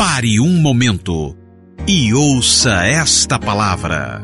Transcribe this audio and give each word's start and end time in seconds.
Pare 0.00 0.40
um 0.40 0.58
momento 0.62 1.36
e 1.86 2.14
ouça 2.14 2.86
esta 2.86 3.38
palavra. 3.38 4.22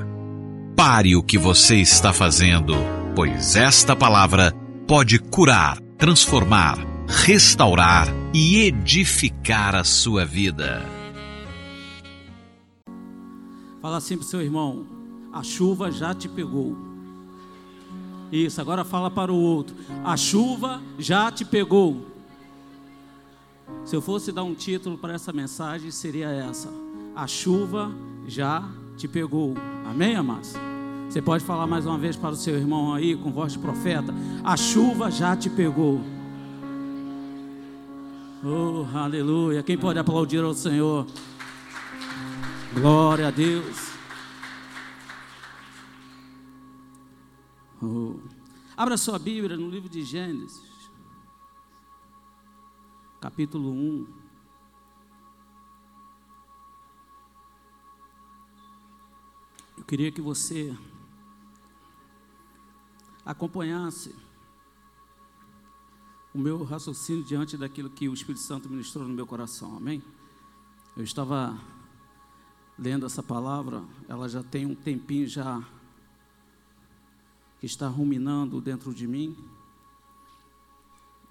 Pare 0.75 1.15
o 1.15 1.23
que 1.23 1.37
você 1.37 1.77
está 1.77 2.15
fazendo, 2.15 2.73
pois 3.15 3.57
esta 3.57 3.95
palavra 3.95 4.55
pode 4.89 5.19
curar, 5.19 5.79
transformar, 5.99 6.79
restaurar 7.07 8.09
e 8.33 8.61
edificar 8.61 9.75
a 9.75 9.85
sua 9.85 10.25
vida. 10.25 10.83
Fala 13.83 13.99
assim 13.99 14.17
pro 14.17 14.27
seu 14.27 14.41
irmão: 14.41 14.87
a 15.31 15.43
chuva 15.43 15.93
já 15.93 16.15
te 16.15 16.27
pegou. 16.27 16.75
Isso, 18.33 18.63
agora 18.63 18.83
fala 18.83 19.11
para 19.11 19.31
o 19.31 19.37
outro: 19.37 19.77
a 20.03 20.17
chuva 20.17 20.81
já 20.99 21.31
te 21.31 21.45
pegou. 21.45 22.16
Se 23.85 23.95
eu 23.95 24.03
fosse 24.03 24.33
dar 24.33 24.43
um 24.43 24.55
título 24.55 24.99
para 24.99 25.15
essa 25.15 25.33
mensagem, 25.33 25.91
seria 25.91 26.29
essa: 26.29 26.69
A 27.15 27.27
chuva 27.27 27.93
já 28.27 28.69
te 28.97 29.07
pegou. 29.07 29.55
Amém, 29.85 30.17
amados? 30.17 30.55
Você 31.09 31.23
pode 31.23 31.45
falar 31.45 31.67
mais 31.67 31.87
uma 31.87 31.97
vez 31.97 32.17
para 32.17 32.31
o 32.31 32.37
seu 32.37 32.57
irmão 32.57 32.93
aí, 32.93 33.17
com 33.17 33.31
voz 33.31 33.53
de 33.53 33.59
profeta: 33.59 34.13
A 34.43 34.57
chuva 34.57 35.11
já 35.11 35.37
te 35.37 35.49
pegou. 35.49 36.01
Oh, 38.45 38.87
aleluia. 38.97 39.63
Quem 39.63 39.79
pode 39.79 39.99
aplaudir 39.99 40.43
ao 40.43 40.55
Senhor? 40.55 41.07
Glória 42.75 43.29
a 43.29 43.31
Deus. 43.31 43.91
Oh. 47.83 48.15
Abra 48.77 48.97
sua 48.97 49.19
Bíblia 49.19 49.57
no 49.57 49.71
livro 49.71 49.89
de 49.89 50.03
Gênesis, 50.03 50.61
capítulo 53.27 53.73
1. 53.73 54.07
Eu 59.79 59.83
queria 59.83 60.13
que 60.13 60.21
você 60.21 60.73
acompanhasse 63.25 64.15
o 66.33 66.39
meu 66.39 66.63
raciocínio 66.63 67.25
diante 67.25 67.57
daquilo 67.57 67.91
que 67.91 68.09
o 68.09 68.15
Espírito 68.15 68.43
Santo 68.43 68.71
ministrou 68.71 69.09
no 69.09 69.13
meu 69.13 69.27
coração, 69.27 69.77
amém? 69.77 70.01
Eu 70.97 71.03
estava 71.03 71.59
lendo 72.79 73.07
essa 73.07 73.25
palavra, 73.25 73.83
ela 74.09 74.29
já 74.29 74.45
tem 74.45 74.67
um 74.67 74.75
tempinho 74.77 75.27
já 75.27 75.69
que 77.59 77.67
está 77.67 77.89
ruminando 77.89 78.61
dentro 78.61 78.95
de 78.95 79.09
mim. 79.09 79.37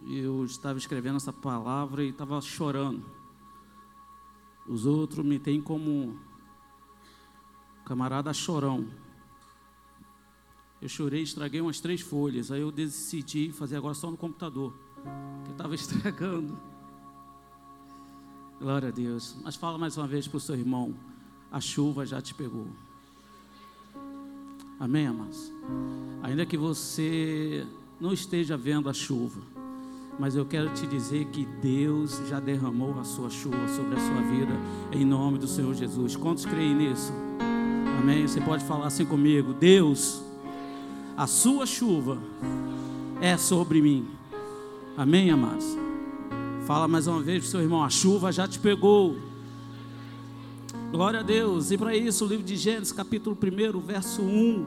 Eu 0.08 0.46
estava 0.46 0.78
escrevendo 0.78 1.16
essa 1.16 1.34
palavra 1.34 2.04
e 2.04 2.10
estava 2.10 2.40
chorando. 2.40 3.04
Os 4.68 4.86
outros 4.86 5.26
me 5.26 5.40
têm 5.40 5.62
como 5.62 6.20
camarada 7.86 8.34
chorão. 8.34 8.88
Eu 10.82 10.90
chorei, 10.90 11.24
estraguei 11.24 11.62
umas 11.62 11.80
três 11.80 12.02
folhas. 12.02 12.52
Aí 12.52 12.62
eu 12.62 12.72
decidi 12.72 13.52
fazer 13.52 13.78
agora 13.78 13.94
só 13.94 14.12
no 14.12 14.18
computador, 14.18 14.74
que 15.44 15.52
estava 15.52 15.74
estragando. 15.76 16.60
Glória 18.60 18.90
a 18.90 18.92
Deus. 18.92 19.36
Mas 19.44 19.56
fala 19.56 19.78
mais 19.78 19.98
uma 19.98 20.08
vez 20.08 20.28
para 20.28 20.38
o 20.38 20.40
seu 20.40 20.56
irmão: 20.56 20.96
a 21.52 21.60
chuva 21.60 22.06
já 22.06 22.22
te 22.22 22.34
pegou. 22.34 22.68
Amém, 24.80 25.08
amados? 25.08 25.52
Ainda 26.22 26.46
que 26.46 26.58
você 26.58 27.66
não 28.00 28.12
esteja 28.12 28.58
vendo 28.58 28.90
a 28.90 28.94
chuva, 28.94 29.42
mas 30.18 30.36
eu 30.36 30.46
quero 30.46 30.70
te 30.74 30.88
dizer 30.88 31.26
que 31.26 31.46
Deus 31.46 32.22
já 32.28 32.40
derramou 32.40 32.98
a 33.00 33.04
sua 33.04 33.30
chuva 33.30 33.68
sobre 33.68 33.96
a 33.96 34.00
sua 34.00 34.22
vida, 34.22 34.54
em 34.92 35.04
nome 35.06 35.38
do 35.38 35.48
Senhor 35.48 35.74
Jesus. 35.74 36.16
Quantos 36.16 36.46
creem 36.46 36.76
nisso? 36.76 37.12
Amém? 38.00 38.28
Você 38.28 38.40
pode 38.40 38.64
falar 38.64 38.88
assim 38.88 39.06
comigo: 39.06 39.54
Deus, 39.54 40.22
a 41.18 41.28
sua 41.28 41.66
chuva 41.66 42.18
é 43.22 43.38
sobre 43.38 43.82
mim. 43.82 44.08
Amém, 44.98 45.32
amados? 45.32 45.78
Fala 46.66 46.88
mais 46.88 47.08
uma 47.08 47.22
vez 47.22 47.44
para 47.44 47.52
seu 47.52 47.62
irmão: 47.62 47.84
a 47.84 47.90
chuva 47.90 48.32
já 48.32 48.48
te 48.48 48.60
pegou. 48.60 49.18
Glória 50.92 51.20
a 51.20 51.24
Deus. 51.24 51.72
E 51.72 51.78
para 51.78 51.96
isso, 51.96 52.26
o 52.26 52.28
livro 52.28 52.46
de 52.46 52.56
Gênesis, 52.56 52.94
capítulo 52.94 53.38
1, 53.38 53.80
verso 53.80 54.22
1. 54.22 54.66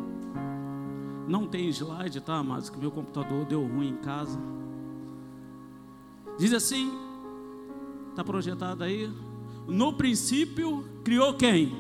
Não 1.27 1.47
tem 1.47 1.69
slide, 1.69 2.21
tá, 2.21 2.43
mas 2.43 2.69
que 2.69 2.79
meu 2.79 2.91
computador 2.91 3.45
deu 3.45 3.67
ruim 3.67 3.91
em 3.91 3.97
casa. 3.97 4.39
Diz 6.39 6.53
assim: 6.53 6.93
está 8.11 8.25
projetado 8.25 8.85
aí. 8.85 9.11
No 9.67 9.93
princípio, 9.93 10.85
criou 11.05 11.35
quem? 11.35 11.73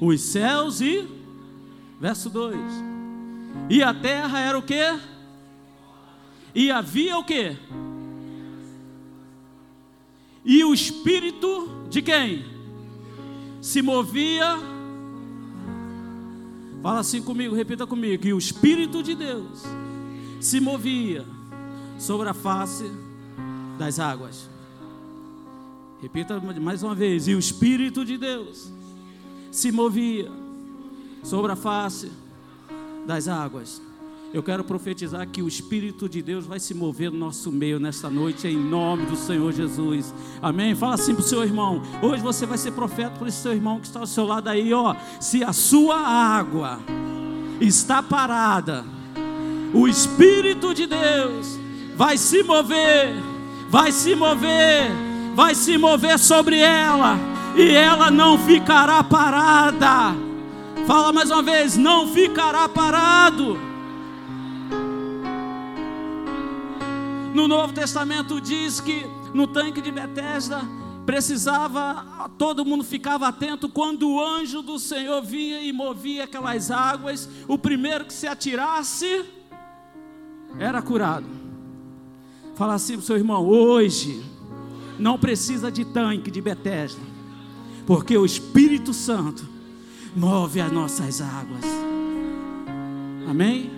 Os 0.00 0.20
céus 0.20 0.80
e. 0.80 1.06
Verso 2.00 2.30
2. 2.30 2.56
E 3.68 3.82
a 3.82 3.92
terra 3.92 4.40
era 4.40 4.58
o 4.58 4.62
que? 4.62 4.98
E 6.54 6.70
havia 6.70 7.18
o 7.18 7.24
que? 7.24 7.56
E 10.44 10.64
o 10.64 10.72
espírito 10.72 11.68
de 11.88 12.02
quem? 12.02 12.44
Se 13.60 13.82
movia. 13.82 14.56
Fala 16.82 17.00
assim 17.00 17.22
comigo, 17.22 17.54
repita 17.54 17.86
comigo. 17.86 18.26
E 18.26 18.32
o 18.32 18.38
espírito 18.38 19.02
de 19.02 19.14
Deus 19.14 19.64
se 20.40 20.58
movia 20.58 21.24
sobre 21.98 22.28
a 22.28 22.34
face 22.34 22.90
das 23.80 23.98
águas. 23.98 24.48
Repita 26.02 26.38
mais 26.60 26.82
uma 26.82 26.94
vez. 26.94 27.26
E 27.26 27.34
o 27.34 27.38
espírito 27.38 28.04
de 28.04 28.18
Deus 28.18 28.70
se 29.50 29.72
movia 29.72 30.30
sobre 31.22 31.50
a 31.50 31.56
face 31.56 32.12
das 33.06 33.26
águas. 33.26 33.80
Eu 34.32 34.42
quero 34.44 34.62
profetizar 34.62 35.26
que 35.26 35.42
o 35.42 35.48
Espírito 35.48 36.08
de 36.08 36.22
Deus 36.22 36.46
vai 36.46 36.60
se 36.60 36.72
mover 36.72 37.10
no 37.10 37.18
nosso 37.18 37.50
meio 37.50 37.80
nesta 37.80 38.08
noite, 38.08 38.46
em 38.46 38.56
nome 38.56 39.04
do 39.06 39.16
Senhor 39.16 39.52
Jesus. 39.52 40.14
Amém? 40.40 40.72
Fala 40.72 40.94
assim 40.94 41.14
para 41.14 41.24
o 41.24 41.26
seu 41.26 41.42
irmão. 41.42 41.82
Hoje 42.00 42.22
você 42.22 42.46
vai 42.46 42.56
ser 42.56 42.70
profeta 42.70 43.18
para 43.18 43.26
esse 43.26 43.38
seu 43.38 43.52
irmão 43.52 43.80
que 43.80 43.86
está 43.86 43.98
ao 43.98 44.06
seu 44.06 44.24
lado 44.24 44.46
aí, 44.46 44.72
ó. 44.72 44.94
Se 45.18 45.42
a 45.42 45.52
sua 45.52 45.96
água 45.96 46.78
está 47.60 48.00
parada, 48.04 48.84
o 49.74 49.88
Espírito 49.88 50.72
de 50.72 50.86
Deus 50.86 51.58
vai 51.96 52.16
se 52.16 52.44
mover, 52.44 53.29
vai 53.70 53.92
se 53.92 54.16
mover, 54.16 54.90
vai 55.34 55.54
se 55.54 55.78
mover 55.78 56.18
sobre 56.18 56.58
ela, 56.58 57.16
e 57.56 57.70
ela 57.70 58.10
não 58.10 58.36
ficará 58.36 59.02
parada. 59.04 60.12
Fala 60.86 61.12
mais 61.12 61.30
uma 61.30 61.42
vez, 61.42 61.76
não 61.76 62.08
ficará 62.08 62.68
parado. 62.68 63.56
No 67.32 67.46
Novo 67.46 67.72
Testamento 67.72 68.40
diz 68.40 68.80
que 68.80 69.06
no 69.32 69.46
tanque 69.46 69.80
de 69.80 69.92
Betesda 69.92 70.62
precisava, 71.06 72.28
todo 72.36 72.64
mundo 72.64 72.82
ficava 72.82 73.28
atento 73.28 73.68
quando 73.68 74.10
o 74.10 74.20
anjo 74.20 74.62
do 74.62 74.80
Senhor 74.80 75.22
vinha 75.22 75.60
e 75.62 75.72
movia 75.72 76.24
aquelas 76.24 76.72
águas, 76.72 77.28
o 77.46 77.56
primeiro 77.56 78.04
que 78.04 78.12
se 78.12 78.26
atirasse 78.26 79.24
era 80.58 80.82
curado. 80.82 81.39
Fala 82.60 82.74
assim 82.74 82.92
para 82.92 83.00
o 83.00 83.06
seu 83.06 83.16
irmão, 83.16 83.46
hoje 83.46 84.22
não 84.98 85.18
precisa 85.18 85.72
de 85.72 85.82
tanque 85.82 86.30
de 86.30 86.42
Betesda, 86.42 87.00
porque 87.86 88.14
o 88.18 88.26
Espírito 88.26 88.92
Santo 88.92 89.48
move 90.14 90.60
as 90.60 90.70
nossas 90.70 91.22
águas. 91.22 91.64
Amém? 93.26 93.70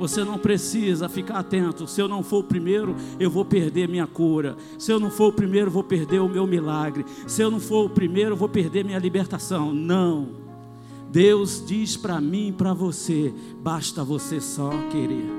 Você 0.00 0.24
não 0.24 0.36
precisa 0.36 1.08
ficar 1.08 1.38
atento. 1.38 1.86
Se 1.86 2.00
eu 2.00 2.08
não 2.08 2.24
for 2.24 2.38
o 2.38 2.42
primeiro, 2.42 2.96
eu 3.20 3.30
vou 3.30 3.44
perder 3.44 3.88
minha 3.88 4.08
cura. 4.08 4.56
Se 4.80 4.90
eu 4.90 4.98
não 4.98 5.08
for 5.08 5.28
o 5.28 5.32
primeiro, 5.32 5.68
eu 5.68 5.72
vou 5.72 5.84
perder 5.84 6.18
o 6.20 6.28
meu 6.28 6.44
milagre. 6.44 7.06
Se 7.28 7.40
eu 7.40 7.52
não 7.52 7.60
for 7.60 7.86
o 7.86 7.90
primeiro, 7.90 8.32
eu 8.32 8.36
vou 8.36 8.48
perder 8.48 8.84
minha 8.84 8.98
libertação. 8.98 9.72
Não. 9.72 10.26
Deus 11.12 11.62
diz 11.64 11.96
para 11.96 12.20
mim 12.20 12.48
e 12.48 12.52
para 12.52 12.74
você: 12.74 13.32
basta 13.62 14.02
você 14.02 14.40
só 14.40 14.70
querer. 14.90 15.30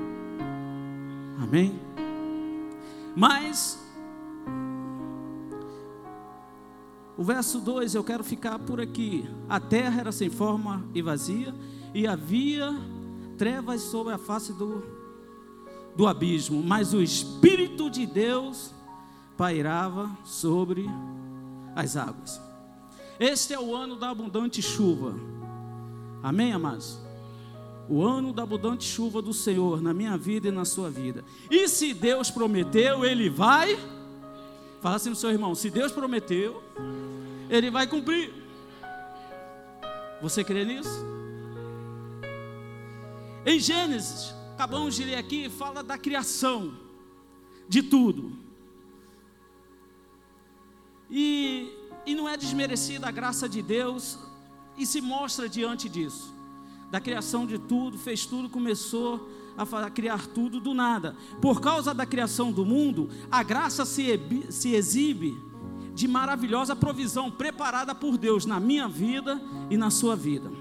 Amém? 1.42 1.83
Mas, 3.16 3.78
o 7.16 7.22
verso 7.22 7.60
2 7.60 7.94
eu 7.94 8.02
quero 8.02 8.24
ficar 8.24 8.58
por 8.58 8.80
aqui. 8.80 9.28
A 9.48 9.60
terra 9.60 10.00
era 10.00 10.12
sem 10.12 10.28
forma 10.28 10.84
e 10.92 11.00
vazia, 11.00 11.54
e 11.94 12.06
havia 12.06 12.72
trevas 13.38 13.82
sobre 13.82 14.12
a 14.12 14.18
face 14.18 14.52
do, 14.52 14.82
do 15.96 16.06
abismo, 16.06 16.62
mas 16.62 16.92
o 16.92 17.02
Espírito 17.02 17.88
de 17.88 18.06
Deus 18.06 18.72
pairava 19.36 20.10
sobre 20.24 20.86
as 21.74 21.96
águas. 21.96 22.40
Este 23.18 23.54
é 23.54 23.60
o 23.60 23.74
ano 23.74 23.96
da 23.96 24.10
abundante 24.10 24.60
chuva. 24.60 25.14
Amém, 26.22 26.52
amados? 26.52 26.98
O 27.88 28.02
ano 28.02 28.32
da 28.32 28.42
abundante 28.42 28.84
chuva 28.84 29.20
do 29.20 29.32
Senhor 29.32 29.82
na 29.82 29.92
minha 29.92 30.16
vida 30.16 30.48
e 30.48 30.50
na 30.50 30.64
sua 30.64 30.90
vida. 30.90 31.24
E 31.50 31.68
se 31.68 31.92
Deus 31.92 32.30
prometeu, 32.30 33.04
Ele 33.04 33.28
vai 33.28 33.78
Fala 34.84 34.96
assim 34.96 35.08
pro 35.08 35.18
seu 35.18 35.30
irmão: 35.30 35.54
se 35.54 35.70
Deus 35.70 35.90
prometeu, 35.90 36.62
Ele 37.48 37.70
vai 37.70 37.86
cumprir. 37.86 38.34
Você 40.20 40.44
crê 40.44 40.62
nisso? 40.62 41.02
Em 43.46 43.58
Gênesis, 43.58 44.34
acabamos 44.52 44.94
de 44.94 45.04
ler 45.04 45.14
aqui, 45.14 45.48
fala 45.48 45.82
da 45.82 45.96
criação 45.96 46.76
de 47.66 47.82
tudo. 47.82 48.36
E, 51.10 51.72
e 52.04 52.14
não 52.14 52.28
é 52.28 52.36
desmerecida 52.36 53.08
a 53.08 53.10
graça 53.10 53.48
de 53.48 53.62
Deus, 53.62 54.18
e 54.76 54.84
se 54.84 55.00
mostra 55.00 55.48
diante 55.48 55.88
disso. 55.88 56.33
Da 56.94 57.00
criação 57.00 57.44
de 57.44 57.58
tudo, 57.58 57.98
fez 57.98 58.24
tudo, 58.24 58.48
começou 58.48 59.28
a 59.56 59.90
criar 59.90 60.28
tudo 60.28 60.60
do 60.60 60.72
nada. 60.72 61.16
Por 61.42 61.60
causa 61.60 61.92
da 61.92 62.06
criação 62.06 62.52
do 62.52 62.64
mundo, 62.64 63.10
a 63.28 63.42
graça 63.42 63.84
se, 63.84 64.16
se 64.48 64.76
exibe 64.76 65.36
de 65.92 66.06
maravilhosa 66.06 66.76
provisão 66.76 67.32
preparada 67.32 67.96
por 67.96 68.16
Deus 68.16 68.46
na 68.46 68.60
minha 68.60 68.86
vida 68.86 69.42
e 69.68 69.76
na 69.76 69.90
sua 69.90 70.14
vida. 70.14 70.52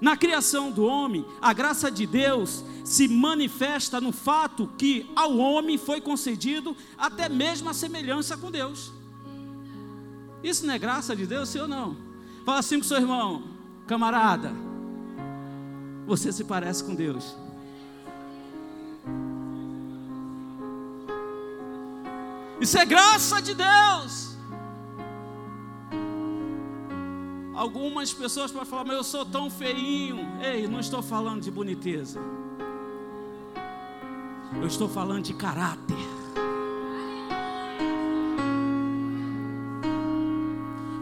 Na 0.00 0.16
criação 0.16 0.70
do 0.70 0.84
homem, 0.84 1.26
a 1.42 1.52
graça 1.52 1.90
de 1.90 2.06
Deus 2.06 2.64
se 2.84 3.08
manifesta 3.08 4.00
no 4.00 4.12
fato 4.12 4.70
que 4.78 5.10
ao 5.16 5.36
homem 5.36 5.76
foi 5.76 6.00
concedido 6.00 6.76
até 6.96 7.28
mesmo 7.28 7.68
a 7.68 7.74
semelhança 7.74 8.36
com 8.36 8.48
Deus. 8.48 8.92
Isso 10.40 10.64
não 10.64 10.74
é 10.74 10.78
graça 10.78 11.16
de 11.16 11.26
Deus, 11.26 11.48
sim 11.48 11.58
ou 11.58 11.66
não? 11.66 11.96
Fala 12.44 12.60
assim 12.60 12.78
com 12.78 12.84
seu 12.84 12.98
irmão, 12.98 13.42
camarada, 13.88 14.54
você 16.06 16.32
se 16.32 16.44
parece 16.44 16.84
com 16.84 16.94
Deus. 16.94 17.36
Isso 22.60 22.78
é 22.78 22.84
graça 22.84 23.42
de 23.42 23.54
Deus. 23.54 24.34
Algumas 27.54 28.12
pessoas 28.12 28.50
podem 28.50 28.68
falar, 28.68 28.84
mas 28.84 28.96
eu 28.96 29.04
sou 29.04 29.24
tão 29.24 29.50
feinho. 29.50 30.18
Ei, 30.42 30.66
não 30.66 30.80
estou 30.80 31.02
falando 31.02 31.42
de 31.42 31.50
boniteza. 31.50 32.20
Eu 34.60 34.66
estou 34.66 34.88
falando 34.88 35.24
de 35.24 35.34
caráter. 35.34 35.96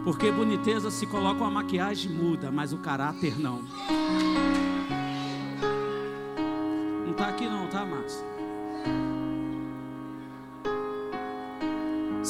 Porque 0.03 0.31
boniteza 0.31 0.91
se 0.91 1.07
coloca 1.07 1.41
uma 1.41 1.51
maquiagem 1.51 2.11
muda, 2.11 2.51
mas 2.51 2.73
o 2.73 2.77
caráter 2.77 3.39
não. 3.39 3.61
Não 3.61 4.52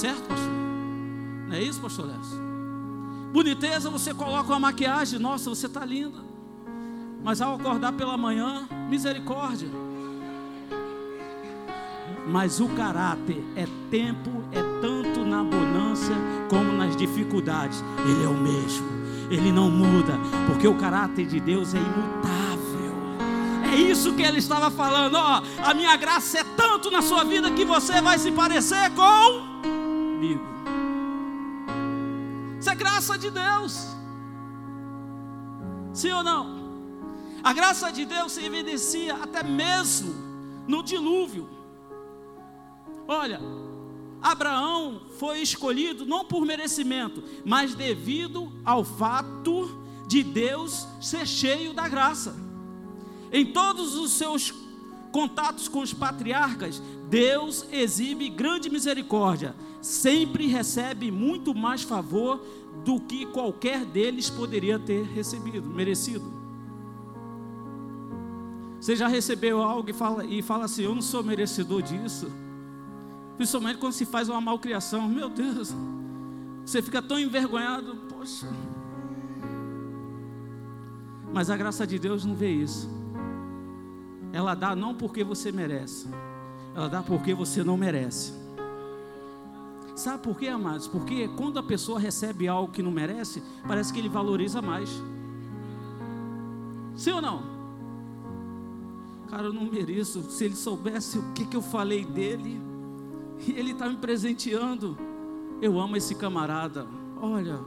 Certo, 0.04 0.22
pastor? 0.24 0.52
Não 1.48 1.56
é 1.56 1.64
isso, 1.64 1.80
pastor 1.80 2.08
Lécio? 2.08 2.38
Boniteza, 3.32 3.90
você 3.90 4.14
coloca 4.14 4.50
uma 4.50 4.60
maquiagem, 4.60 5.18
nossa, 5.18 5.50
você 5.50 5.66
está 5.68 5.86
linda. 5.86 6.18
Mas 7.24 7.42
ao 7.42 7.56
acordar 7.56 7.94
pela 7.94 8.18
manhã, 8.18 8.68
misericórdia. 8.90 9.70
Mas 12.28 12.60
o 12.60 12.68
caráter 12.68 13.42
é 13.56 13.66
tempo, 13.90 14.30
é 14.52 14.62
tanto 14.82 15.24
na 15.24 15.42
bonança 15.42 16.12
como 16.50 16.74
nas 16.74 16.98
dificuldades. 16.98 17.82
Ele 18.06 18.26
é 18.26 18.28
o 18.28 18.34
mesmo. 18.34 18.86
Ele 19.32 19.54
não 19.54 19.72
muda, 19.72 20.20
porque 20.48 20.68
o 20.68 20.76
caráter 20.76 21.26
de 21.28 21.40
Deus 21.40 21.74
é 21.74 21.78
imutável. 21.78 22.94
É 23.72 23.76
isso 23.78 24.14
que 24.16 24.22
ele 24.22 24.40
estava 24.40 24.70
falando, 24.70 25.16
ó, 25.16 25.42
a 25.64 25.74
minha 25.74 25.96
graça 25.96 26.40
é 26.40 26.44
tanto 26.44 26.92
na 26.92 27.02
sua 27.02 27.24
vida 27.24 27.50
que 27.52 27.64
você 27.64 28.02
vai 28.02 28.20
se 28.20 28.34
parecer 28.34 28.92
com 28.92 29.53
comigo. 30.24 30.42
Isso 32.60 32.70
é 32.70 32.76
graça 32.76 33.18
de 33.18 33.30
Deus. 33.30 33.88
Sim 35.94 36.12
ou 36.12 36.24
não? 36.24 36.64
A 37.44 37.52
graça 37.52 37.92
de 37.92 38.06
Deus 38.06 38.32
se 38.32 38.46
evidencia 38.46 39.16
até 39.16 39.44
mesmo 39.44 40.14
no 40.66 40.82
dilúvio. 40.82 41.50
Olha, 43.06 43.42
Abraão 44.22 45.02
foi 45.20 45.42
escolhido 45.42 46.06
não 46.06 46.24
por 46.24 46.46
merecimento, 46.46 47.22
mas 47.44 47.76
devido 47.76 48.50
ao 48.64 48.86
fato 48.86 49.84
de 50.08 50.24
Deus 50.24 50.88
ser 51.02 51.28
cheio 51.28 51.74
da 51.74 51.90
graça. 51.90 52.34
Em 53.30 53.52
todos 53.52 53.96
os 53.96 54.12
seus 54.12 54.54
contatos 55.14 55.70
com 55.70 55.80
os 55.80 55.94
patriarcas, 55.94 56.82
Deus 57.10 57.66
exibe 57.72 58.28
grande 58.28 58.70
misericórdia 58.70 59.56
sempre 59.84 60.48
recebe 60.48 61.12
muito 61.12 61.54
mais 61.54 61.84
favor 61.84 62.42
do 62.86 63.00
que 63.02 63.26
qualquer 63.26 63.86
deles 63.86 64.30
poderia 64.30 64.80
ter 64.80 65.04
recebido, 65.04 65.70
merecido. 65.70 66.42
Você 68.80 68.96
já 68.96 69.08
recebeu 69.08 69.62
algo 69.62 69.90
e 69.90 69.94
fala, 69.94 70.26
e 70.26 70.42
fala 70.42 70.66
assim: 70.66 70.84
Eu 70.84 70.96
não 70.96 71.02
sou 71.02 71.24
merecedor 71.24 71.82
disso. 71.82 72.32
Principalmente 73.36 73.78
quando 73.78 73.94
se 73.94 74.06
faz 74.06 74.30
uma 74.30 74.40
malcriação. 74.40 75.08
Meu 75.08 75.30
Deus, 75.30 75.74
você 76.66 76.82
fica 76.82 77.02
tão 77.02 77.20
envergonhado. 77.20 77.96
Poxa. 78.10 78.48
Mas 81.34 81.50
a 81.50 81.58
graça 81.58 81.86
de 81.86 81.98
Deus 81.98 82.24
não 82.24 82.36
vê 82.36 82.52
isso. 82.52 82.90
Ela 84.34 84.56
dá 84.56 84.76
não 84.76 84.96
porque 84.96 85.24
você 85.24 85.52
merece, 85.52 86.08
ela 86.76 86.90
dá 86.90 87.04
porque 87.04 87.36
você 87.36 87.64
não 87.64 87.78
merece. 87.78 88.34
Sabe 89.96 90.24
por 90.24 90.36
quê, 90.36 90.48
amados? 90.48 90.88
Porque 90.88 91.28
quando 91.38 91.60
a 91.60 91.64
pessoa 91.64 92.00
recebe 92.00 92.48
algo 92.48 92.74
que 92.74 92.82
não 92.82 92.92
merece, 92.92 93.44
parece 93.68 93.94
que 93.94 94.00
ele 94.00 94.10
valoriza 94.10 94.60
mais. 94.60 94.90
Sim 96.96 97.12
ou 97.12 97.22
não? 97.22 97.44
Cara, 99.30 99.44
eu 99.44 99.54
não 99.54 99.66
mereço. 99.66 100.24
Se 100.32 100.46
ele 100.46 100.56
soubesse 100.56 101.20
o 101.20 101.34
que, 101.34 101.46
que 101.46 101.56
eu 101.56 101.62
falei 101.62 102.04
dele, 102.04 102.60
e 103.48 103.52
ele 103.52 103.72
está 103.72 103.88
me 103.88 103.98
presenteando. 103.98 104.98
Eu 105.62 105.80
amo 105.80 105.96
esse 105.96 106.16
camarada. 106.16 106.88
Olha, 107.22 107.60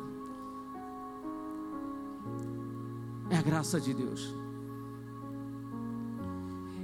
é 3.31 3.37
a 3.37 3.43
graça 3.43 3.81
de 3.81 3.95
Deus. 3.95 4.35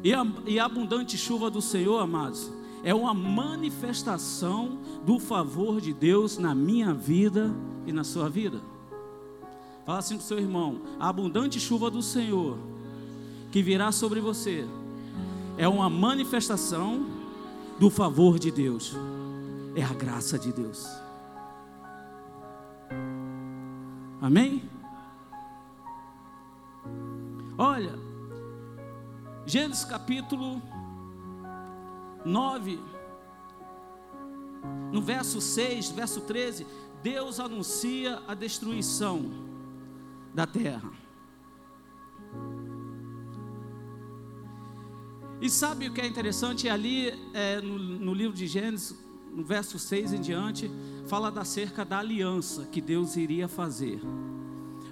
E 0.02 0.12
a, 0.12 0.26
e 0.46 0.58
a 0.58 0.64
abundante 0.64 1.16
chuva 1.16 1.50
do 1.50 1.62
Senhor, 1.62 1.98
amados, 2.00 2.50
é 2.82 2.92
uma 2.94 3.14
manifestação 3.14 4.78
do 5.04 5.18
favor 5.18 5.80
de 5.80 5.92
Deus 5.92 6.38
na 6.38 6.54
minha 6.54 6.92
vida 6.92 7.54
e 7.86 7.92
na 7.92 8.02
sua 8.02 8.28
vida. 8.28 8.60
Fala 9.86 9.98
assim 9.98 10.16
para 10.16 10.24
o 10.24 10.26
seu 10.26 10.38
irmão: 10.38 10.82
a 10.98 11.08
abundante 11.08 11.60
chuva 11.60 11.90
do 11.90 12.02
Senhor 12.02 12.58
que 13.52 13.62
virá 13.62 13.92
sobre 13.92 14.20
você 14.20 14.66
é 15.58 15.68
uma 15.68 15.90
manifestação 15.90 17.06
do 17.78 17.90
favor 17.90 18.38
de 18.38 18.50
Deus, 18.50 18.96
é 19.76 19.82
a 19.82 19.92
graça 19.92 20.38
de 20.38 20.52
Deus. 20.52 20.86
Amém? 24.20 24.62
Olha, 27.58 27.98
Gênesis 29.44 29.84
capítulo 29.84 30.62
9, 32.24 32.78
no 34.92 35.02
verso 35.02 35.40
6, 35.40 35.90
verso 35.90 36.20
13, 36.20 36.66
Deus 37.02 37.40
anuncia 37.40 38.22
a 38.28 38.34
destruição 38.34 39.30
da 40.32 40.46
terra. 40.46 40.92
E 45.40 45.50
sabe 45.50 45.88
o 45.88 45.92
que 45.92 46.00
é 46.00 46.06
interessante? 46.06 46.68
Ali 46.68 47.12
é, 47.34 47.60
no, 47.60 47.76
no 47.76 48.14
livro 48.14 48.36
de 48.36 48.46
Gênesis, 48.46 48.96
no 49.34 49.42
verso 49.42 49.76
6 49.76 50.12
em 50.12 50.20
diante, 50.20 50.70
fala 51.08 51.32
da 51.32 51.44
cerca 51.44 51.84
da 51.84 51.98
aliança 51.98 52.66
que 52.66 52.80
Deus 52.80 53.16
iria 53.16 53.48
fazer. 53.48 54.00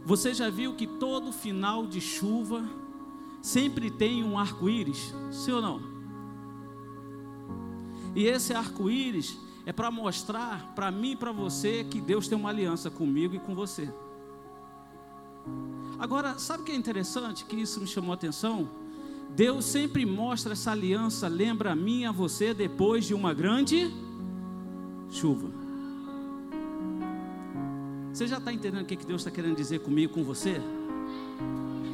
Você 0.04 0.34
já 0.34 0.50
viu 0.50 0.74
que 0.74 0.88
todo 0.88 1.32
final 1.32 1.86
de 1.86 2.00
chuva 2.00 2.68
sempre 3.40 3.90
tem 3.90 4.22
um 4.24 4.38
arco-íris? 4.38 5.14
Sim 5.30 5.52
ou 5.52 5.62
não? 5.62 5.80
E 8.14 8.26
esse 8.26 8.52
arco-íris 8.52 9.38
é 9.64 9.72
para 9.72 9.90
mostrar 9.90 10.72
para 10.74 10.90
mim 10.90 11.12
e 11.12 11.16
para 11.16 11.32
você 11.32 11.84
que 11.84 12.00
Deus 12.00 12.26
tem 12.26 12.36
uma 12.36 12.48
aliança 12.48 12.90
comigo 12.90 13.34
e 13.34 13.38
com 13.38 13.54
você. 13.54 13.92
Agora, 15.98 16.38
sabe 16.38 16.62
o 16.62 16.66
que 16.66 16.72
é 16.72 16.74
interessante? 16.74 17.44
Que 17.44 17.56
isso 17.56 17.80
me 17.80 17.86
chamou 17.86 18.12
a 18.12 18.14
atenção? 18.14 18.68
Deus 19.36 19.64
sempre 19.64 20.04
mostra 20.04 20.54
essa 20.54 20.72
aliança, 20.72 21.28
lembra 21.28 21.72
a 21.72 21.76
mim 21.76 22.00
e 22.00 22.04
a 22.06 22.12
você, 22.12 22.52
depois 22.52 23.04
de 23.04 23.14
uma 23.14 23.32
grande 23.32 23.90
chuva. 25.10 25.50
Você 28.12 28.26
já 28.26 28.38
está 28.38 28.52
entendendo 28.52 28.82
o 28.82 28.86
que 28.86 28.96
Deus 28.96 29.20
está 29.20 29.30
querendo 29.30 29.56
dizer 29.56 29.80
comigo 29.80 30.14
com 30.14 30.24
você? 30.24 30.60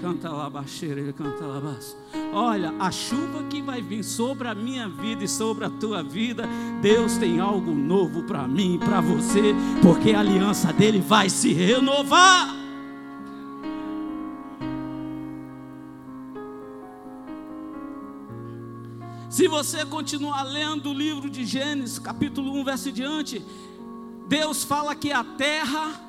Canta 0.00 0.28
lá, 0.30 0.48
baixeira, 0.50 1.00
ele 1.00 1.12
canta 1.12 1.46
lá, 1.46 1.60
baixo. 1.60 1.96
Olha, 2.32 2.74
a 2.78 2.90
chuva 2.90 3.42
que 3.44 3.62
vai 3.62 3.80
vir 3.80 4.04
sobre 4.04 4.46
a 4.46 4.54
minha 4.54 4.88
vida 4.88 5.24
e 5.24 5.28
sobre 5.28 5.64
a 5.64 5.70
tua 5.70 6.02
vida, 6.02 6.44
Deus 6.82 7.16
tem 7.16 7.40
algo 7.40 7.72
novo 7.72 8.22
para 8.24 8.46
mim 8.46 8.74
e 8.74 8.78
para 8.78 9.00
você, 9.00 9.54
porque 9.80 10.12
a 10.12 10.20
aliança 10.20 10.72
dele 10.72 11.00
vai 11.00 11.30
se 11.30 11.52
renovar. 11.52 12.54
Se 19.30 19.48
você 19.48 19.84
continuar 19.84 20.44
lendo 20.44 20.90
o 20.90 20.94
livro 20.94 21.28
de 21.28 21.44
Gênesis, 21.44 21.98
capítulo 21.98 22.52
1, 22.54 22.64
verso 22.64 22.92
diante, 22.92 23.44
Deus 24.28 24.62
fala 24.64 24.94
que 24.94 25.12
a 25.12 25.22
terra 25.22 26.00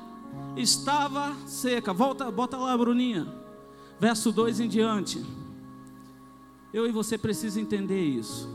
estava 0.56 1.34
seca. 1.46 1.92
Volta, 1.92 2.30
bota 2.30 2.56
lá, 2.56 2.76
Bruninha. 2.76 3.37
Verso 4.00 4.30
2 4.30 4.60
em 4.60 4.68
diante. 4.68 5.24
Eu 6.72 6.86
e 6.86 6.92
você 6.92 7.18
precisa 7.18 7.60
entender 7.60 8.02
isso. 8.02 8.48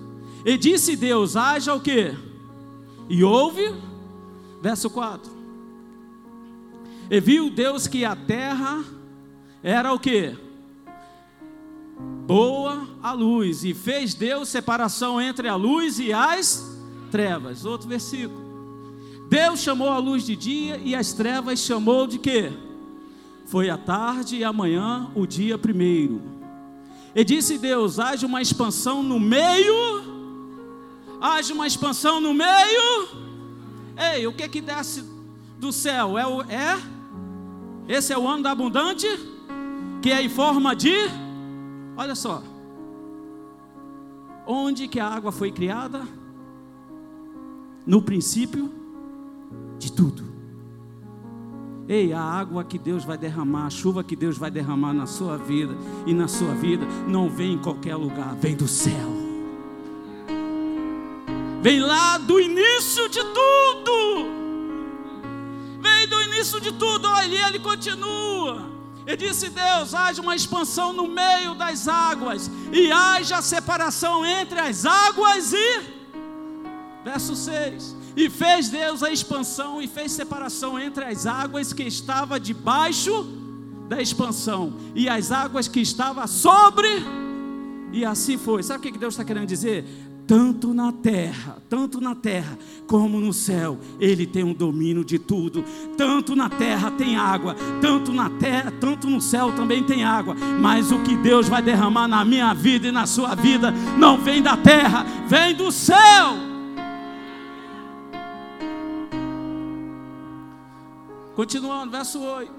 E 0.45 0.57
disse 0.57 0.95
Deus: 0.95 1.35
haja 1.35 1.73
o 1.73 1.81
que? 1.81 2.15
E 3.09 3.23
houve. 3.23 3.73
Verso 4.61 4.89
4. 4.89 5.31
E 7.09 7.19
viu 7.19 7.49
Deus 7.49 7.85
que 7.87 8.05
a 8.05 8.15
terra 8.15 8.83
era 9.61 9.93
o 9.93 9.99
que? 9.99 10.35
Boa 12.25 12.87
a 13.01 13.11
luz. 13.11 13.63
E 13.63 13.73
fez 13.73 14.13
Deus 14.13 14.49
separação 14.49 15.19
entre 15.19 15.47
a 15.47 15.55
luz 15.55 15.99
e 15.99 16.13
as 16.13 16.79
trevas. 17.11 17.65
Outro 17.65 17.89
versículo. 17.89 18.41
Deus 19.29 19.59
chamou 19.59 19.89
a 19.89 19.97
luz 19.97 20.25
de 20.25 20.35
dia 20.35 20.79
e 20.83 20.95
as 20.95 21.11
trevas 21.11 21.59
chamou 21.59 22.07
de 22.07 22.19
quê? 22.19 22.51
Foi 23.53 23.69
a 23.69 23.77
tarde 23.77 24.37
e 24.37 24.43
amanhã 24.43 25.11
o 25.13 25.27
dia 25.27 25.59
primeiro. 25.59 26.19
E 27.13 27.23
disse 27.23 27.59
Deus: 27.59 27.99
haja 27.99 28.25
uma 28.25 28.41
expansão 28.41 29.03
no 29.03 29.19
meio. 29.19 29.75
Haja 31.21 31.53
uma 31.53 31.67
expansão 31.67 32.19
no 32.19 32.33
meio. 32.33 33.09
Ei, 33.95 34.25
o 34.25 34.33
que 34.33 34.49
que 34.49 34.59
desce 34.59 35.03
do 35.59 35.71
céu? 35.71 36.17
É, 36.17 36.25
o, 36.25 36.41
é? 36.41 36.81
Esse 37.87 38.11
é 38.11 38.17
o 38.17 38.27
ano 38.27 38.41
da 38.41 38.49
abundante? 38.49 39.05
Que 40.01 40.11
é 40.11 40.23
em 40.23 40.29
forma 40.29 40.75
de. 40.75 40.95
Olha 41.95 42.15
só. 42.15 42.41
Onde 44.47 44.87
que 44.87 44.99
a 44.99 45.07
água 45.07 45.31
foi 45.31 45.51
criada? 45.51 46.07
No 47.85 48.01
princípio 48.01 48.73
de 49.77 49.91
tudo. 49.91 50.32
Ei, 51.87 52.13
a 52.13 52.21
água 52.21 52.63
que 52.63 52.77
Deus 52.77 53.03
vai 53.03 53.17
derramar, 53.17 53.65
a 53.65 53.69
chuva 53.69 54.03
que 54.03 54.15
Deus 54.15 54.37
vai 54.37 54.49
derramar 54.49 54.93
na 54.93 55.05
sua 55.05 55.37
vida 55.37 55.75
e 56.05 56.13
na 56.13 56.27
sua 56.27 56.53
vida, 56.53 56.85
não 57.07 57.29
vem 57.29 57.53
em 57.53 57.57
qualquer 57.57 57.95
lugar, 57.95 58.35
vem 58.35 58.55
do 58.55 58.67
céu. 58.67 59.23
Vem 61.61 61.79
lá 61.79 62.17
do 62.17 62.39
início 62.39 63.07
de 63.09 63.19
tudo. 63.19 64.25
Vem 65.81 66.07
do 66.07 66.21
início 66.23 66.59
de 66.59 66.71
tudo. 66.73 67.07
Olha, 67.07 67.47
ele 67.47 67.59
continua. 67.59 68.69
E 69.05 69.15
disse 69.17 69.49
Deus: 69.49 69.93
haja 69.93 70.21
uma 70.21 70.35
expansão 70.35 70.93
no 70.93 71.07
meio 71.07 71.53
das 71.55 71.87
águas, 71.87 72.49
e 72.71 72.91
haja 72.91 73.41
separação 73.41 74.25
entre 74.25 74.59
as 74.59 74.85
águas 74.85 75.53
e. 75.53 75.81
Verso 77.03 77.35
6. 77.35 78.02
E 78.15 78.29
fez 78.29 78.69
Deus 78.69 79.01
a 79.01 79.11
expansão 79.11 79.81
e 79.81 79.87
fez 79.87 80.11
separação 80.11 80.79
entre 80.79 81.03
as 81.03 81.25
águas 81.25 81.73
que 81.73 81.83
estava 81.83 82.39
debaixo 82.39 83.25
da 83.89 84.01
expansão 84.01 84.73
e 84.95 85.09
as 85.09 85.31
águas 85.31 85.67
que 85.67 85.79
estava 85.79 86.27
sobre. 86.27 86.89
E 87.91 88.05
assim 88.05 88.37
foi. 88.37 88.63
Sabe 88.63 88.87
o 88.87 88.91
que 88.91 88.97
Deus 88.97 89.13
está 89.13 89.23
querendo 89.23 89.47
dizer? 89.47 89.85
Tanto 90.25 90.73
na 90.73 90.91
terra, 90.91 91.57
tanto 91.69 91.99
na 91.99 92.15
terra 92.15 92.57
como 92.87 93.19
no 93.19 93.33
céu, 93.33 93.77
Ele 93.99 94.25
tem 94.25 94.43
um 94.43 94.53
domínio 94.53 95.03
de 95.03 95.19
tudo. 95.19 95.65
Tanto 95.97 96.33
na 96.33 96.49
terra 96.49 96.89
tem 96.91 97.17
água, 97.17 97.55
tanto 97.81 98.13
na 98.13 98.29
terra, 98.29 98.71
tanto 98.79 99.09
no 99.09 99.19
céu 99.19 99.51
também 99.51 99.83
tem 99.83 100.03
água. 100.03 100.33
Mas 100.61 100.91
o 100.91 100.99
que 100.99 101.15
Deus 101.17 101.49
vai 101.49 101.61
derramar 101.61 102.07
na 102.07 102.23
minha 102.23 102.53
vida 102.53 102.87
e 102.87 102.91
na 102.91 103.05
sua 103.05 103.35
vida 103.35 103.71
não 103.97 104.17
vem 104.17 104.41
da 104.41 104.55
terra, 104.55 105.05
vem 105.27 105.53
do 105.53 105.71
céu. 105.71 106.52
Continuando, 111.35 111.91
verso 111.91 112.19
8. 112.19 112.51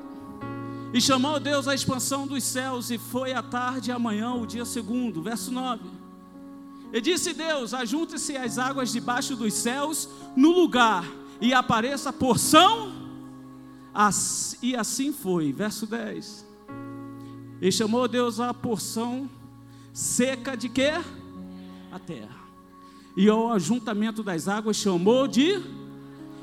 E 0.93 1.01
chamou 1.01 1.39
Deus 1.39 1.69
a 1.69 1.75
expansão 1.75 2.27
dos 2.27 2.43
céus, 2.43 2.91
e 2.91 2.99
foi 2.99 3.33
à 3.33 3.43
tarde 3.43 3.91
e 3.91 3.93
amanhã 3.93 4.35
o 4.35 4.47
dia 4.47 4.65
segundo. 4.65 5.23
Verso 5.23 5.51
9. 5.51 5.83
E 6.93 7.01
disse 7.01 7.33
Deus: 7.33 7.75
Ajunte-se 7.75 8.37
as 8.37 8.59
águas 8.59 8.93
debaixo 8.93 9.35
dos 9.37 9.55
céus 9.55 10.09
no 10.37 10.51
lugar, 10.51 11.05
e 11.41 11.53
apareça 11.53 12.11
a 12.11 12.13
porção. 12.13 12.93
E 14.63 14.75
assim 14.75 15.13
foi. 15.13 15.53
Verso 15.53 15.87
10. 15.87 16.47
E 17.61 17.73
chamou 17.73 18.07
Deus 18.09 18.41
a 18.41 18.53
porção 18.53 19.29
seca 19.93 20.57
de 20.57 20.69
quê? 20.69 20.93
A 21.93 21.99
terra. 21.99 22.45
E 23.17 23.29
ao 23.29 23.53
ajuntamento 23.53 24.23
das 24.23 24.49
águas 24.49 24.77
chamou 24.77 25.29
de. 25.29 25.61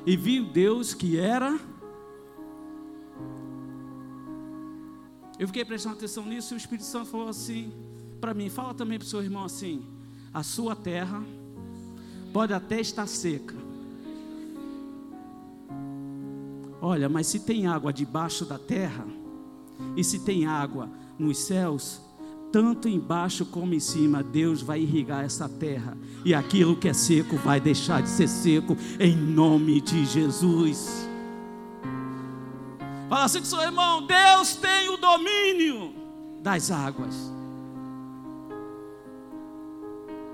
E 0.06 0.18
viu 0.18 0.46
Deus 0.46 0.94
que 0.94 1.18
era 1.18 1.60
Eu 5.42 5.48
fiquei 5.48 5.66
prestando 5.66 5.96
atenção 5.96 6.24
nisso 6.24 6.54
e 6.54 6.56
o 6.56 6.58
Espírito 6.60 6.86
Santo 6.86 7.08
falou 7.08 7.28
assim 7.28 7.72
para 8.20 8.32
mim: 8.32 8.48
fala 8.48 8.76
também 8.76 9.00
para 9.00 9.08
o 9.08 9.10
seu 9.10 9.24
irmão 9.24 9.44
assim, 9.44 9.84
a 10.32 10.44
sua 10.44 10.76
terra 10.76 11.24
pode 12.32 12.54
até 12.54 12.80
estar 12.80 13.08
seca. 13.08 13.56
Olha, 16.80 17.10
mas 17.10 17.26
se 17.26 17.40
tem 17.40 17.66
água 17.66 17.92
debaixo 17.92 18.46
da 18.46 18.60
terra, 18.60 19.04
e 19.98 20.04
se 20.04 20.20
tem 20.20 20.46
água 20.46 20.88
nos 21.18 21.40
céus, 21.40 22.00
tanto 22.52 22.88
embaixo 22.88 23.44
como 23.44 23.74
em 23.74 23.80
cima, 23.80 24.22
Deus 24.22 24.62
vai 24.62 24.82
irrigar 24.82 25.26
essa 25.26 25.50
terra, 25.50 25.98
e 26.24 26.36
aquilo 26.36 26.76
que 26.76 26.88
é 26.88 26.94
seco 26.94 27.36
vai 27.38 27.60
deixar 27.60 28.04
de 28.04 28.10
ser 28.10 28.28
seco, 28.28 28.78
em 29.00 29.16
nome 29.16 29.82
de 29.82 30.06
Jesus. 30.06 31.11
Assim 33.22 33.40
com 33.40 33.46
seu 33.46 33.62
irmão: 33.62 34.06
Deus 34.06 34.56
tem 34.56 34.90
o 34.90 34.98
domínio 34.98 35.94
das 36.42 36.72
águas. 36.72 37.32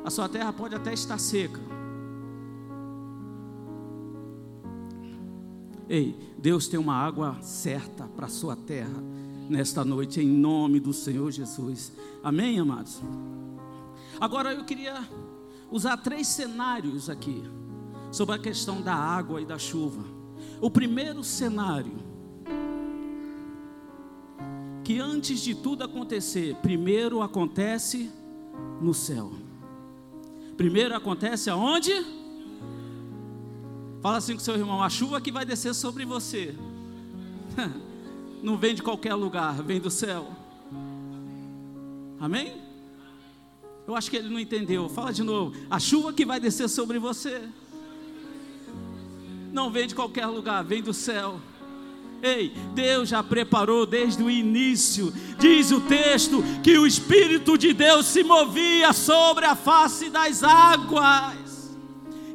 A 0.05 0.09
sua 0.09 0.29
terra 0.29 0.53
pode 0.53 0.73
até 0.73 0.93
estar 0.93 1.17
seca. 1.17 1.59
Ei, 5.89 6.17
Deus 6.37 6.67
tem 6.67 6.79
uma 6.79 6.95
água 6.95 7.37
certa 7.41 8.05
para 8.05 8.27
a 8.27 8.29
sua 8.29 8.55
terra 8.55 9.03
nesta 9.49 9.83
noite, 9.83 10.21
em 10.21 10.27
nome 10.27 10.79
do 10.79 10.93
Senhor 10.93 11.29
Jesus. 11.31 11.91
Amém, 12.23 12.57
amados? 12.57 13.01
Agora 14.19 14.53
eu 14.53 14.63
queria 14.63 15.07
usar 15.69 15.97
três 15.97 16.27
cenários 16.27 17.09
aqui 17.09 17.43
sobre 18.11 18.35
a 18.35 18.39
questão 18.39 18.81
da 18.81 18.95
água 18.95 19.41
e 19.41 19.45
da 19.45 19.57
chuva. 19.57 20.03
O 20.61 20.71
primeiro 20.71 21.23
cenário 21.23 22.06
que 24.87 25.01
antes 25.01 25.41
de 25.41 25.53
tudo 25.53 25.83
acontecer, 25.83 26.55
primeiro 26.61 27.21
acontece 27.21 28.09
no 28.81 28.93
céu. 28.93 29.33
Primeiro 30.55 30.95
acontece 30.95 31.49
aonde? 31.49 31.91
Fala 34.01 34.15
assim 34.15 34.35
com 34.35 34.39
seu 34.39 34.55
irmão: 34.55 34.81
a 34.81 34.89
chuva 34.89 35.19
que 35.19 35.29
vai 35.29 35.43
descer 35.43 35.75
sobre 35.75 36.05
você 36.05 36.55
não 38.41 38.57
vem 38.57 38.73
de 38.73 38.81
qualquer 38.81 39.13
lugar, 39.13 39.61
vem 39.61 39.81
do 39.81 39.91
céu. 39.91 40.29
Amém? 42.17 42.55
Eu 43.85 43.93
acho 43.93 44.09
que 44.09 44.15
ele 44.15 44.29
não 44.29 44.39
entendeu. 44.39 44.87
Fala 44.87 45.11
de 45.11 45.21
novo: 45.21 45.53
a 45.69 45.81
chuva 45.81 46.13
que 46.13 46.25
vai 46.25 46.39
descer 46.39 46.69
sobre 46.69 46.97
você 46.97 47.45
não 49.51 49.69
vem 49.69 49.85
de 49.85 49.93
qualquer 49.93 50.27
lugar, 50.27 50.63
vem 50.63 50.81
do 50.81 50.93
céu. 50.93 51.41
Ei, 52.21 52.49
Deus 52.73 53.09
já 53.09 53.21
preparou 53.21 53.85
desde 53.85 54.23
o 54.23 54.29
início. 54.29 55.13
Diz 55.37 55.71
o 55.71 55.81
texto 55.81 56.43
que 56.63 56.77
o 56.77 56.87
Espírito 56.87 57.57
de 57.57 57.73
Deus 57.73 58.07
se 58.07 58.23
movia 58.23 58.91
sobre 58.93 59.45
a 59.45 59.55
face 59.55 60.09
das 60.09 60.43
águas. 60.43 61.75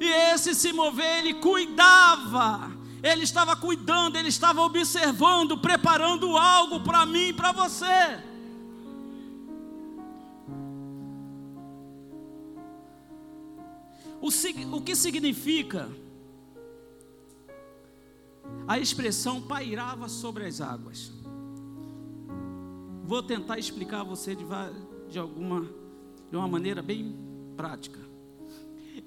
E 0.01 0.05
esse 0.05 0.55
se 0.55 0.73
mover, 0.73 1.19
ele 1.19 1.35
cuidava. 1.35 2.73
Ele 3.03 3.25
estava 3.25 3.57
cuidando, 3.57 4.17
ele 4.17 4.29
estava 4.29 4.61
observando, 4.63 5.59
preparando 5.59 6.37
algo 6.37 6.81
para 6.81 7.05
mim 7.05 7.29
e 7.29 7.33
para 7.33 7.51
você. 7.51 8.21
O, 14.21 14.29
o 14.77 14.81
que 14.81 14.95
significa 14.95 15.91
a 18.67 18.79
expressão 18.79 19.41
pairava 19.41 20.09
sobre 20.09 20.47
as 20.47 20.61
águas. 20.61 21.13
vou 23.05 23.23
tentar 23.23 23.59
explicar 23.59 24.01
a 24.01 24.05
você 24.05 24.35
de, 24.35 24.45
de 25.11 25.19
alguma 25.19 25.83
de 26.33 26.37
uma 26.37 26.49
maneira 26.49 26.81
bem 26.81 27.15
prática. 27.59 28.01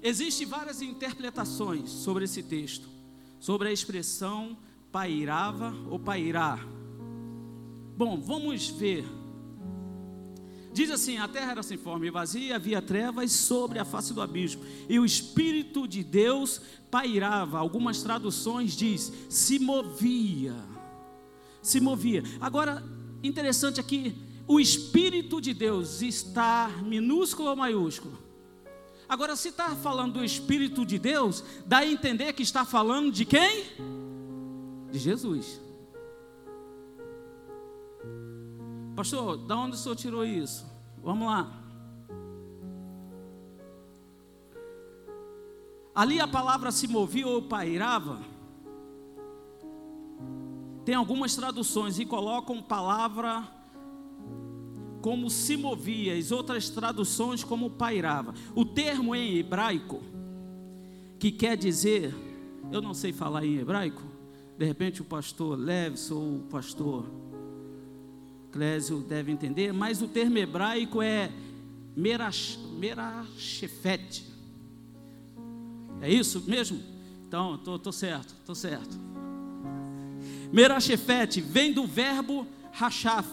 Existem 0.00 0.46
várias 0.46 0.80
interpretações 0.80 1.90
sobre 1.90 2.24
esse 2.24 2.40
texto, 2.40 2.88
sobre 3.40 3.68
a 3.68 3.72
expressão 3.72 4.56
pairava 4.92 5.74
ou 5.90 5.98
pairar. 5.98 6.64
Bom, 7.96 8.20
vamos 8.20 8.68
ver. 8.68 9.04
Diz 10.76 10.90
assim: 10.90 11.16
a 11.16 11.26
terra 11.26 11.52
era 11.52 11.62
sem 11.62 11.78
forma 11.78 12.06
e 12.06 12.10
vazia, 12.10 12.56
havia 12.56 12.82
trevas 12.82 13.32
sobre 13.32 13.78
a 13.78 13.84
face 13.84 14.12
do 14.12 14.20
abismo, 14.20 14.62
e 14.86 15.00
o 15.00 15.06
Espírito 15.06 15.88
de 15.88 16.04
Deus 16.04 16.60
pairava. 16.90 17.58
Algumas 17.58 18.02
traduções 18.02 18.76
diz 18.76 19.10
se 19.30 19.58
movia, 19.58 20.54
se 21.62 21.80
movia. 21.80 22.22
Agora, 22.38 22.84
interessante 23.22 23.80
aqui, 23.80 24.14
o 24.46 24.60
Espírito 24.60 25.40
de 25.40 25.54
Deus 25.54 26.02
está 26.02 26.68
minúsculo 26.84 27.48
ou 27.48 27.56
maiúsculo? 27.56 28.18
Agora, 29.08 29.34
se 29.34 29.48
está 29.48 29.74
falando 29.76 30.18
do 30.18 30.24
Espírito 30.24 30.84
de 30.84 30.98
Deus, 30.98 31.42
dá 31.64 31.78
a 31.78 31.86
entender 31.86 32.34
que 32.34 32.42
está 32.42 32.66
falando 32.66 33.10
de 33.10 33.24
quem? 33.24 33.64
De 34.92 34.98
Jesus. 34.98 35.58
Pastor, 38.96 39.36
da 39.36 39.54
onde 39.54 39.76
o 39.76 39.78
senhor 39.78 39.94
tirou 39.94 40.24
isso? 40.24 40.66
Vamos 41.02 41.28
lá. 41.28 41.52
Ali 45.94 46.18
a 46.18 46.26
palavra 46.26 46.72
se 46.72 46.88
movia 46.88 47.26
ou 47.26 47.42
pairava. 47.42 48.20
Tem 50.82 50.94
algumas 50.94 51.36
traduções 51.36 51.98
e 51.98 52.06
colocam 52.06 52.62
palavra 52.62 53.46
como 55.02 55.28
se 55.28 55.56
movia, 55.56 56.16
as 56.16 56.32
outras 56.32 56.70
traduções 56.70 57.44
como 57.44 57.68
pairava. 57.70 58.34
O 58.54 58.64
termo 58.64 59.14
em 59.14 59.36
hebraico, 59.36 60.02
que 61.18 61.30
quer 61.30 61.56
dizer, 61.56 62.14
eu 62.72 62.80
não 62.80 62.94
sei 62.94 63.12
falar 63.12 63.44
em 63.44 63.58
hebraico, 63.58 64.02
de 64.56 64.64
repente 64.64 65.02
o 65.02 65.04
pastor 65.04 65.58
Leves 65.58 66.10
ou 66.10 66.38
o 66.38 66.42
pastor 66.50 67.04
Clésio 68.56 69.00
deve 69.00 69.30
entender, 69.30 69.70
mas 69.70 70.00
o 70.00 70.08
termo 70.08 70.38
hebraico 70.38 71.02
é 71.02 71.30
merash, 71.94 72.58
merashefet. 72.78 74.24
É 76.00 76.10
isso 76.10 76.42
mesmo? 76.46 76.80
Então, 77.28 77.56
estou 77.56 77.92
certo, 77.92 78.34
estou 78.40 78.54
certo. 78.54 78.98
Merashefet 80.50 81.42
vem 81.42 81.70
do 81.70 81.86
verbo 81.86 82.46
rachaf. 82.72 83.28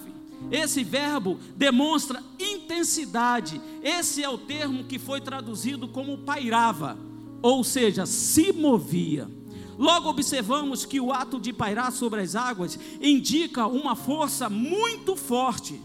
Esse 0.52 0.84
verbo 0.84 1.40
demonstra 1.56 2.22
intensidade. 2.38 3.62
Esse 3.82 4.22
é 4.22 4.30
o 4.30 4.38
termo 4.38 4.84
que 4.84 5.00
foi 5.00 5.22
traduzido 5.22 5.88
como 5.88 6.18
pairava, 6.18 6.98
ou 7.42 7.64
seja, 7.64 8.06
se 8.06 8.52
movia. 8.52 9.30
Logo 9.78 10.10
observamos 10.10 10.86
que 10.86 11.00
o 11.00 11.12
ato 11.12 11.40
de 11.40 11.52
pairar 11.52 11.92
sobre 11.92 12.22
as 12.22 12.36
águas 12.36 12.80
indica 13.02 13.68
uma 13.68 13.96
força 13.96 14.50
muito 14.50 15.16
forte. 15.16 15.82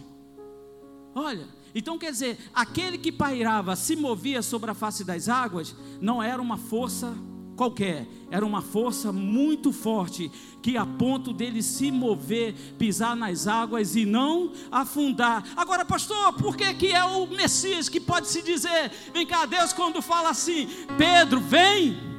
Olha, 1.14 1.46
então 1.74 1.98
quer 1.98 2.10
dizer, 2.10 2.38
aquele 2.54 2.98
que 2.98 3.12
pairava, 3.12 3.76
se 3.76 3.96
movia 3.96 4.42
sobre 4.42 4.70
a 4.70 4.74
face 4.74 5.04
das 5.04 5.28
águas, 5.28 5.74
não 6.00 6.22
era 6.22 6.40
uma 6.40 6.56
força 6.56 7.14
qualquer, 7.56 8.06
era 8.30 8.46
uma 8.46 8.62
força 8.62 9.12
muito 9.12 9.72
forte, 9.72 10.30
que 10.62 10.76
a 10.76 10.86
ponto 10.86 11.32
dele 11.32 11.60
se 11.60 11.90
mover, 11.90 12.54
pisar 12.78 13.16
nas 13.16 13.48
águas 13.48 13.96
e 13.96 14.06
não 14.06 14.52
afundar. 14.70 15.44
Agora, 15.56 15.84
pastor, 15.84 16.32
por 16.34 16.56
que, 16.56 16.72
que 16.74 16.92
é 16.92 17.04
o 17.04 17.26
Messias 17.26 17.88
que 17.88 17.98
pode 17.98 18.28
se 18.28 18.42
dizer? 18.42 18.92
Vem 19.12 19.26
cá, 19.26 19.44
Deus, 19.44 19.72
quando 19.72 20.00
fala 20.00 20.30
assim, 20.30 20.68
Pedro, 20.96 21.40
vem 21.40 22.17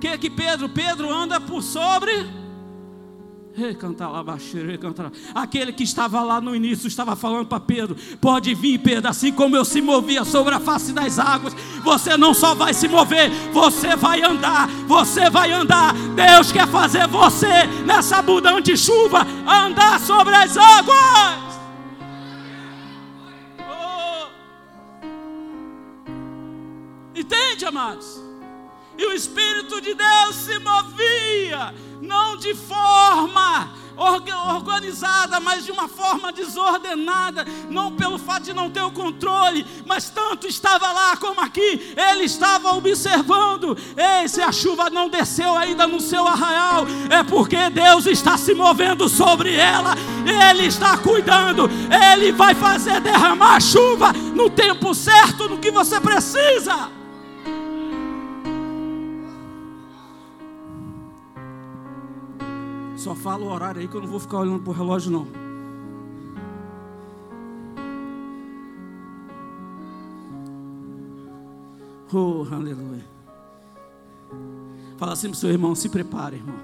que 0.00 0.16
que 0.18 0.30
Pedro? 0.30 0.68
Pedro 0.68 1.12
anda 1.12 1.38
por 1.38 1.62
sobre. 1.62 2.40
Aquele 5.34 5.72
que 5.72 5.82
estava 5.82 6.22
lá 6.22 6.40
no 6.40 6.56
início 6.56 6.86
estava 6.86 7.14
falando 7.14 7.46
para 7.46 7.60
Pedro: 7.60 7.96
Pode 8.20 8.54
vir, 8.54 8.78
Pedro, 8.78 9.10
assim 9.10 9.30
como 9.32 9.56
eu 9.56 9.64
se 9.64 9.82
movia 9.82 10.24
sobre 10.24 10.54
a 10.54 10.60
face 10.60 10.92
das 10.92 11.18
águas, 11.18 11.54
você 11.84 12.16
não 12.16 12.32
só 12.32 12.54
vai 12.54 12.72
se 12.72 12.88
mover, 12.88 13.30
você 13.52 13.94
vai 13.96 14.22
andar, 14.22 14.68
você 14.86 15.28
vai 15.28 15.52
andar. 15.52 15.92
Deus 16.14 16.50
quer 16.50 16.66
fazer 16.68 17.06
você, 17.06 17.66
nessa 17.84 18.18
abundante 18.18 18.76
chuva, 18.76 19.26
andar 19.46 20.00
sobre 20.00 20.34
as 20.34 20.56
águas. 20.56 21.60
Oh. 23.68 24.28
Entende, 27.14 27.66
amados? 27.66 28.29
E 29.00 29.06
o 29.06 29.12
Espírito 29.14 29.80
de 29.80 29.94
Deus 29.94 30.36
se 30.36 30.58
movia, 30.58 31.74
não 32.02 32.36
de 32.36 32.54
forma 32.54 33.72
organizada, 33.96 35.40
mas 35.40 35.64
de 35.64 35.72
uma 35.72 35.88
forma 35.88 36.30
desordenada, 36.32 37.46
não 37.68 37.92
pelo 37.92 38.18
fato 38.18 38.44
de 38.44 38.52
não 38.52 38.70
ter 38.70 38.82
o 38.82 38.90
controle, 38.90 39.66
mas 39.86 40.10
tanto 40.10 40.46
estava 40.46 40.90
lá 40.92 41.16
como 41.16 41.40
aqui, 41.40 41.94
ele 41.96 42.24
estava 42.24 42.74
observando. 42.74 43.76
Ei, 43.96 44.28
se 44.28 44.42
a 44.42 44.52
chuva 44.52 44.90
não 44.90 45.08
desceu 45.08 45.56
ainda 45.56 45.86
no 45.86 46.00
seu 46.00 46.26
arraial, 46.26 46.86
é 47.10 47.22
porque 47.22 47.70
Deus 47.70 48.06
está 48.06 48.36
se 48.36 48.54
movendo 48.54 49.08
sobre 49.08 49.54
ela, 49.54 49.94
ele 50.50 50.66
está 50.66 50.96
cuidando, 50.98 51.70
ele 52.12 52.32
vai 52.32 52.54
fazer 52.54 53.00
derramar 53.00 53.60
chuva 53.60 54.12
no 54.12 54.50
tempo 54.50 54.94
certo, 54.94 55.48
no 55.48 55.58
que 55.58 55.70
você 55.70 56.00
precisa. 56.00 56.99
Fala 63.20 63.44
o 63.44 63.52
horário 63.52 63.80
aí 63.80 63.88
que 63.88 63.94
eu 63.94 64.00
não 64.00 64.08
vou 64.08 64.18
ficar 64.18 64.38
olhando 64.38 64.62
para 64.62 64.70
o 64.70 64.74
relógio, 64.74 65.12
não. 65.12 65.26
Oh, 72.12 72.44
aleluia. 72.52 73.04
Fala 74.96 75.12
assim 75.12 75.28
para 75.28 75.36
o 75.36 75.38
seu 75.38 75.50
irmão: 75.50 75.74
se 75.74 75.88
prepare, 75.88 76.36
irmão. 76.36 76.56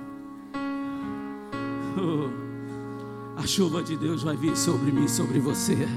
Oh, 1.99 3.39
a 3.39 3.47
chuva 3.47 3.83
de 3.83 3.97
Deus 3.97 4.23
vai 4.23 4.37
vir 4.37 4.57
sobre 4.57 4.91
mim, 4.91 5.07
sobre 5.07 5.39
você. 5.39 5.89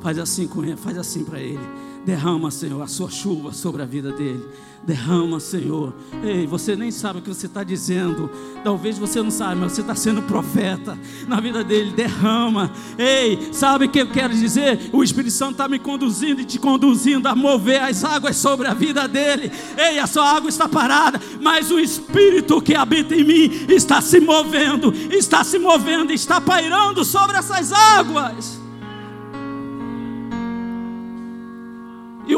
Faz 0.00 0.18
assim 0.18 0.48
com 0.48 0.64
ele, 0.64 0.76
faz 0.76 0.96
assim 0.96 1.24
para 1.24 1.38
ele. 1.38 1.60
Derrama, 2.04 2.50
Senhor, 2.50 2.82
a 2.82 2.88
sua 2.88 3.08
chuva 3.08 3.52
sobre 3.52 3.82
a 3.82 3.84
vida 3.84 4.10
dele. 4.10 4.44
Derrama, 4.84 5.38
Senhor. 5.38 5.94
Ei, 6.24 6.44
você 6.44 6.74
nem 6.74 6.90
sabe 6.90 7.20
o 7.20 7.22
que 7.22 7.28
você 7.28 7.46
está 7.46 7.62
dizendo. 7.62 8.28
Talvez 8.64 8.98
você 8.98 9.22
não 9.22 9.30
saiba, 9.30 9.60
mas 9.60 9.72
você 9.72 9.82
está 9.82 9.94
sendo 9.94 10.20
profeta 10.22 10.98
na 11.28 11.38
vida 11.40 11.62
dele. 11.62 11.92
Derrama. 11.92 12.72
Ei, 12.98 13.50
sabe 13.52 13.84
o 13.84 13.88
que 13.88 14.00
eu 14.00 14.10
quero 14.10 14.34
dizer? 14.34 14.90
O 14.92 15.04
Espírito 15.04 15.32
Santo 15.32 15.52
está 15.52 15.68
me 15.68 15.78
conduzindo 15.78 16.40
e 16.40 16.44
te 16.44 16.58
conduzindo 16.58 17.28
a 17.28 17.36
mover 17.36 17.80
as 17.80 18.02
águas 18.02 18.36
sobre 18.36 18.66
a 18.66 18.74
vida 18.74 19.06
dele. 19.06 19.52
Ei, 19.78 20.00
a 20.00 20.06
sua 20.08 20.28
água 20.28 20.48
está 20.48 20.68
parada, 20.68 21.20
mas 21.40 21.70
o 21.70 21.78
Espírito 21.78 22.60
que 22.60 22.74
habita 22.74 23.14
em 23.14 23.22
mim 23.22 23.66
está 23.68 24.00
se 24.00 24.18
movendo, 24.18 24.92
está 25.12 25.44
se 25.44 25.60
movendo, 25.60 26.12
está 26.12 26.40
pairando 26.40 27.04
sobre 27.04 27.36
essas 27.36 27.70
águas. 27.72 28.61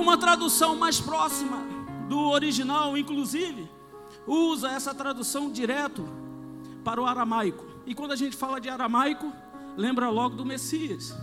Uma 0.04 0.18
tradução 0.18 0.76
mais 0.76 1.00
próxima 1.00 1.56
do 2.10 2.28
original, 2.28 2.96
inclusive, 2.96 3.70
usa 4.26 4.68
essa 4.70 4.94
tradução 4.94 5.50
direto 5.50 6.06
para 6.84 7.00
o 7.00 7.06
aramaico. 7.06 7.64
E 7.86 7.94
quando 7.94 8.12
a 8.12 8.16
gente 8.16 8.36
fala 8.36 8.60
de 8.60 8.68
aramaico, 8.68 9.32
lembra 9.78 10.10
logo 10.10 10.36
do 10.36 10.44
Messias, 10.44 11.16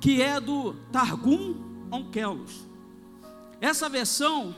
que 0.00 0.22
é 0.22 0.38
do 0.38 0.74
Targum 0.92 1.56
Onkelos. 1.90 2.68
Essa 3.60 3.88
versão, 3.88 4.54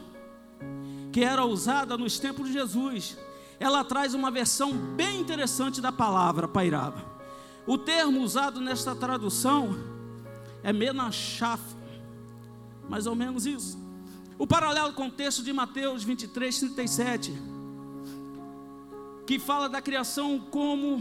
que 1.10 1.24
era 1.24 1.46
usada 1.46 1.96
nos 1.96 2.18
tempos 2.18 2.46
de 2.48 2.52
Jesus, 2.52 3.16
ela 3.58 3.82
traz 3.82 4.12
uma 4.12 4.30
versão 4.30 4.72
bem 4.72 5.18
interessante 5.18 5.80
da 5.80 5.90
palavra 5.90 6.46
pairava. 6.46 7.02
O 7.66 7.78
termo 7.78 8.20
usado 8.20 8.60
nesta 8.60 8.94
tradução 8.94 9.74
é 10.62 10.74
menachaf, 10.74 11.79
mais 12.90 13.06
ou 13.06 13.14
menos 13.14 13.46
isso. 13.46 13.78
O 14.36 14.46
paralelo 14.46 14.92
com 14.92 15.06
o 15.06 15.10
texto 15.10 15.44
de 15.44 15.52
Mateus 15.52 16.02
23, 16.02 16.58
37, 16.58 17.32
que 19.24 19.38
fala 19.38 19.68
da 19.68 19.80
criação 19.80 20.40
como 20.50 20.96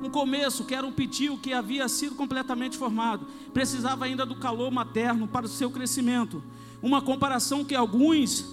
um 0.00 0.08
começo, 0.08 0.64
que 0.64 0.74
era 0.74 0.86
um 0.86 0.92
pitio 0.92 1.36
que 1.36 1.52
havia 1.52 1.86
sido 1.86 2.14
completamente 2.14 2.78
formado, 2.78 3.26
precisava 3.52 4.06
ainda 4.06 4.24
do 4.24 4.36
calor 4.36 4.70
materno 4.70 5.28
para 5.28 5.44
o 5.44 5.48
seu 5.48 5.70
crescimento. 5.70 6.42
Uma 6.80 7.02
comparação 7.02 7.62
que 7.64 7.74
alguns 7.74 8.46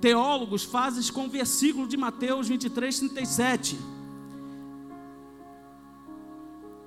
teólogos 0.00 0.62
fazem 0.62 1.12
com 1.12 1.26
o 1.26 1.28
versículo 1.28 1.88
de 1.88 1.96
Mateus 1.96 2.46
23, 2.46 2.96
37. 2.96 3.78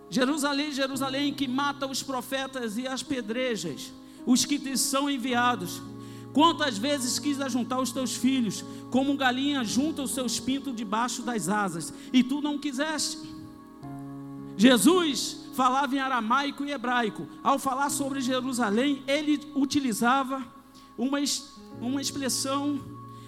Jerusalém, 0.10 0.72
Jerusalém, 0.72 1.34
que 1.34 1.48
mata 1.48 1.88
os 1.88 2.02
profetas 2.02 2.78
e 2.78 2.88
as 2.88 3.02
pedrejas, 3.02 3.92
os 4.26 4.46
que 4.46 4.60
te 4.60 4.78
são 4.78 5.10
enviados. 5.10 5.82
Quantas 6.34 6.78
vezes 6.78 7.20
quis 7.20 7.40
ajuntar 7.40 7.80
os 7.80 7.92
teus 7.92 8.16
filhos, 8.16 8.64
como 8.90 9.16
galinha 9.16 9.64
junta 9.64 10.02
os 10.02 10.12
seus 10.12 10.40
pintos 10.40 10.76
debaixo 10.76 11.22
das 11.22 11.48
asas, 11.48 11.94
e 12.12 12.24
tu 12.24 12.42
não 12.42 12.58
quiseste. 12.58 13.20
Jesus 14.58 15.44
falava 15.54 15.96
em 15.96 16.00
aramaico 16.00 16.66
e 16.66 16.72
hebraico. 16.72 17.28
Ao 17.44 17.60
falar 17.60 17.90
sobre 17.90 18.22
Jerusalém, 18.22 19.04
ele 19.08 19.40
utilizava 19.56 20.44
uma, 20.98 21.20
uma 21.80 22.02
expressão 22.02 22.80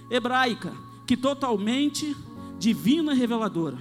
hebraica, 0.10 0.74
que 1.06 1.16
totalmente 1.16 2.16
divina 2.58 3.14
e 3.14 3.18
reveladora. 3.18 3.78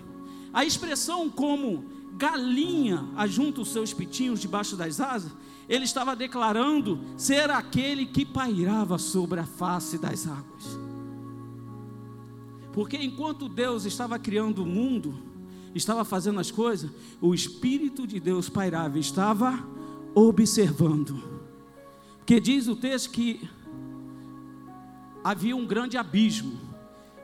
A 0.53 0.65
expressão 0.65 1.31
como 1.31 1.85
galinha 2.17 3.09
ajunta 3.17 3.61
os 3.61 3.69
seus 3.69 3.93
pitinhos 3.93 4.41
debaixo 4.41 4.77
das 4.77 5.01
asas, 5.01 5.33
ele 5.69 5.85
estava 5.85 6.15
declarando 6.15 7.01
ser 7.17 7.51
aquele 7.51 8.07
que 8.07 8.25
pairava 8.25 8.99
sobre 8.99 9.41
a 9.41 9.47
face 9.47 9.99
das 9.99 10.27
águas. 10.27 10.79
Porque 12.73 12.97
enquanto 12.97 13.49
Deus 13.49 13.85
estava 13.85 14.19
criando 14.19 14.63
o 14.63 14.67
mundo, 14.67 15.15
estava 15.75 16.05
fazendo 16.05 16.41
as 16.41 16.51
coisas, 16.51 16.91
o 17.21 17.35
Espírito 17.35 18.07
de 18.07 18.19
Deus 18.19 18.49
pairava, 18.49 18.99
estava 18.99 19.65
observando. 20.15 21.23
Porque 22.19 22.41
diz 22.41 22.69
o 22.69 22.77
texto 22.77 23.11
que 23.11 23.49
havia 25.23 25.57
um 25.57 25.67
grande 25.67 25.97
abismo, 25.97 26.59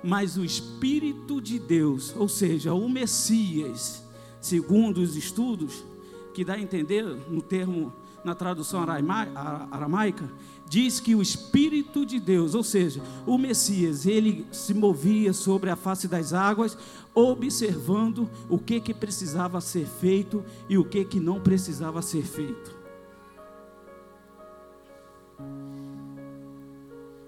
mas 0.02 0.36
o 0.36 0.44
Espírito 0.44 1.40
de 1.40 1.58
Deus, 1.58 2.14
ou 2.16 2.28
seja, 2.28 2.72
o 2.72 2.88
Messias, 2.88 4.02
segundo 4.40 4.98
os 4.98 5.16
estudos, 5.16 5.84
que 6.32 6.44
dá 6.44 6.54
a 6.54 6.60
entender 6.60 7.04
no 7.04 7.42
termo, 7.42 7.92
na 8.24 8.34
tradução 8.34 8.82
aramaica, 9.70 10.30
diz 10.68 11.00
que 11.00 11.14
o 11.14 11.22
Espírito 11.22 12.04
de 12.06 12.20
Deus, 12.20 12.54
ou 12.54 12.62
seja, 12.62 13.02
o 13.26 13.36
Messias, 13.36 14.06
ele 14.06 14.46
se 14.52 14.72
movia 14.74 15.32
sobre 15.32 15.70
a 15.70 15.76
face 15.76 16.06
das 16.06 16.32
águas, 16.32 16.76
observando 17.14 18.30
o 18.48 18.58
que 18.58 18.80
que 18.80 18.94
precisava 18.94 19.60
ser 19.60 19.86
feito 19.86 20.44
e 20.68 20.78
o 20.78 20.84
que 20.84 21.04
que 21.04 21.18
não 21.18 21.40
precisava 21.40 22.02
ser 22.02 22.22
feito. 22.22 22.78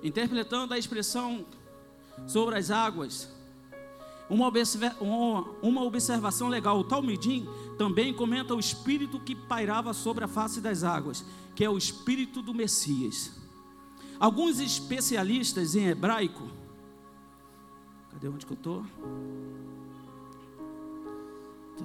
Interpretando 0.03 0.75
a 0.75 0.79
expressão 0.79 1.45
sobre 2.27 2.57
as 2.57 2.71
águas, 2.71 3.29
uma, 4.29 5.83
observação 5.83 6.49
legal, 6.49 6.79
o 6.79 6.85
Talmidim 6.85 7.47
também 7.83 8.15
comenta 8.15 8.55
o 8.55 8.61
espírito 8.61 9.19
que 9.19 9.35
pairava 9.35 9.93
sobre 9.93 10.23
a 10.23 10.29
face 10.29 10.61
das 10.61 10.85
águas, 10.85 11.25
que 11.53 11.65
é 11.65 11.69
o 11.69 11.77
espírito 11.77 12.41
do 12.41 12.55
Messias. 12.55 13.33
Alguns 14.21 14.61
especialistas 14.61 15.75
em 15.75 15.89
hebraico, 15.89 16.49
cadê 18.13 18.29
onde 18.29 18.47
que 18.47 18.53
eu 18.53 18.57
estou? 18.57 18.87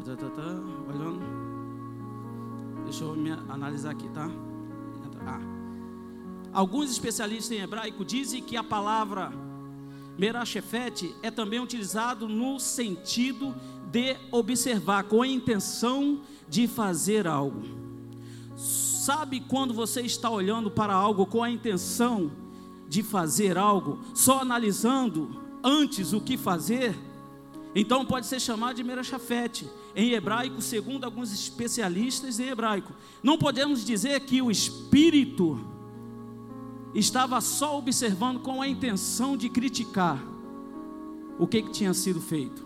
Tá, 0.05 0.15
tá, 0.15 0.29
tá, 0.29 0.43
olhando, 0.87 1.19
deixa 2.83 3.03
eu 3.03 3.15
me 3.15 3.31
analisar 3.31 3.89
aqui, 3.89 4.07
tá? 4.09 4.29
Ah. 5.25 5.39
Alguns 6.53 6.91
especialistas 6.91 7.57
em 7.57 7.61
hebraico 7.61 8.05
dizem 8.05 8.43
que 8.43 8.55
a 8.55 8.63
palavra 8.63 9.33
Merachefete 10.15 11.15
é 11.23 11.31
também 11.31 11.59
utilizado 11.59 12.27
no 12.27 12.59
sentido 12.59 13.55
de 13.91 14.15
observar, 14.31 15.03
com 15.05 15.21
a 15.21 15.27
intenção 15.27 16.21
de 16.47 16.67
fazer 16.67 17.27
algo. 17.27 17.63
Sabe 18.55 19.39
quando 19.39 19.73
você 19.73 20.01
está 20.01 20.29
olhando 20.29 20.69
para 20.69 20.93
algo 20.93 21.25
com 21.25 21.41
a 21.41 21.49
intenção 21.49 22.31
de 22.89 23.03
fazer 23.03 23.57
algo, 23.57 23.99
só 24.13 24.41
analisando 24.41 25.41
antes 25.63 26.13
o 26.13 26.21
que 26.21 26.37
fazer? 26.37 26.95
Então 27.75 28.05
pode 28.05 28.25
ser 28.25 28.39
chamado 28.39 28.75
de 28.75 28.83
Merachafete, 28.83 29.69
em 29.95 30.11
hebraico, 30.11 30.61
segundo 30.61 31.03
alguns 31.03 31.31
especialistas 31.31 32.39
em 32.39 32.47
hebraico. 32.47 32.93
Não 33.21 33.37
podemos 33.37 33.85
dizer 33.85 34.19
que 34.21 34.41
o 34.41 34.49
espírito 34.49 35.59
estava 36.93 37.39
só 37.41 37.77
observando 37.77 38.39
com 38.39 38.61
a 38.61 38.67
intenção 38.67 39.37
de 39.37 39.49
criticar 39.49 40.21
o 41.37 41.45
que, 41.47 41.61
que 41.61 41.71
tinha 41.71 41.93
sido 41.93 42.19
feito, 42.19 42.65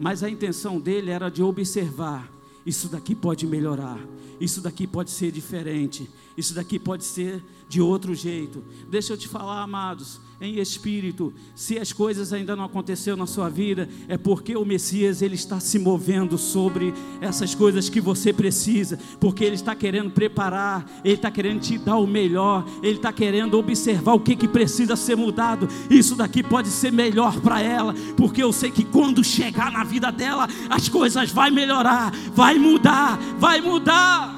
mas 0.00 0.22
a 0.22 0.30
intenção 0.30 0.80
dele 0.80 1.10
era 1.10 1.28
de 1.28 1.42
observar: 1.42 2.30
isso 2.64 2.88
daqui 2.88 3.14
pode 3.14 3.46
melhorar, 3.46 3.98
isso 4.40 4.60
daqui 4.60 4.86
pode 4.86 5.10
ser 5.10 5.32
diferente, 5.32 6.08
isso 6.36 6.54
daqui 6.54 6.78
pode 6.78 7.04
ser 7.04 7.42
de 7.68 7.80
outro 7.80 8.14
jeito. 8.14 8.62
Deixa 8.88 9.12
eu 9.12 9.18
te 9.18 9.28
falar, 9.28 9.62
amados, 9.62 10.20
em 10.40 10.60
espírito, 10.60 11.34
se 11.52 11.78
as 11.78 11.92
coisas 11.92 12.32
ainda 12.32 12.54
não 12.54 12.64
aconteceram 12.64 13.16
na 13.16 13.26
sua 13.26 13.48
vida, 13.48 13.88
é 14.06 14.16
porque 14.16 14.56
o 14.56 14.64
Messias 14.64 15.20
ele 15.20 15.34
está 15.34 15.58
se 15.58 15.80
movendo 15.80 16.38
sobre 16.38 16.94
essas 17.20 17.56
coisas 17.56 17.88
que 17.88 18.00
você 18.00 18.32
precisa, 18.32 19.00
porque 19.18 19.42
ele 19.42 19.56
está 19.56 19.74
querendo 19.74 20.10
preparar, 20.10 20.88
ele 21.04 21.14
está 21.14 21.28
querendo 21.28 21.60
te 21.60 21.76
dar 21.76 21.96
o 21.96 22.06
melhor, 22.06 22.64
ele 22.84 22.96
está 22.96 23.12
querendo 23.12 23.58
observar 23.58 24.12
o 24.12 24.20
que, 24.20 24.36
que 24.36 24.46
precisa 24.46 24.94
ser 24.94 25.16
mudado. 25.16 25.68
Isso 25.90 26.14
daqui 26.14 26.40
pode 26.40 26.68
ser 26.68 26.92
melhor 26.92 27.40
para 27.40 27.60
ela, 27.60 27.92
porque 28.16 28.40
eu 28.40 28.52
sei 28.52 28.70
que 28.70 28.84
quando 28.84 29.24
chegar 29.24 29.72
na 29.72 29.82
vida 29.82 30.12
dela, 30.12 30.48
as 30.70 30.88
coisas 30.88 31.32
vai 31.32 31.50
melhorar, 31.50 32.12
vai 32.32 32.58
mudar, 32.58 33.18
vai 33.38 33.60
mudar. 33.60 34.37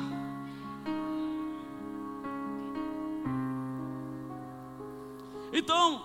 Então, 5.61 6.03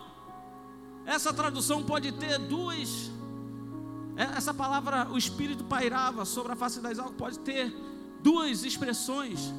essa 1.06 1.34
tradução 1.34 1.82
pode 1.82 2.12
ter 2.12 2.38
duas. 2.38 3.10
É, 4.18 4.24
essa 4.38 4.54
palavra, 4.54 5.10
o 5.10 5.18
Espírito 5.18 5.64
pairava 5.64 6.26
sobre 6.26 6.52
a 6.52 6.56
face 6.58 6.82
das 6.82 7.00
águas, 7.00 7.16
pode 7.16 7.40
ter 7.40 7.74
duas 8.22 8.66
expressões 8.66 9.54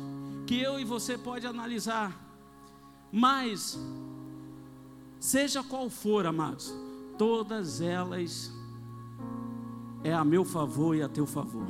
que 0.46 0.60
eu 0.60 0.78
e 0.78 0.84
você 0.84 1.16
pode 1.16 1.46
analisar. 1.46 2.14
Mas, 3.10 3.78
seja 5.18 5.62
qual 5.62 5.88
for, 5.88 6.26
amados, 6.26 6.74
todas 7.16 7.80
elas 7.80 8.52
é 10.04 10.12
a 10.12 10.24
meu 10.24 10.44
favor 10.44 10.94
e 10.94 11.02
a 11.02 11.08
teu 11.08 11.26
favor. 11.26 11.66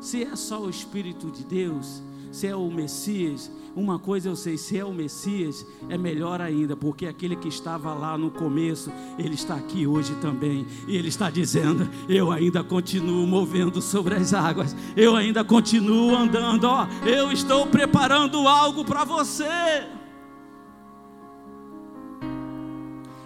Se 0.00 0.22
é 0.22 0.36
só 0.36 0.60
o 0.62 0.70
Espírito 0.70 1.32
de 1.32 1.44
Deus, 1.44 2.00
se 2.30 2.46
é 2.46 2.54
o 2.54 2.70
Messias, 2.70 3.50
uma 3.76 3.98
coisa 3.98 4.30
eu 4.30 4.34
sei, 4.34 4.56
se 4.56 4.78
é 4.78 4.84
o 4.84 4.92
Messias, 4.92 5.66
é 5.90 5.98
melhor 5.98 6.40
ainda, 6.40 6.74
porque 6.74 7.06
aquele 7.06 7.36
que 7.36 7.46
estava 7.46 7.92
lá 7.92 8.16
no 8.16 8.30
começo, 8.30 8.90
ele 9.18 9.34
está 9.34 9.54
aqui 9.54 9.86
hoje 9.86 10.14
também, 10.14 10.66
e 10.88 10.96
ele 10.96 11.08
está 11.08 11.28
dizendo: 11.28 11.86
Eu 12.08 12.32
ainda 12.32 12.64
continuo 12.64 13.26
movendo 13.26 13.82
sobre 13.82 14.14
as 14.14 14.32
águas, 14.32 14.74
eu 14.96 15.14
ainda 15.14 15.44
continuo 15.44 16.16
andando, 16.16 16.64
ó, 16.64 16.86
eu 17.04 17.30
estou 17.30 17.66
preparando 17.66 18.48
algo 18.48 18.82
para 18.82 19.04
você. 19.04 19.86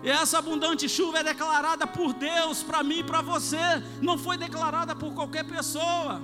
E 0.03 0.09
essa 0.09 0.39
abundante 0.39 0.89
chuva 0.89 1.21
é 1.21 1.23
declarada 1.23 1.87
por 1.87 2.13
Deus 2.13 2.63
para 2.65 2.83
mim 2.83 2.99
e 2.99 3.05
para 3.05 3.23
você, 3.23 3.81
não 4.03 4.19
foi 4.19 4.37
declarada 4.37 4.97
por 4.97 5.15
qualquer 5.15 5.45
pessoa. 5.45 6.21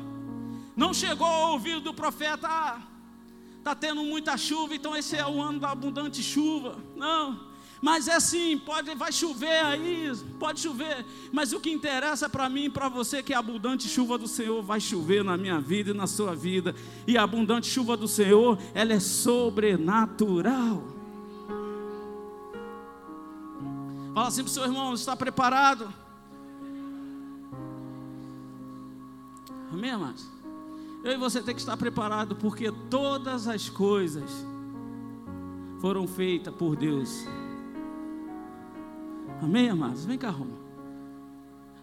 Não 0.74 0.92
chegou 0.92 1.26
ao 1.26 1.52
ouvido 1.52 1.80
do 1.80 1.94
profeta, 1.94 2.48
ah, 2.50 2.95
está 3.66 3.74
tendo 3.74 4.04
muita 4.04 4.36
chuva, 4.36 4.76
então 4.76 4.96
esse 4.96 5.16
é 5.16 5.26
o 5.26 5.42
ano 5.42 5.58
da 5.58 5.72
abundante 5.72 6.22
chuva. 6.22 6.76
Não, 6.94 7.40
mas 7.82 8.06
é 8.06 8.14
assim, 8.14 8.56
pode, 8.56 8.94
vai 8.94 9.10
chover 9.10 9.58
aí, 9.64 10.08
pode 10.38 10.60
chover, 10.60 11.04
mas 11.32 11.52
o 11.52 11.58
que 11.58 11.68
interessa 11.68 12.28
para 12.28 12.48
mim 12.48 12.66
e 12.66 12.70
para 12.70 12.88
você 12.88 13.16
é 13.16 13.22
que 13.24 13.34
a 13.34 13.40
abundante 13.40 13.88
chuva 13.88 14.16
do 14.16 14.28
Senhor 14.28 14.62
vai 14.62 14.78
chover 14.78 15.24
na 15.24 15.36
minha 15.36 15.60
vida 15.60 15.90
e 15.90 15.94
na 15.94 16.06
sua 16.06 16.32
vida, 16.32 16.76
e 17.08 17.18
a 17.18 17.24
abundante 17.24 17.66
chuva 17.66 17.96
do 17.96 18.06
Senhor, 18.06 18.56
ela 18.72 18.92
é 18.92 19.00
sobrenatural. 19.00 20.84
Fala 24.14 24.28
assim 24.28 24.44
para 24.44 24.50
o 24.50 24.52
seu 24.52 24.62
irmão: 24.62 24.94
está 24.94 25.16
preparado? 25.16 25.92
Amém, 29.72 29.90
amados? 29.90 30.35
Eu 31.06 31.12
e 31.12 31.16
você 31.16 31.40
tem 31.40 31.54
que 31.54 31.60
estar 31.60 31.76
preparado, 31.76 32.34
porque 32.34 32.72
todas 32.90 33.46
as 33.46 33.68
coisas 33.68 34.44
foram 35.80 36.04
feitas 36.04 36.52
por 36.52 36.74
Deus. 36.74 37.24
Amém, 39.40 39.70
amados? 39.70 40.04
Vem 40.04 40.18
cá, 40.18 40.30
Roma. 40.30 40.56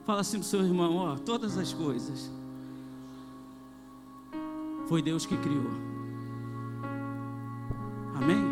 Fala 0.05 0.19
assim 0.19 0.39
para 0.39 0.45
o 0.45 0.49
seu 0.49 0.59
irmão: 0.61 0.97
ó, 0.97 1.15
todas 1.15 1.57
as 1.57 1.71
coisas 1.71 2.29
foi 4.89 5.01
Deus 5.01 5.25
que 5.25 5.37
criou. 5.37 5.71
Amém? 8.15 8.43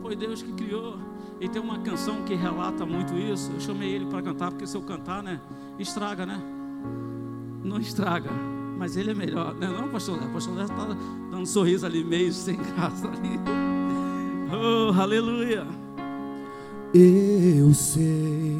Foi 0.00 0.14
Deus 0.14 0.44
que 0.44 0.52
criou. 0.52 0.96
E 1.40 1.48
tem 1.48 1.60
uma 1.60 1.80
canção 1.80 2.22
que 2.22 2.34
relata 2.34 2.86
muito 2.86 3.14
isso. 3.14 3.50
Eu 3.50 3.58
chamei 3.58 3.96
ele 3.96 4.06
para 4.06 4.22
cantar, 4.22 4.52
porque 4.52 4.64
se 4.64 4.76
eu 4.76 4.82
cantar, 4.82 5.24
né? 5.24 5.40
Estraga, 5.76 6.24
né? 6.24 6.40
não 7.64 7.78
estraga, 7.78 8.30
mas 8.82 8.96
ele 8.96 9.12
é 9.12 9.14
melhor. 9.14 9.54
Não 9.54 9.68
é 9.68 9.80
não, 9.80 9.88
pastor 9.90 10.18
Léo? 10.18 10.28
Pastor 10.30 10.56
Léo 10.56 10.64
está 10.64 10.84
dando 10.84 11.38
um 11.38 11.46
sorriso 11.46 11.86
ali, 11.86 12.02
meio 12.02 12.32
sem 12.32 12.56
graça 12.56 13.06
ali. 13.06 13.38
Oh, 14.50 14.92
aleluia. 15.00 15.64
Eu 16.92 17.72
sei. 17.72 18.58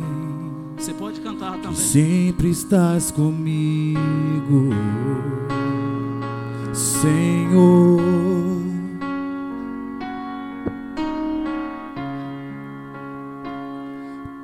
Você 0.76 0.94
pode 0.94 1.20
cantar 1.20 1.58
também. 1.58 1.74
Sempre 1.74 2.50
estás 2.50 3.10
comigo, 3.10 3.98
Senhor. 6.72 8.00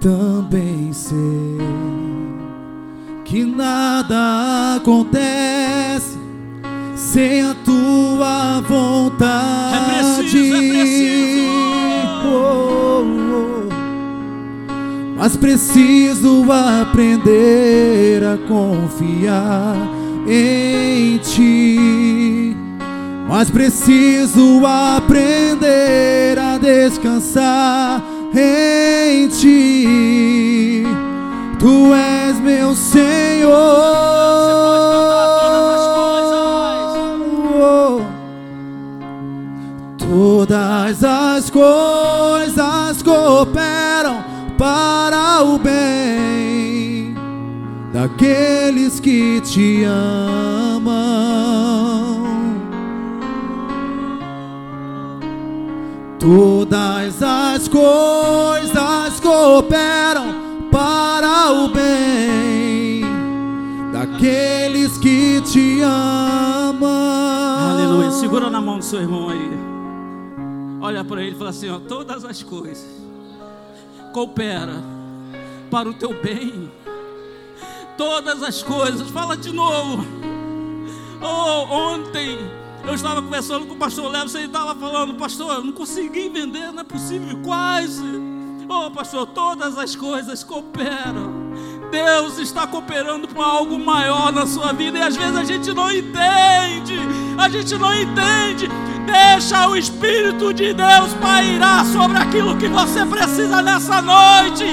Também 0.00 0.92
sei 0.92 1.47
que 3.28 3.44
nada 3.44 4.76
acontece 4.76 6.16
sem 6.96 7.42
a 7.42 7.54
tua 7.62 8.62
vontade. 8.66 9.76
É 9.76 10.22
preciso, 10.24 10.56
é 10.56 10.58
preciso. 10.58 11.48
Oh, 12.24 13.04
oh. 13.34 13.68
Mas 15.18 15.36
preciso 15.36 16.46
aprender 16.50 18.24
a 18.24 18.38
confiar 18.48 19.76
em 20.26 21.18
ti. 21.18 22.56
Mas 23.28 23.50
preciso 23.50 24.64
aprender 24.64 26.38
a 26.38 26.56
descansar 26.56 28.02
em 28.34 29.28
ti. 29.28 30.84
Tu 31.58 31.92
és 31.92 32.17
meu 32.36 32.74
Senhor. 32.74 33.56
Todas 39.96 41.04
as 41.04 41.50
coisas 41.50 43.02
cooperam 43.02 44.24
para 44.56 45.42
o 45.42 45.58
bem 45.58 47.14
daqueles 47.92 49.00
que 49.00 49.40
te 49.40 49.84
amam. 49.84 50.88
Todas 56.18 57.22
as 57.22 57.68
coisas 57.68 59.20
cooperam 59.20 60.37
o 61.50 61.68
bem 61.68 63.02
daqueles 63.92 64.98
que 64.98 65.40
te 65.42 65.80
amam. 65.80 66.88
Aleluia. 67.70 68.10
Segura 68.10 68.50
na 68.50 68.60
mão 68.60 68.78
do 68.78 68.84
seu 68.84 69.00
irmão 69.00 69.30
aí. 69.30 69.50
Olha 70.80 71.04
para 71.04 71.22
ele 71.22 71.34
e 71.34 71.38
fala 71.38 71.50
assim: 71.50 71.70
ó, 71.70 71.78
todas 71.78 72.24
as 72.24 72.42
coisas 72.42 72.86
coopera 74.12 74.82
para 75.70 75.88
o 75.88 75.94
teu 75.94 76.20
bem. 76.22 76.70
Todas 77.96 78.42
as 78.42 78.62
coisas. 78.62 79.08
Fala 79.10 79.36
de 79.36 79.52
novo. 79.52 80.04
Oh, 81.20 81.74
ontem 81.74 82.38
eu 82.86 82.94
estava 82.94 83.20
conversando 83.20 83.66
com 83.66 83.74
o 83.74 83.76
pastor 83.76 84.10
Léo, 84.10 84.28
você 84.28 84.40
estava 84.40 84.74
falando, 84.74 85.14
pastor, 85.14 85.56
eu 85.56 85.64
não 85.64 85.72
consegui 85.72 86.28
vender, 86.28 86.72
não 86.72 86.80
é 86.80 86.84
possível, 86.84 87.38
quase. 87.42 88.37
Oh, 88.70 88.90
pastor, 88.90 89.26
todas 89.28 89.78
as 89.78 89.96
coisas 89.96 90.44
cooperam. 90.44 91.48
Deus 91.90 92.38
está 92.38 92.66
cooperando 92.66 93.26
para 93.26 93.42
algo 93.42 93.78
maior 93.78 94.30
na 94.30 94.46
sua 94.46 94.74
vida 94.74 94.98
e 94.98 95.02
às 95.02 95.16
vezes 95.16 95.36
a 95.36 95.42
gente 95.42 95.72
não 95.72 95.90
entende. 95.90 96.98
A 97.38 97.48
gente 97.48 97.78
não 97.78 97.94
entende. 97.94 98.68
Deixa 99.06 99.66
o 99.68 99.74
Espírito 99.74 100.52
de 100.52 100.74
Deus 100.74 101.14
pairar 101.18 101.86
sobre 101.86 102.18
aquilo 102.18 102.58
que 102.58 102.68
você 102.68 103.06
precisa 103.06 103.62
nessa 103.62 104.02
noite. 104.02 104.64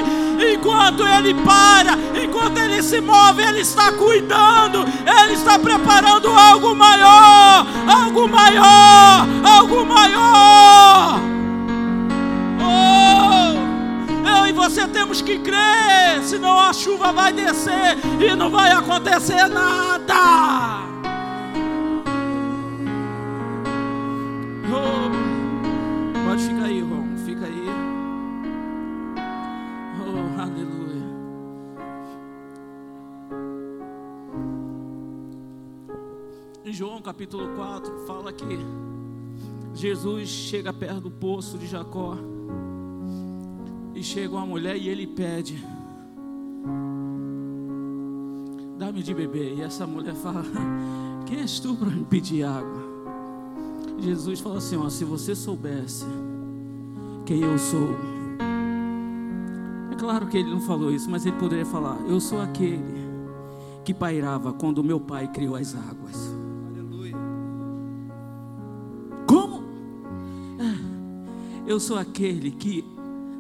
Enquanto 0.54 1.08
Ele 1.08 1.34
para, 1.34 1.94
enquanto 2.22 2.58
Ele 2.58 2.84
se 2.84 3.00
move, 3.00 3.42
Ele 3.42 3.62
está 3.62 3.94
cuidando, 3.94 4.80
Ele 5.24 5.34
está 5.36 5.58
preparando 5.58 6.28
algo 6.28 6.76
maior, 6.76 7.66
algo 7.88 8.28
maior, 8.28 9.26
algo 9.46 9.86
maior. 9.86 11.35
Eu 14.36 14.48
e 14.48 14.52
você 14.52 14.88
temos 14.88 15.22
que 15.22 15.40
crer, 15.40 16.22
senão 16.24 16.60
a 16.60 16.74
chuva 16.74 17.12
vai 17.12 17.32
descer 17.32 17.98
e 18.20 18.36
não 18.36 18.50
vai 18.50 18.72
acontecer 18.72 19.48
nada. 19.48 20.84
Oh, 24.68 26.28
pode 26.28 26.44
ficar 26.44 26.66
aí, 26.66 26.78
irmão. 26.78 27.06
Fica 27.26 27.46
aí. 27.46 27.66
Oh, 30.02 30.42
aleluia. 30.42 31.06
Em 36.66 36.74
João 36.74 37.02
capítulo 37.02 37.56
4, 37.56 38.00
fala 38.06 38.34
que 38.34 38.60
Jesus 39.74 40.30
chega 40.30 40.74
perto 40.74 41.02
do 41.02 41.12
poço 41.12 41.58
de 41.58 41.68
Jacó. 41.68 42.35
E 43.96 44.04
chega 44.04 44.36
uma 44.36 44.46
mulher 44.46 44.76
e 44.76 44.90
ele 44.90 45.08
pede: 45.08 45.64
Dá-me 48.78 49.02
de 49.02 49.14
beber. 49.14 49.58
E 49.58 49.62
essa 49.62 49.88
mulher 49.88 50.14
fala: 50.16 50.44
Quem 51.26 51.40
és 51.40 51.60
tu 51.60 51.76
para 51.76 51.90
me 51.90 52.04
pedir 52.04 52.44
água? 52.44 52.84
Jesus 53.98 54.42
fala 54.42 54.58
assim: 54.58 54.76
ó, 54.76 54.90
se 54.90 55.06
você 55.06 55.34
soubesse 55.34 56.06
quem 57.26 57.42
eu 57.42 57.58
sou, 57.58 57.96
é 59.92 59.96
claro 59.96 60.28
que 60.28 60.38
ele 60.38 60.50
não 60.50 60.60
falou 60.62 60.92
isso, 60.92 61.10
mas 61.10 61.26
ele 61.26 61.38
poderia 61.38 61.66
falar: 61.66 61.98
Eu 62.08 62.20
sou 62.20 62.42
aquele 62.42 63.06
que 63.86 63.94
pairava 63.94 64.52
quando 64.52 64.84
meu 64.84 65.00
pai 65.00 65.28
criou 65.30 65.56
as 65.56 65.74
águas. 65.74 66.36
Como? 69.26 69.64
É, 70.60 71.72
eu 71.72 71.80
sou 71.80 71.98
aquele 71.98 72.52
que 72.52 72.95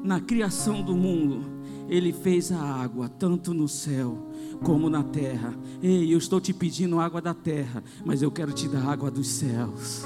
na 0.05 0.19
criação 0.19 0.83
do 0.83 0.95
mundo 0.95 1.55
ele 1.89 2.13
fez 2.13 2.51
a 2.51 2.59
água 2.59 3.09
tanto 3.09 3.53
no 3.53 3.67
céu 3.67 4.17
como 4.63 4.89
na 4.89 5.03
terra. 5.03 5.53
Ei, 5.81 6.13
eu 6.13 6.17
estou 6.17 6.39
te 6.39 6.53
pedindo 6.53 6.99
água 6.99 7.21
da 7.21 7.33
terra, 7.33 7.83
mas 8.03 8.21
eu 8.21 8.31
quero 8.31 8.51
te 8.51 8.67
dar 8.67 8.87
água 8.87 9.11
dos 9.11 9.27
céus. 9.27 10.05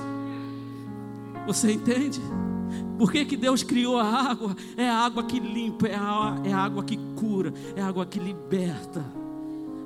Você 1.48 1.72
entende? 1.72 2.20
Por 2.98 3.12
que, 3.12 3.26
que 3.26 3.38
Deus 3.38 3.64
criou 3.64 3.98
a 3.98 4.04
água? 4.04 4.56
É 4.76 4.90
a 4.90 4.98
água 4.98 5.24
que 5.24 5.40
limpa, 5.40 5.88
é 5.88 5.96
a, 5.96 6.42
é 6.44 6.52
a 6.52 6.58
água 6.58 6.84
que 6.84 6.98
cura, 7.16 7.54
é 7.76 7.82
a 7.82 7.88
água 7.88 8.06
que 8.06 8.20
liberta. 8.20 9.06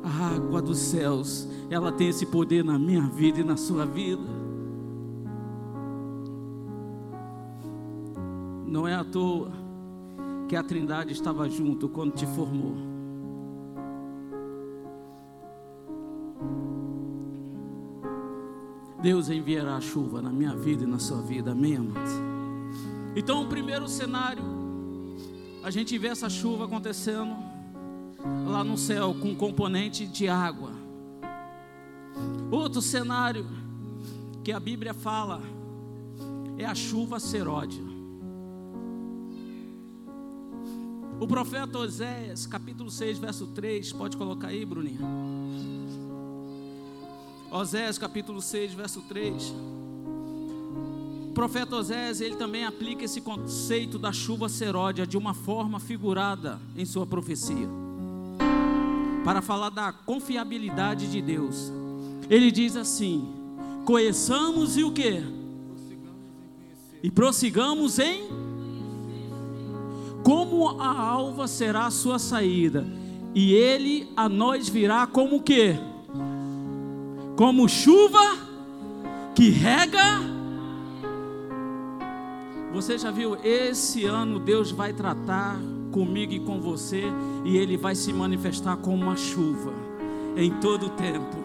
A 0.04 0.36
água 0.36 0.62
dos 0.62 0.80
céus, 0.80 1.47
ela 1.69 1.91
tem 1.91 2.10
esse 2.10 2.26
poder 2.26 2.63
na 2.63 2.78
minha 2.78 3.04
vida 3.04 3.39
e 3.39 3.43
na 3.43 3.56
sua 3.56 3.86
vida. 3.86 4.23
Não 8.65 8.88
é 8.88 8.95
à 8.95 9.04
toa 9.04 9.62
que 10.53 10.57
a 10.57 10.61
Trindade 10.61 11.13
estava 11.13 11.49
junto 11.49 11.89
quando 11.89 12.13
te 12.13 12.27
formou. 12.27 12.75
Deus 19.01 19.31
enviará 19.31 19.77
a 19.77 19.81
chuva 19.81 20.21
na 20.21 20.29
minha 20.29 20.55
vida 20.55 20.83
e 20.83 20.85
na 20.85 20.99
sua 20.99 21.23
vida, 21.23 21.53
amém, 21.53 21.77
amados? 21.77 22.11
Então, 23.15 23.41
o 23.41 23.47
primeiro 23.47 23.87
cenário, 23.87 24.43
a 25.63 25.71
gente 25.71 25.97
vê 25.97 26.09
essa 26.09 26.29
chuva 26.29 26.65
acontecendo 26.65 27.35
lá 28.45 28.63
no 28.63 28.77
céu 28.77 29.15
com 29.19 29.35
componente 29.35 30.05
de 30.05 30.29
água. 30.29 30.69
Outro 32.51 32.79
cenário 32.79 33.47
que 34.43 34.51
a 34.51 34.59
Bíblia 34.59 34.93
fala 34.93 35.41
é 36.59 36.65
a 36.65 36.75
chuva 36.75 37.19
seródia. 37.19 37.92
O 41.19 41.28
profeta 41.28 41.78
Oséias, 41.78 42.45
capítulo 42.45 42.89
6, 42.89 43.17
verso 43.17 43.47
3, 43.47 43.93
pode 43.93 44.17
colocar 44.17 44.47
aí, 44.47 44.65
Bruninha. 44.65 44.99
Oséias 47.52 47.97
capítulo 47.97 48.41
6, 48.41 48.73
verso 48.73 49.02
3. 49.02 49.54
O 51.30 51.34
profeta 51.34 51.76
Oséias, 51.76 52.19
ele 52.19 52.36
também 52.36 52.65
aplica 52.65 53.06
esse 53.06 53.21
conceito 53.21 53.97
da 53.97 54.12
chuva 54.12 54.49
seródia 54.49 55.06
de 55.06 55.17
uma 55.17 55.34
forma 55.34 55.80
figurada 55.80 56.60
em 56.76 56.86
sua 56.86 57.06
profecia. 57.06 57.69
Para 59.23 59.41
falar 59.41 59.69
da 59.69 59.93
confiabilidade 59.93 61.10
de 61.10 61.21
Deus. 61.21 61.71
Ele 62.30 62.52
diz 62.52 62.76
assim: 62.76 63.28
Conheçamos 63.86 64.78
e 64.78 64.84
o 64.84 64.91
que? 64.91 65.23
E 67.02 67.12
prossigamos 67.12 67.99
em 67.99 68.28
como 70.23 70.79
a 70.79 70.99
alva 70.99 71.47
será 71.47 71.88
a 71.88 71.91
sua 71.91 72.17
saída, 72.17 72.86
e 73.36 73.53
ele 73.53 74.12
a 74.15 74.29
nós 74.29 74.69
virá 74.69 75.05
como 75.05 75.38
o 75.38 75.41
que? 75.41 75.77
como 77.36 77.67
chuva 77.67 78.38
que 79.36 79.49
rega. 79.49 80.21
Você 82.71 82.97
já 82.97 83.12
viu? 83.12 83.38
Esse 83.43 84.05
ano 84.05 84.39
Deus 84.39 84.71
vai 84.71 84.93
tratar 84.93 85.59
comigo 85.91 86.33
e 86.33 86.39
com 86.39 86.59
você, 86.59 87.03
e 87.45 87.57
Ele 87.57 87.77
vai 87.77 87.93
se 87.93 88.12
manifestar 88.12 88.77
como 88.77 89.03
uma 89.03 89.15
chuva 89.15 89.73
em 90.36 90.51
todo 90.59 90.88
o 90.88 90.89
tempo. 90.89 91.38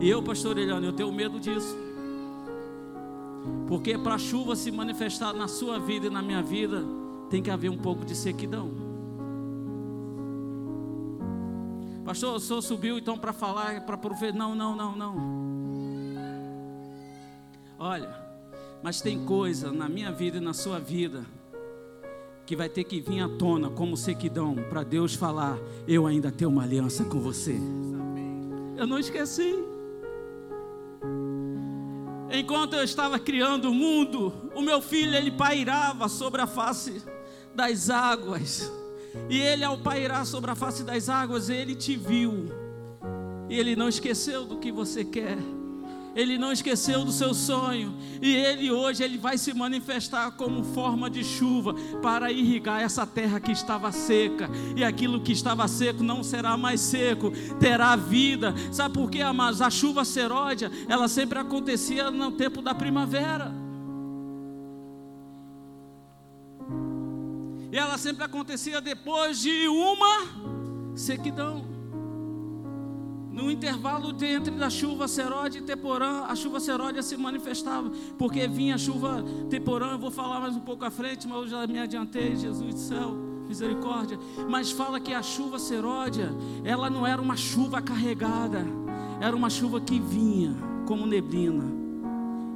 E 0.00 0.08
eu, 0.08 0.22
pastor 0.22 0.58
Eliane, 0.58 0.86
eu 0.86 0.92
tenho 0.92 1.12
medo 1.12 1.40
disso. 1.40 1.76
Porque 3.66 3.98
para 3.98 4.14
a 4.14 4.18
chuva 4.18 4.54
se 4.54 4.70
manifestar 4.70 5.32
na 5.32 5.48
sua 5.48 5.78
vida 5.78 6.06
e 6.06 6.10
na 6.10 6.22
minha 6.22 6.42
vida, 6.42 6.84
tem 7.34 7.42
que 7.42 7.50
haver 7.50 7.68
um 7.68 7.76
pouco 7.76 8.04
de 8.04 8.14
sequidão. 8.14 8.70
Pastor, 12.04 12.36
o 12.36 12.38
senhor 12.38 12.62
subiu 12.62 12.96
então 12.96 13.18
para 13.18 13.32
falar, 13.32 13.84
para 13.84 13.96
prover. 13.96 14.32
Não, 14.32 14.54
não, 14.54 14.76
não, 14.76 14.94
não. 14.94 15.16
Olha, 17.76 18.16
mas 18.84 19.00
tem 19.00 19.24
coisa 19.24 19.72
na 19.72 19.88
minha 19.88 20.12
vida 20.12 20.36
e 20.36 20.40
na 20.40 20.54
sua 20.54 20.78
vida 20.78 21.26
que 22.46 22.54
vai 22.54 22.68
ter 22.68 22.84
que 22.84 23.00
vir 23.00 23.18
à 23.18 23.28
tona 23.28 23.68
como 23.68 23.96
sequidão 23.96 24.54
para 24.70 24.84
Deus 24.84 25.16
falar: 25.16 25.58
Eu 25.88 26.06
ainda 26.06 26.30
tenho 26.30 26.52
uma 26.52 26.62
aliança 26.62 27.02
com 27.02 27.18
você. 27.18 27.56
Eu 28.76 28.86
não 28.86 29.00
esqueci. 29.00 29.56
Enquanto 32.30 32.74
eu 32.74 32.84
estava 32.84 33.18
criando 33.18 33.72
o 33.72 33.74
mundo, 33.74 34.32
o 34.54 34.62
meu 34.62 34.80
filho 34.80 35.16
ele 35.16 35.32
pairava 35.32 36.08
sobre 36.08 36.40
a 36.40 36.46
face 36.46 37.02
das 37.54 37.90
águas. 37.90 38.70
E 39.28 39.40
ele, 39.40 39.64
ao 39.64 39.78
pairar 39.78 40.26
sobre 40.26 40.50
a 40.50 40.54
face 40.54 40.82
das 40.82 41.08
águas, 41.08 41.48
ele 41.48 41.74
te 41.74 41.96
viu. 41.96 42.50
E 43.48 43.58
ele 43.58 43.76
não 43.76 43.88
esqueceu 43.88 44.44
do 44.44 44.58
que 44.58 44.72
você 44.72 45.04
quer. 45.04 45.38
Ele 46.14 46.38
não 46.38 46.52
esqueceu 46.52 47.04
do 47.04 47.10
seu 47.10 47.34
sonho 47.34 47.92
e 48.22 48.34
ele 48.34 48.70
hoje 48.70 49.02
ele 49.02 49.18
vai 49.18 49.36
se 49.36 49.52
manifestar 49.52 50.30
como 50.32 50.62
forma 50.62 51.10
de 51.10 51.24
chuva 51.24 51.74
para 52.00 52.30
irrigar 52.30 52.80
essa 52.80 53.04
terra 53.04 53.40
que 53.40 53.50
estava 53.50 53.90
seca 53.90 54.48
e 54.76 54.84
aquilo 54.84 55.20
que 55.20 55.32
estava 55.32 55.66
seco 55.66 56.04
não 56.04 56.22
será 56.22 56.56
mais 56.56 56.80
seco, 56.80 57.32
terá 57.58 57.96
vida. 57.96 58.54
Sabe 58.70 58.94
por 58.94 59.10
quê, 59.10 59.22
amados? 59.22 59.60
A 59.60 59.70
chuva 59.70 60.04
seródia, 60.04 60.70
ela 60.88 61.08
sempre 61.08 61.38
acontecia 61.38 62.10
no 62.12 62.30
tempo 62.30 62.62
da 62.62 62.74
primavera. 62.74 63.63
E 67.74 67.76
ela 67.76 67.98
sempre 67.98 68.22
acontecia 68.22 68.80
depois 68.80 69.40
de 69.40 69.66
uma 69.66 70.94
sequidão. 70.94 71.64
No 73.32 73.50
intervalo 73.50 74.14
entre 74.24 74.62
a 74.62 74.70
chuva 74.70 75.08
Serode 75.08 75.58
e 75.58 75.60
Teporã, 75.60 76.22
a 76.28 76.36
chuva 76.36 76.60
Seródia 76.60 77.02
se 77.02 77.16
manifestava, 77.16 77.90
porque 78.16 78.46
vinha 78.46 78.76
a 78.76 78.78
chuva 78.78 79.24
Teporã, 79.50 79.90
eu 79.90 79.98
vou 79.98 80.12
falar 80.12 80.38
mais 80.38 80.54
um 80.54 80.60
pouco 80.60 80.84
à 80.84 80.90
frente, 80.92 81.26
mas 81.26 81.36
eu 81.36 81.48
já 81.48 81.66
me 81.66 81.80
adiantei, 81.80 82.36
Jesus 82.36 82.74
do 82.74 82.80
céu, 82.80 83.10
misericórdia. 83.48 84.20
Mas 84.48 84.70
fala 84.70 85.00
que 85.00 85.12
a 85.12 85.20
chuva 85.20 85.58
Seródia, 85.58 86.30
ela 86.62 86.88
não 86.88 87.04
era 87.04 87.20
uma 87.20 87.36
chuva 87.36 87.82
carregada, 87.82 88.64
era 89.20 89.34
uma 89.34 89.50
chuva 89.50 89.80
que 89.80 89.98
vinha 89.98 90.54
como 90.86 91.06
neblina 91.06 91.64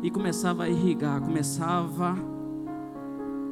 e 0.00 0.12
começava 0.12 0.62
a 0.62 0.68
irrigar, 0.68 1.20
começava 1.20 2.37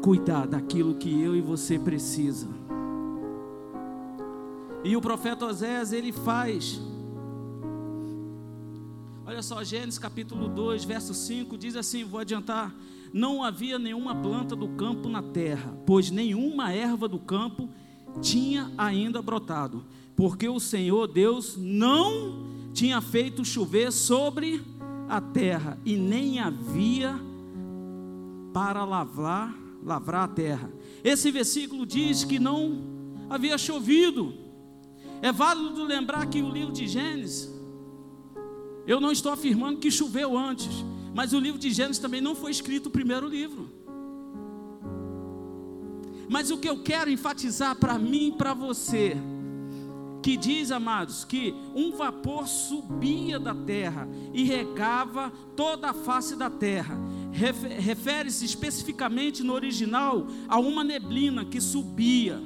cuidar 0.03 0.47
daquilo 0.47 0.95
que 0.95 1.21
eu 1.21 1.37
e 1.37 1.41
você 1.41 1.79
precisa. 1.79 2.49
E 4.85 4.97
o 4.97 5.01
profeta 5.01 5.47
Osés, 5.47 5.93
ele 5.93 6.13
faz 6.13 6.81
Olha 9.29 9.43
só, 9.43 9.65
Gênesis 9.65 9.99
capítulo 9.99 10.47
2, 10.47 10.85
verso 10.85 11.13
5 11.13 11.59
diz 11.59 11.75
assim: 11.75 12.05
vou 12.05 12.21
adiantar. 12.21 12.73
Não 13.13 13.43
havia 13.43 13.77
nenhuma 13.77 14.15
planta 14.15 14.55
do 14.55 14.69
campo 14.69 15.09
na 15.09 15.21
terra, 15.21 15.77
pois 15.85 16.13
nenhuma 16.13 16.73
erva 16.73 17.09
do 17.09 17.19
campo 17.19 17.69
tinha 18.23 18.71
ainda 18.79 19.21
brotado, 19.21 19.85
porque 20.15 20.49
o 20.49 20.61
Senhor 20.61 21.09
Deus 21.09 21.57
não 21.57 22.47
tinha 22.73 23.01
feito 23.01 23.45
chover 23.45 23.91
sobre 23.91 24.63
a 25.09 25.21
terra, 25.21 25.77
e 25.85 25.97
nem 25.97 26.39
havia 26.39 27.19
para 28.53 28.85
lavrar, 28.85 29.53
lavrar 29.87 30.25
a 30.25 30.29
terra. 30.29 30.71
Esse 31.05 31.31
versículo 31.31 31.87
diz 31.87 32.25
que 32.25 32.41
não 32.41 32.83
havia 33.31 33.57
chovido. 33.57 34.35
É 35.23 35.31
válido 35.31 35.85
lembrar 35.85 36.27
que 36.27 36.43
o 36.43 36.51
livro 36.51 36.73
de 36.73 36.89
Gênesis 36.89 37.55
eu 38.87 39.01
não 39.01 39.11
estou 39.11 39.33
afirmando 39.33 39.81
que 39.81 39.91
choveu 39.91 40.39
antes, 40.39 40.85
mas 41.13 41.33
o 41.33 41.41
livro 41.41 41.59
de 41.59 41.71
Gênesis 41.71 41.99
também 41.99 42.21
não 42.21 42.37
foi 42.37 42.53
escrito 42.53 42.87
o 42.87 42.91
primeiro 42.91 43.27
livro. 43.29 43.69
Mas 46.29 46.51
o 46.51 46.59
que 46.59 46.69
eu 46.69 46.83
quero 46.83 47.11
enfatizar 47.11 47.77
para 47.77 47.99
mim 47.99 48.29
e 48.29 48.33
para 48.33 48.55
você, 48.55 49.17
que 50.23 50.37
diz, 50.37 50.71
amados, 50.71 51.25
que 51.25 51.55
um 51.75 51.93
vapor 51.93 52.47
subia 52.47 53.39
da 53.41 53.55
terra 53.55 54.09
e 54.33 54.45
regava 54.45 55.33
toda 55.57 55.91
a 55.91 55.95
face 55.95 56.37
da 56.37 56.51
terra. 56.51 56.97
Refere-se 57.37 58.45
especificamente 58.45 59.43
no 59.43 59.53
original 59.53 60.27
a 60.49 60.59
uma 60.59 60.83
neblina 60.83 61.45
que 61.45 61.61
subia. 61.61 62.41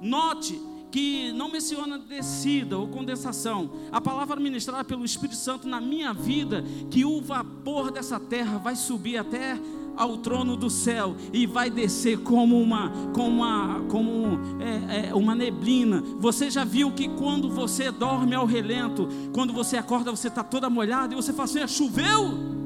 Note 0.00 0.60
que 0.94 1.32
não 1.32 1.50
menciona 1.50 1.98
descida 1.98 2.78
ou 2.78 2.86
condensação. 2.86 3.68
A 3.90 4.00
palavra 4.00 4.36
ministrada 4.36 4.84
pelo 4.84 5.04
Espírito 5.04 5.34
Santo 5.34 5.66
na 5.66 5.80
minha 5.80 6.12
vida, 6.12 6.62
que 6.88 7.04
o 7.04 7.20
vapor 7.20 7.90
dessa 7.90 8.20
terra 8.20 8.58
vai 8.58 8.76
subir 8.76 9.16
até 9.16 9.58
ao 9.96 10.18
trono 10.18 10.56
do 10.56 10.70
céu 10.70 11.16
e 11.32 11.46
vai 11.46 11.70
descer 11.70 12.18
como 12.18 12.60
uma 12.60 12.92
como 13.12 13.42
uma 13.42 13.80
como 13.88 14.38
é, 14.60 15.08
é, 15.08 15.14
uma 15.14 15.34
neblina. 15.34 16.00
Você 16.18 16.50
já 16.50 16.64
viu 16.64 16.92
que 16.92 17.08
quando 17.08 17.50
você 17.50 17.90
dorme 17.90 18.34
ao 18.34 18.46
relento, 18.46 19.08
quando 19.32 19.52
você 19.52 19.76
acorda 19.76 20.10
você 20.10 20.28
está 20.28 20.44
toda 20.44 20.70
molhada 20.70 21.12
e 21.12 21.16
você 21.16 21.32
fala 21.32 21.44
assim: 21.44 21.60
ah, 21.60 21.66
choveu? 21.66 22.63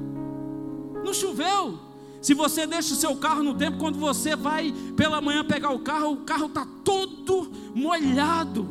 Não 1.08 1.14
choveu? 1.14 1.78
Se 2.20 2.34
você 2.34 2.66
deixa 2.66 2.92
o 2.92 2.96
seu 2.96 3.16
carro 3.16 3.42
no 3.42 3.54
tempo, 3.54 3.78
quando 3.78 3.98
você 3.98 4.36
vai 4.36 4.74
pela 4.94 5.22
manhã 5.22 5.42
pegar 5.42 5.70
o 5.70 5.78
carro, 5.78 6.12
o 6.12 6.16
carro 6.18 6.48
está 6.48 6.66
todo 6.84 7.50
molhado. 7.74 8.68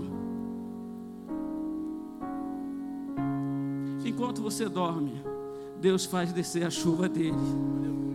Enquanto 4.05 4.39
você 4.39 4.69
dorme, 4.69 5.19
Deus 5.81 6.05
faz 6.05 6.31
descer 6.31 6.63
a 6.63 6.69
chuva 6.69 7.09
dele, 7.09 7.33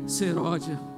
seródia 0.06 0.91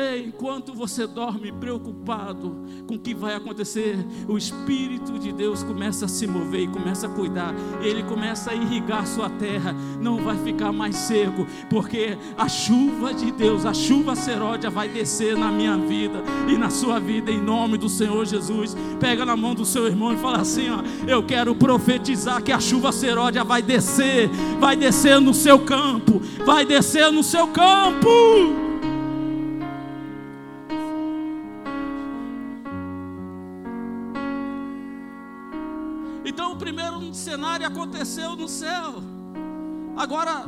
Ei, 0.00 0.26
enquanto 0.26 0.72
você 0.72 1.08
dorme 1.08 1.50
preocupado 1.50 2.54
com 2.86 2.94
o 2.94 2.98
que 3.00 3.12
vai 3.12 3.34
acontecer, 3.34 3.98
o 4.28 4.38
Espírito 4.38 5.18
de 5.18 5.32
Deus 5.32 5.64
começa 5.64 6.04
a 6.04 6.08
se 6.08 6.24
mover 6.24 6.60
e 6.60 6.68
começa 6.68 7.08
a 7.08 7.10
cuidar. 7.10 7.52
Ele 7.82 8.04
começa 8.04 8.52
a 8.52 8.54
irrigar 8.54 9.04
sua 9.08 9.28
terra. 9.28 9.74
Não 10.00 10.22
vai 10.22 10.38
ficar 10.38 10.70
mais 10.70 10.94
seco, 10.94 11.44
porque 11.68 12.16
a 12.36 12.48
chuva 12.48 13.12
de 13.12 13.32
Deus, 13.32 13.66
a 13.66 13.74
chuva 13.74 14.14
seródia 14.14 14.70
vai 14.70 14.88
descer 14.88 15.36
na 15.36 15.50
minha 15.50 15.76
vida 15.76 16.22
e 16.48 16.56
na 16.56 16.70
sua 16.70 17.00
vida, 17.00 17.32
em 17.32 17.42
nome 17.42 17.76
do 17.76 17.88
Senhor 17.88 18.24
Jesus. 18.24 18.76
Pega 19.00 19.24
na 19.24 19.36
mão 19.36 19.52
do 19.52 19.64
seu 19.64 19.88
irmão 19.88 20.14
e 20.14 20.16
fala 20.16 20.42
assim: 20.42 20.70
ó, 20.70 20.80
Eu 21.08 21.24
quero 21.24 21.56
profetizar 21.56 22.40
que 22.40 22.52
a 22.52 22.60
chuva 22.60 22.92
seródia 22.92 23.42
vai 23.42 23.62
descer, 23.62 24.28
vai 24.60 24.76
descer 24.76 25.20
no 25.20 25.34
seu 25.34 25.58
campo, 25.58 26.22
vai 26.46 26.64
descer 26.64 27.10
no 27.10 27.24
seu 27.24 27.48
campo. 27.48 28.67
Aconteceu 37.78 38.34
no 38.34 38.48
céu. 38.48 38.94
Agora, 39.96 40.44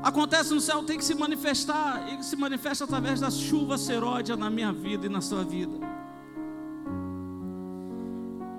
acontece 0.00 0.54
no 0.54 0.60
céu, 0.60 0.84
tem 0.84 0.96
que 0.96 1.04
se 1.04 1.14
manifestar. 1.14 2.12
E 2.12 2.22
se 2.22 2.36
manifesta 2.36 2.84
através 2.84 3.20
da 3.20 3.30
chuva 3.30 3.76
seródia 3.76 4.36
na 4.36 4.48
minha 4.48 4.72
vida 4.72 5.06
e 5.06 5.08
na 5.08 5.20
sua 5.20 5.42
vida. 5.42 5.76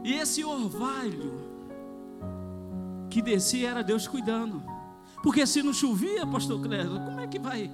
E 0.03 0.13
esse 0.13 0.43
orvalho 0.43 1.39
que 3.09 3.21
descia 3.21 3.69
era 3.69 3.83
Deus 3.83 4.05
cuidando. 4.05 4.61
Porque 5.23 5.45
se 5.47 5.63
não 5.63 5.71
chovia, 5.71 6.27
pastor 6.27 6.59
Clésio, 6.61 6.99
como 6.99 7.21
é 7.21 7.27
que 7.27 7.39
vai? 7.39 7.71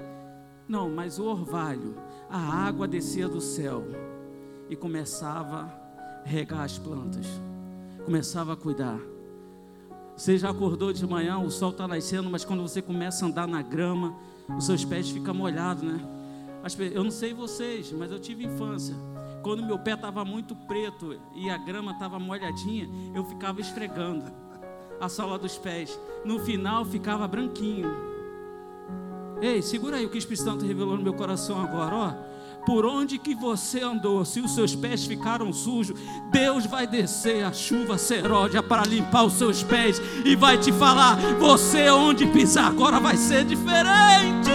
Não, 0.67 0.89
mas 0.89 1.17
o 1.17 1.25
orvalho, 1.25 1.95
a 2.29 2.37
água 2.37 2.87
descia 2.87 3.27
do 3.27 3.41
céu 3.41 3.83
e 4.69 4.75
começava 4.75 5.73
a 6.23 6.27
regar 6.27 6.63
as 6.63 6.77
plantas, 6.77 7.25
começava 8.05 8.53
a 8.53 8.57
cuidar. 8.57 8.99
Você 10.18 10.36
já 10.36 10.49
acordou 10.49 10.91
de 10.91 11.05
manhã, 11.05 11.38
o 11.38 11.51
sol 11.51 11.70
está 11.70 11.88
nascendo, 11.88 12.28
mas 12.28 12.43
quando 12.43 12.63
você 12.63 12.82
começa 12.82 13.24
a 13.24 13.28
andar 13.28 13.47
na 13.47 13.61
grama, 13.61 14.15
os 14.57 14.65
seus 14.65 14.84
pés 14.84 15.07
ficam 15.09 15.32
molhados, 15.32 15.84
né? 15.84 16.01
Eu 16.91 17.03
não 17.03 17.11
sei 17.11 17.36
vocês, 17.36 17.91
mas 17.91 18.11
eu 18.11 18.20
tive 18.20 18.43
infância. 18.43 18.95
Quando 19.43 19.63
meu 19.63 19.78
pé 19.78 19.93
estava 19.93 20.26
muito 20.26 20.55
preto 20.55 21.18
e 21.36 21.51
a 21.51 21.57
grama 21.57 21.91
estava 21.91 22.18
molhadinha, 22.18 22.89
eu 23.13 23.24
ficava 23.26 23.61
esfregando. 23.61 24.26
a 24.99 25.07
sola 25.07 25.38
dos 25.38 25.55
pés. 25.55 25.97
No 26.26 26.39
final 26.39 26.84
ficava 26.84 27.28
branquinho. 27.28 27.88
Ei, 29.39 29.61
segura 29.61 29.97
aí 29.97 30.05
o 30.07 30.09
que 30.09 30.18
o 30.18 30.18
Espírito 30.18 30.43
Santo 30.43 30.65
revelou 30.65 30.97
no 30.97 31.03
meu 31.03 31.13
coração 31.13 31.61
agora, 31.61 31.95
ó 31.95 32.36
por 32.68 32.86
onde 32.86 33.18
que 33.18 33.34
você 33.34 33.80
andou, 33.80 34.26
se 34.26 34.41
os 34.41 34.53
seus 34.53 34.76
pés 34.76 35.05
ficaram 35.05 35.53
sujos, 35.53 35.97
Deus 36.30 36.65
vai 36.65 36.86
descer 36.86 37.45
a 37.45 37.53
chuva 37.53 37.97
seródia 37.97 38.61
para 38.61 38.84
limpar 38.84 39.24
os 39.24 39.36
seus 39.36 39.63
pés 39.63 40.01
e 40.26 40.36
vai 40.36 40.57
te 40.57 40.74
falar: 40.74 41.15
você 41.39 41.89
onde 41.89 42.28
pisar 42.28 42.68
agora 42.68 42.99
vai 42.99 43.15
ser 43.15 43.45
diferente. 43.45 44.51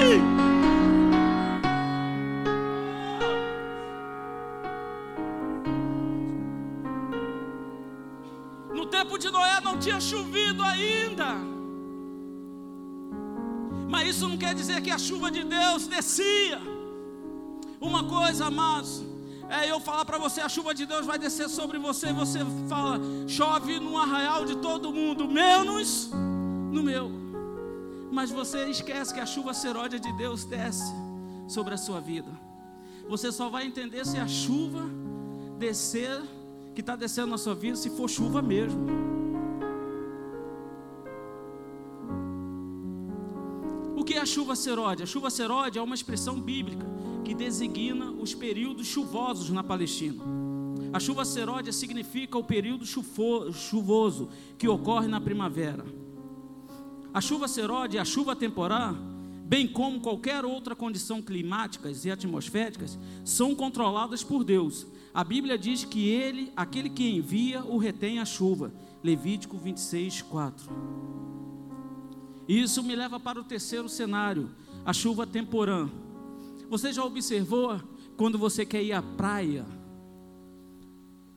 No 8.75 8.85
tempo 8.85 9.17
de 9.17 9.31
Noé 9.31 9.59
não 9.63 9.79
tinha 9.79 9.99
chovido 9.99 10.63
ainda. 10.63 11.37
Mas 13.89 14.11
isso 14.11 14.29
não 14.29 14.37
quer 14.37 14.55
dizer 14.55 14.83
que 14.83 14.91
a 14.91 14.99
chuva 14.99 15.31
de 15.31 15.43
Deus 15.45 15.87
descia. 15.87 16.72
Uma 17.83 18.05
coisa, 18.05 18.47
amados, 18.47 19.03
é 19.49 19.68
eu 19.68 19.80
falar 19.80 20.05
para 20.05 20.16
você: 20.16 20.41
a 20.41 20.49
chuva 20.49 20.72
de 20.72 20.87
Deus 20.87 21.05
vai 21.05 21.18
descer 21.18 21.49
sobre 21.49 21.78
você, 21.78 22.11
e 22.11 22.12
você 22.12 22.39
fala, 22.68 23.01
chove 23.26 23.80
no 23.80 23.99
arraial 23.99 24.45
de 24.45 24.57
todo 24.59 24.93
mundo, 24.93 25.26
menos 25.26 26.09
no 26.70 26.80
meu. 26.80 27.11
Mas 28.12 28.30
você 28.30 28.70
esquece 28.70 29.12
que 29.12 29.18
a 29.18 29.26
chuva 29.26 29.53
seródia 29.53 29.99
de 29.99 30.12
Deus 30.12 30.45
desce 30.45 30.95
sobre 31.49 31.74
a 31.74 31.76
sua 31.76 32.01
vida. 32.01 32.30
Você 33.09 33.33
só 33.33 33.49
vai 33.49 33.66
entender 33.66 34.07
se 34.07 34.16
a 34.16 34.28
chuva 34.28 34.85
descer, 35.59 36.22
que 36.76 36.83
está 36.83 36.95
descendo 36.95 37.28
na 37.28 37.39
sua 37.39 37.55
vida, 37.55 37.74
se 37.74 37.91
for 37.91 38.09
chuva 38.09 38.41
mesmo. 38.41 38.87
O 43.97 44.05
que 44.05 44.14
é 44.14 44.20
a 44.20 44.26
chuva 44.26 44.55
seródia? 44.55 45.03
A 45.03 45.07
chuva 45.07 45.30
seródia 45.30 45.80
é 45.80 45.83
uma 45.83 45.97
expressão 45.97 46.41
bíblica 46.41 46.93
que 47.25 47.35
designa 47.35 48.11
os 48.11 48.35
períodos 48.35 48.87
chuvosos 48.87 49.51
na 49.51 49.62
Palestina. 49.62 50.23
A 50.93 51.01
chuva 51.01 51.25
seródia 51.25 51.73
significa 51.73 52.37
o 52.37 52.45
período 52.45 52.85
chuvoso 52.85 54.29
que 54.59 54.68
ocorre 54.68 55.09
na 55.09 55.20
primavera. 55.20 55.85
A 57.14 57.20
chuva 57.20 57.49
seródia 57.49 57.99
e 57.99 58.01
a 58.01 58.05
chuva 58.05 58.37
temporal, 58.37 58.95
bem 59.45 59.66
como 59.66 60.01
qualquer 60.01 60.45
outra 60.45 60.77
condição 60.77 61.23
climáticas 61.23 62.05
e 62.05 62.11
atmosféricas, 62.11 62.99
são 63.25 63.55
controladas 63.55 64.23
por 64.23 64.45
Deus. 64.45 64.87
A 65.14 65.23
Bíblia 65.23 65.59
diz 65.59 65.85
que 65.85 66.09
ele, 66.09 66.53
aquele 66.57 66.89
que 66.89 67.09
envia, 67.09 67.62
o 67.64 67.79
retém 67.79 68.18
a 68.18 68.25
chuva. 68.25 68.73
Levítico 69.03 69.57
26, 69.57 70.23
4. 70.23 70.73
Isso 72.49 72.83
me 72.83 72.95
leva 72.95 73.20
para 73.20 73.41
o 73.41 73.45
terceiro 73.45 73.89
cenário, 73.89 74.51
a 74.85 74.93
chuva 74.93 75.27
temporã. 75.27 75.89
Você 76.73 76.91
já 76.91 77.05
observou 77.05 77.79
quando 78.16 78.39
você 78.39 78.64
quer 78.64 78.83
ir 78.83 78.95
à 78.95 79.03
praia 79.03 79.66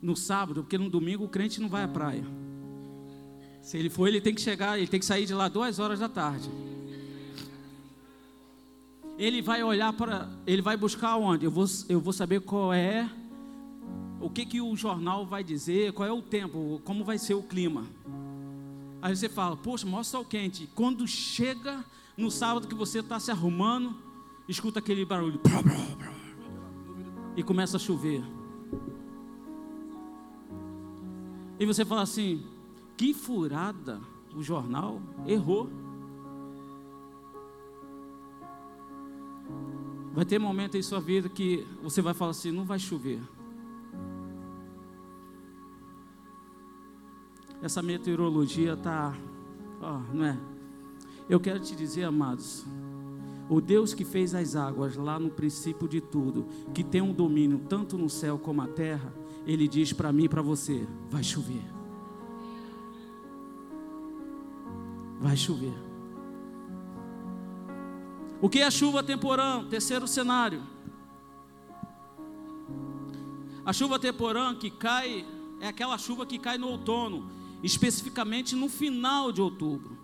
no 0.01 0.15
sábado, 0.15 0.63
porque 0.63 0.77
no 0.77 0.89
domingo 0.89 1.25
o 1.25 1.27
crente 1.27 1.59
não 1.59 1.67
vai 1.67 1.83
à 1.83 1.89
praia. 1.89 2.23
Se 3.61 3.77
ele 3.77 3.89
for, 3.89 4.07
ele 4.07 4.21
tem 4.21 4.33
que 4.33 4.39
chegar, 4.39 4.77
ele 4.77 4.87
tem 4.87 4.97
que 4.97 5.05
sair 5.05 5.25
de 5.25 5.33
lá 5.33 5.49
duas 5.49 5.77
horas 5.77 5.99
da 5.99 6.07
tarde. 6.07 6.49
Ele 9.17 9.41
vai 9.41 9.61
olhar 9.61 9.91
para, 9.91 10.29
ele 10.47 10.61
vai 10.61 10.77
buscar 10.77 11.17
onde? 11.17 11.43
Eu 11.43 11.51
vou, 11.51 11.65
eu 11.89 11.99
vou 11.99 12.13
saber 12.13 12.39
qual 12.39 12.71
é, 12.71 13.09
o 14.21 14.29
que 14.29 14.45
que 14.45 14.61
o 14.61 14.73
jornal 14.73 15.25
vai 15.25 15.43
dizer, 15.43 15.91
qual 15.91 16.07
é 16.07 16.13
o 16.13 16.21
tempo, 16.21 16.81
como 16.85 17.03
vai 17.03 17.17
ser 17.17 17.33
o 17.33 17.43
clima. 17.43 17.85
Aí 19.01 19.13
você 19.13 19.27
fala, 19.27 19.57
poxa, 19.57 19.85
mostra 19.85 20.17
sol 20.17 20.23
quente. 20.23 20.69
Quando 20.73 21.05
chega 21.05 21.83
no 22.15 22.31
sábado 22.31 22.69
que 22.69 22.73
você 22.73 22.99
está 22.99 23.19
se 23.19 23.31
arrumando, 23.31 24.04
escuta 24.47 24.79
aquele 24.79 25.05
barulho 25.05 25.39
e 27.35 27.43
começa 27.43 27.77
a 27.77 27.79
chover. 27.79 28.23
E 31.59 31.65
você 31.65 31.85
fala 31.85 32.01
assim: 32.01 32.45
que 32.97 33.13
furada, 33.13 33.99
o 34.35 34.43
jornal 34.43 35.01
errou. 35.25 35.69
Vai 40.13 40.23
ter 40.23 40.39
momento 40.39 40.77
em 40.77 40.81
sua 40.81 41.01
vida 41.01 41.27
que 41.27 41.65
você 41.81 42.01
vai 42.01 42.13
falar 42.13 42.31
assim: 42.31 42.51
não 42.51 42.65
vai 42.65 42.79
chover. 42.79 43.21
Essa 47.61 47.81
meteorologia 47.81 48.73
está, 48.73 49.17
oh, 49.81 50.13
não 50.13 50.25
é? 50.25 50.37
Eu 51.27 51.39
quero 51.39 51.59
te 51.59 51.75
dizer, 51.75 52.03
amados, 52.03 52.63
o 53.49 53.61
Deus 53.61 53.93
que 53.93 54.03
fez 54.03 54.33
as 54.33 54.55
águas 54.55 54.95
lá 54.95 55.19
no 55.19 55.29
princípio 55.29 55.87
de 55.87 56.01
tudo, 56.01 56.47
que 56.73 56.83
tem 56.83 57.01
um 57.01 57.13
domínio 57.13 57.59
tanto 57.69 57.97
no 57.97 58.09
céu 58.09 58.39
como 58.39 58.61
na 58.61 58.67
terra, 58.67 59.13
ele 59.45 59.67
diz 59.67 59.93
para 59.93 60.11
mim 60.11 60.23
e 60.23 60.29
para 60.29 60.41
você: 60.41 60.87
vai 61.09 61.23
chover. 61.23 61.63
Vai 65.19 65.37
chover. 65.37 65.73
O 68.41 68.49
que 68.49 68.59
é 68.59 68.69
chuva 68.69 69.03
temporã? 69.03 69.65
Terceiro 69.65 70.07
cenário. 70.07 70.61
A 73.63 73.73
chuva 73.73 73.97
temporã 73.97 74.53
que 74.55 74.69
cai 74.69 75.25
é 75.59 75.67
aquela 75.67 75.97
chuva 75.97 76.25
que 76.25 76.37
cai 76.37 76.57
no 76.57 76.67
outono, 76.67 77.29
especificamente 77.63 78.55
no 78.55 78.69
final 78.69 79.31
de 79.31 79.41
outubro 79.41 79.94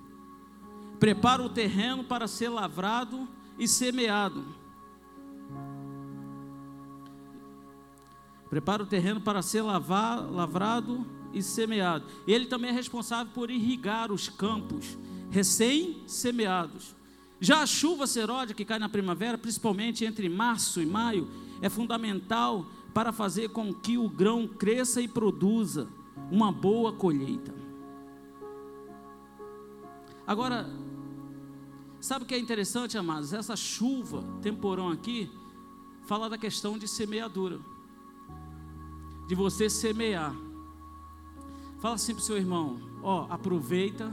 prepara 1.01 1.41
o 1.41 1.49
terreno 1.49 2.03
para 2.03 2.27
ser 2.27 2.47
lavrado 2.47 3.27
e 3.57 3.67
semeado. 3.67 4.45
Prepara 8.51 8.83
o 8.83 8.85
terreno 8.85 9.19
para 9.19 9.41
ser 9.41 9.63
lavar, 9.63 10.21
lavrado 10.31 11.03
e 11.33 11.41
semeado. 11.41 12.05
Ele 12.27 12.45
também 12.45 12.69
é 12.69 12.73
responsável 12.73 13.33
por 13.33 13.49
irrigar 13.49 14.11
os 14.11 14.29
campos 14.29 14.95
recém-semeados. 15.31 16.95
Já 17.39 17.63
a 17.63 17.65
chuva 17.65 18.05
seródia 18.05 18.53
que 18.53 18.63
cai 18.63 18.77
na 18.77 18.87
primavera, 18.87 19.39
principalmente 19.39 20.05
entre 20.05 20.29
março 20.29 20.79
e 20.79 20.85
maio, 20.85 21.27
é 21.63 21.69
fundamental 21.69 22.67
para 22.93 23.11
fazer 23.11 23.49
com 23.49 23.73
que 23.73 23.97
o 23.97 24.07
grão 24.07 24.47
cresça 24.47 25.01
e 25.01 25.07
produza 25.07 25.87
uma 26.29 26.51
boa 26.51 26.93
colheita. 26.93 27.55
Agora, 30.27 30.69
Sabe 32.01 32.25
o 32.25 32.27
que 32.27 32.33
é 32.33 32.39
interessante, 32.39 32.97
amados? 32.97 33.31
Essa 33.31 33.55
chuva 33.55 34.23
temporão 34.41 34.89
aqui 34.89 35.29
fala 36.07 36.27
da 36.27 36.35
questão 36.35 36.75
de 36.75 36.87
semeadura. 36.87 37.59
De 39.27 39.35
você 39.35 39.69
semear. 39.69 40.35
Fala 41.79 41.93
assim 41.93 42.15
para 42.15 42.21
o 42.21 42.25
seu 42.25 42.37
irmão: 42.37 42.79
ó, 43.03 43.27
aproveita 43.29 44.11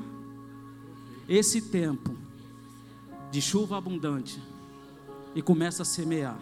esse 1.26 1.62
tempo 1.62 2.14
de 3.30 3.40
chuva 3.40 3.78
abundante 3.78 4.38
e 5.34 5.40
começa 5.40 5.80
a 5.80 5.86
semear. 5.86 6.38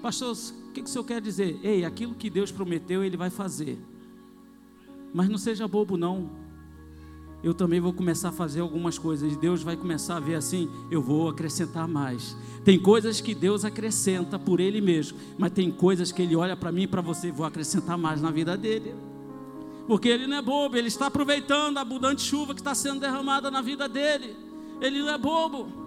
Pastor, 0.00 0.36
o 0.36 0.72
que, 0.72 0.82
que 0.82 0.88
o 0.88 0.92
senhor 0.92 1.04
quer 1.04 1.20
dizer? 1.20 1.58
Ei, 1.64 1.84
aquilo 1.84 2.14
que 2.14 2.30
Deus 2.30 2.52
prometeu, 2.52 3.02
Ele 3.02 3.16
vai 3.16 3.28
fazer. 3.28 3.76
Mas 5.12 5.28
não 5.28 5.36
seja 5.36 5.66
bobo, 5.66 5.96
não 5.96 6.39
eu 7.42 7.54
também 7.54 7.80
vou 7.80 7.92
começar 7.92 8.28
a 8.28 8.32
fazer 8.32 8.60
algumas 8.60 8.98
coisas. 8.98 9.36
Deus 9.36 9.62
vai 9.62 9.76
começar 9.76 10.16
a 10.16 10.20
ver 10.20 10.34
assim, 10.34 10.70
eu 10.90 11.00
vou 11.00 11.28
acrescentar 11.28 11.88
mais. 11.88 12.36
Tem 12.64 12.78
coisas 12.78 13.20
que 13.20 13.34
Deus 13.34 13.64
acrescenta 13.64 14.38
por 14.38 14.60
Ele 14.60 14.80
mesmo, 14.80 15.18
mas 15.38 15.52
tem 15.52 15.70
coisas 15.70 16.12
que 16.12 16.20
Ele 16.20 16.36
olha 16.36 16.56
para 16.56 16.70
mim 16.70 16.82
e 16.82 16.86
para 16.86 17.00
você, 17.00 17.32
vou 17.32 17.46
acrescentar 17.46 17.96
mais 17.96 18.20
na 18.20 18.30
vida 18.30 18.56
dele. 18.56 18.94
Porque 19.86 20.08
Ele 20.08 20.26
não 20.26 20.36
é 20.36 20.42
bobo, 20.42 20.76
Ele 20.76 20.88
está 20.88 21.06
aproveitando 21.06 21.78
a 21.78 21.80
abundante 21.80 22.22
chuva 22.22 22.54
que 22.54 22.60
está 22.60 22.74
sendo 22.74 23.00
derramada 23.00 23.50
na 23.50 23.62
vida 23.62 23.88
dele. 23.88 24.36
Ele 24.80 25.00
não 25.00 25.08
é 25.08 25.16
bobo. 25.16 25.80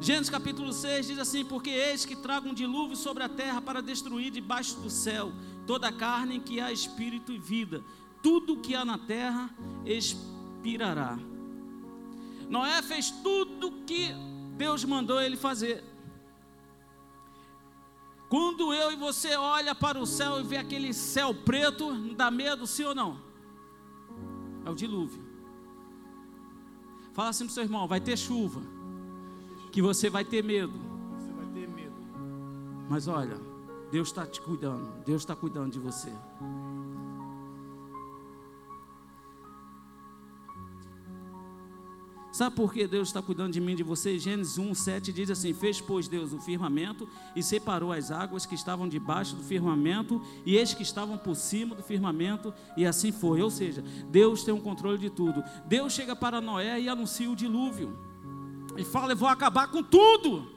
Gênesis 0.00 0.30
capítulo 0.30 0.72
6 0.72 1.06
diz 1.06 1.18
assim: 1.18 1.44
Porque 1.44 1.70
eis 1.70 2.04
que 2.04 2.16
trago 2.16 2.48
um 2.48 2.54
dilúvio 2.54 2.96
sobre 2.96 3.22
a 3.22 3.28
terra 3.28 3.60
para 3.60 3.80
destruir 3.80 4.32
debaixo 4.32 4.80
do 4.80 4.90
céu 4.90 5.30
toda 5.66 5.88
a 5.88 5.92
carne 5.92 6.40
que 6.40 6.60
há 6.60 6.72
espírito 6.72 7.32
e 7.32 7.38
vida, 7.38 7.82
tudo 8.22 8.58
que 8.58 8.74
há 8.74 8.84
na 8.84 8.98
terra 8.98 9.50
expirará. 9.84 11.18
Noé 12.48 12.82
fez 12.82 13.10
tudo 13.10 13.84
que 13.86 14.10
Deus 14.56 14.84
mandou 14.84 15.20
ele 15.20 15.36
fazer. 15.36 15.82
Quando 18.28 18.72
eu 18.72 18.92
e 18.92 18.96
você 18.96 19.36
olha 19.36 19.74
para 19.74 19.98
o 19.98 20.06
céu 20.06 20.40
e 20.40 20.42
vê 20.42 20.56
aquele 20.56 20.94
céu 20.94 21.34
preto, 21.34 21.92
dá 22.14 22.30
medo, 22.30 22.66
sim 22.66 22.84
ou 22.84 22.94
não? 22.94 23.20
É 24.64 24.70
o 24.70 24.74
dilúvio. 24.74 25.22
Fala 27.12 27.28
assim 27.28 27.44
para 27.44 27.50
o 27.50 27.54
seu 27.54 27.62
irmão: 27.62 27.86
vai 27.86 28.00
ter 28.00 28.16
chuva, 28.16 28.62
que 29.70 29.82
você 29.82 30.08
vai 30.08 30.24
ter 30.24 30.42
medo. 30.42 30.72
Você 31.18 31.32
vai 31.32 31.46
ter 31.46 31.68
medo. 31.68 31.96
Mas 32.88 33.06
olha, 33.06 33.38
Deus 33.92 34.08
está 34.08 34.26
te 34.26 34.40
cuidando, 34.40 35.04
Deus 35.04 35.20
está 35.20 35.36
cuidando 35.36 35.70
de 35.70 35.78
você. 35.78 36.10
Sabe 42.32 42.56
por 42.56 42.72
que 42.72 42.86
Deus 42.86 43.08
está 43.08 43.20
cuidando 43.20 43.52
de 43.52 43.60
mim 43.60 43.72
e 43.72 43.76
de 43.76 43.82
você? 43.82 44.18
Gênesis 44.18 44.56
1, 44.56 44.74
7 44.74 45.12
diz 45.12 45.30
assim: 45.30 45.52
Fez, 45.52 45.78
pois, 45.78 46.08
Deus 46.08 46.32
o 46.32 46.40
firmamento 46.40 47.06
e 47.36 47.42
separou 47.42 47.92
as 47.92 48.10
águas 48.10 48.46
que 48.46 48.54
estavam 48.54 48.88
debaixo 48.88 49.36
do 49.36 49.42
firmamento 49.42 50.22
e 50.46 50.58
as 50.58 50.72
que 50.72 50.82
estavam 50.82 51.18
por 51.18 51.36
cima 51.36 51.74
do 51.74 51.82
firmamento, 51.82 52.54
e 52.74 52.86
assim 52.86 53.12
foi. 53.12 53.42
Ou 53.42 53.50
seja, 53.50 53.84
Deus 54.08 54.42
tem 54.42 54.54
um 54.54 54.60
controle 54.60 54.96
de 54.96 55.10
tudo. 55.10 55.44
Deus 55.66 55.92
chega 55.92 56.16
para 56.16 56.40
Noé 56.40 56.80
e 56.80 56.88
anuncia 56.88 57.30
o 57.30 57.36
dilúvio. 57.36 57.94
Ele 58.74 58.84
fala: 58.84 59.12
Eu 59.12 59.16
vou 59.18 59.28
acabar 59.28 59.70
com 59.70 59.82
tudo. 59.82 60.50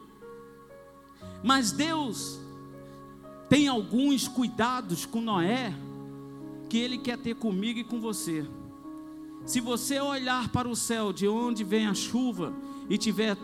Mas 1.44 1.74
Deus 1.74 2.45
tem 3.50 3.68
alguns 3.68 4.28
cuidados 4.28 5.06
com 5.06 5.22
Noé 5.22 5.74
que 6.70 6.78
Ele 6.78 6.98
quer 6.98 7.18
ter 7.18 7.36
comigo 7.36 7.80
e 7.80 7.84
com 7.84 8.00
você. 8.00 8.46
Se 9.46 9.62
você 9.62 10.00
olhar 10.00 10.50
para 10.50 10.68
o 10.68 10.76
céu 10.76 11.14
de 11.14 11.28
onde 11.28 11.64
vem 11.64 11.86
a 11.86 11.94
chuva 11.94 12.54
e 12.90 12.98
tiver 12.98 13.38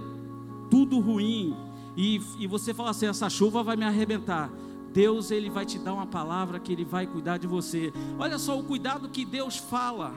tudo 0.69 0.99
ruim, 0.99 1.55
e, 1.95 2.21
e 2.39 2.47
você 2.47 2.73
falar 2.73 2.91
assim: 2.91 3.05
essa 3.05 3.29
chuva 3.29 3.63
vai 3.63 3.75
me 3.75 3.85
arrebentar. 3.85 4.49
Deus 4.93 5.31
ele 5.31 5.49
vai 5.49 5.65
te 5.65 5.79
dar 5.79 5.93
uma 5.93 6.05
palavra 6.05 6.59
que 6.59 6.73
ele 6.73 6.83
vai 6.83 7.07
cuidar 7.07 7.37
de 7.37 7.47
você. 7.47 7.93
Olha 8.19 8.37
só 8.37 8.59
o 8.59 8.63
cuidado 8.63 9.07
que 9.07 9.23
Deus 9.23 9.57
fala 9.57 10.13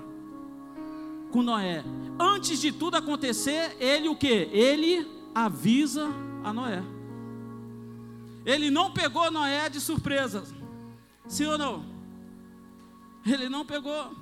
com 1.30 1.42
Noé. 1.42 1.84
Antes 2.18 2.60
de 2.60 2.72
tudo 2.72 2.96
acontecer, 2.96 3.76
ele 3.78 4.08
o 4.08 4.16
que? 4.16 4.48
Ele 4.52 5.06
avisa 5.34 6.10
a 6.42 6.52
Noé. 6.52 6.82
Ele 8.44 8.70
não 8.70 8.90
pegou 8.90 9.30
Noé 9.30 9.68
de 9.68 9.80
surpresa. 9.80 10.44
Sim 11.26 11.46
ou 11.46 11.58
não? 11.58 11.84
Ele 13.26 13.48
não 13.48 13.64
pegou. 13.64 14.12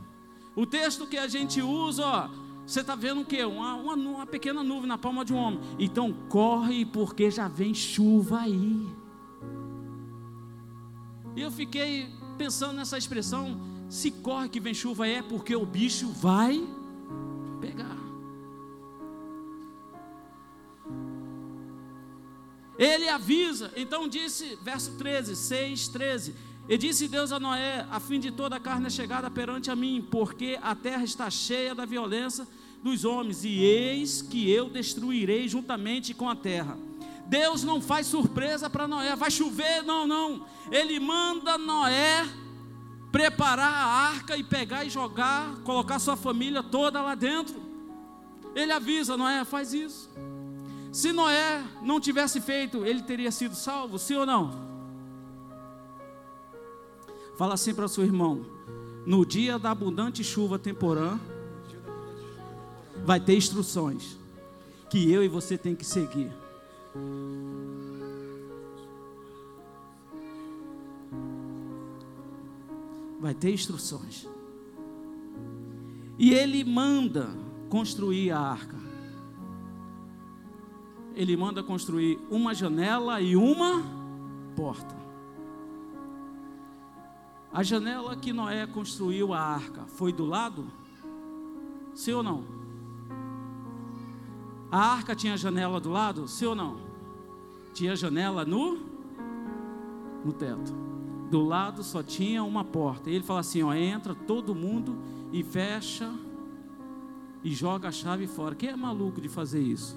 O 0.55 0.65
texto 0.67 1.07
que 1.07 1.17
a 1.17 1.27
gente 1.27 1.61
usa, 1.61 2.05
ó, 2.05 2.29
você 2.67 2.81
está 2.81 2.95
vendo 2.95 3.23
o 3.23 3.25
quê? 3.25 3.45
Uma, 3.45 3.75
uma, 3.75 3.95
uma, 3.95 4.27
pequena 4.27 4.63
nuvem 4.63 4.87
na 4.87 4.97
palma 4.97 5.25
de 5.25 5.33
um 5.33 5.37
homem. 5.37 5.61
Então 5.79 6.13
corre, 6.29 6.85
porque 6.85 7.31
já 7.31 7.49
vem 7.49 7.75
chuva 7.75 8.41
aí. 8.41 8.87
E 11.35 11.41
eu 11.41 11.51
fiquei 11.51 12.09
pensando 12.39 12.75
nessa 12.75 12.97
expressão: 12.97 13.61
se 13.89 14.11
corre 14.11 14.49
que 14.49 14.61
vem 14.61 14.75
chuva 14.75 15.09
é 15.09 15.23
porque 15.23 15.57
o 15.57 15.67
bicho 15.67 16.09
vai 16.09 16.65
pegar. 17.61 18.02
Ele 22.83 23.09
avisa, 23.09 23.73
então 23.77 24.09
disse, 24.09 24.59
verso 24.63 24.97
13, 24.99 25.37
6, 25.37 25.89
13 25.89 26.35
e 26.69 26.79
disse 26.79 27.09
Deus 27.09 27.33
a 27.33 27.41
Noé: 27.41 27.87
A 27.91 27.99
fim 27.99 28.21
de 28.21 28.31
toda 28.31 28.57
a 28.57 28.61
carne 28.61 28.87
é 28.87 28.91
chegada 28.91 29.31
perante 29.31 29.71
a 29.71 29.77
mim, 29.77 30.07
porque 30.11 30.59
a 30.63 30.75
terra 30.75 31.05
está 31.05 31.29
cheia 31.29 31.75
da 31.75 31.85
violência 31.85 32.47
dos 32.83 33.05
homens, 33.05 33.45
e 33.45 33.61
eis 33.61 34.23
que 34.23 34.51
eu 34.51 34.69
destruirei 34.69 35.49
juntamente 35.49 36.15
com 36.15 36.29
a 36.29 36.35
terra. 36.37 36.77
Deus 37.27 37.63
não 37.63 37.81
faz 37.81 38.07
surpresa 38.07 38.69
para 38.69 38.89
Noé, 38.89 39.15
vai 39.17 39.31
chover, 39.31 39.83
não, 39.83 40.07
não. 40.07 40.47
Ele 40.71 40.99
manda 40.99 41.57
Noé 41.57 42.27
preparar 43.11 43.73
a 43.73 43.87
arca 43.87 44.37
e 44.37 44.43
pegar 44.43 44.85
e 44.85 44.91
jogar, 44.91 45.57
colocar 45.65 45.99
sua 45.99 46.17
família 46.17 46.63
toda 46.63 47.01
lá 47.01 47.15
dentro. 47.15 47.61
Ele 48.55 48.73
avisa 48.73 49.17
Noé, 49.17 49.45
faz 49.45 49.73
isso. 49.73 50.11
Se 50.93 51.11
Noé 51.11 51.65
não 51.81 51.99
tivesse 51.99 52.39
feito, 52.39 52.85
ele 52.85 53.03
teria 53.03 53.33
sido 53.33 53.55
salvo, 53.55 53.99
sim 53.99 54.15
ou 54.15 54.27
não? 54.27 54.71
Fala 57.39 57.55
assim 57.55 57.75
para 57.75 57.87
o 57.87 57.89
seu 57.89 58.05
irmão: 58.05 58.45
no 59.07 59.25
dia 59.25 59.59
da 59.59 59.71
abundante 59.71 60.23
chuva 60.23 60.59
temporã, 60.59 61.19
vai 63.07 63.19
ter 63.19 63.35
instruções 63.35 64.19
que 64.91 65.11
eu 65.11 65.25
e 65.25 65.29
você 65.29 65.57
tem 65.57 65.75
que 65.75 65.85
seguir. 65.85 66.31
Vai 73.19 73.33
ter 73.33 73.51
instruções. 73.51 74.29
E 76.19 76.35
ele 76.35 76.63
manda 76.65 77.31
construir 77.71 78.31
a 78.31 78.39
arca. 78.39 78.82
Ele 81.15 81.37
manda 81.37 81.63
construir 81.63 82.19
uma 82.31 82.55
janela 82.55 83.21
e 83.21 83.37
uma 83.37 83.83
porta. 84.57 84.97
A 87.53 87.63
janela 87.63 88.17
que 88.17 88.33
Noé 88.33 88.67
construiu 88.67 89.35
a 89.35 89.41
arca 89.41 89.85
foi 89.87 90.13
do 90.13 90.25
lado? 90.25 90.67
Sim 91.95 92.13
ou 92.13 92.23
não? 92.23 92.45
A 94.71 94.79
arca 94.79 95.15
tinha 95.15 95.37
janela 95.37 95.79
do 95.79 95.91
lado? 95.91 96.27
Sim 96.27 96.47
ou 96.47 96.55
não? 96.55 96.77
Tinha 97.75 97.95
janela 97.95 98.45
no 98.45 98.91
no 100.25 100.33
teto. 100.33 100.73
Do 101.31 101.43
lado 101.43 101.83
só 101.83 102.03
tinha 102.03 102.43
uma 102.45 102.65
porta. 102.65 103.11
E 103.11 103.15
ele 103.15 103.25
fala 103.25 103.41
assim: 103.41 103.63
ó, 103.63 103.75
entra 103.75 104.15
todo 104.15 104.55
mundo 104.55 104.97
e 105.33 105.43
fecha 105.43 106.13
e 107.43 107.53
joga 107.53 107.89
a 107.89 107.93
chave 107.93 108.27
fora. 108.27 108.55
Quem 108.55 108.71
é 108.71 108.77
maluco 108.77 109.21
de 109.21 109.29
fazer 109.29 109.61
isso? 109.61 109.97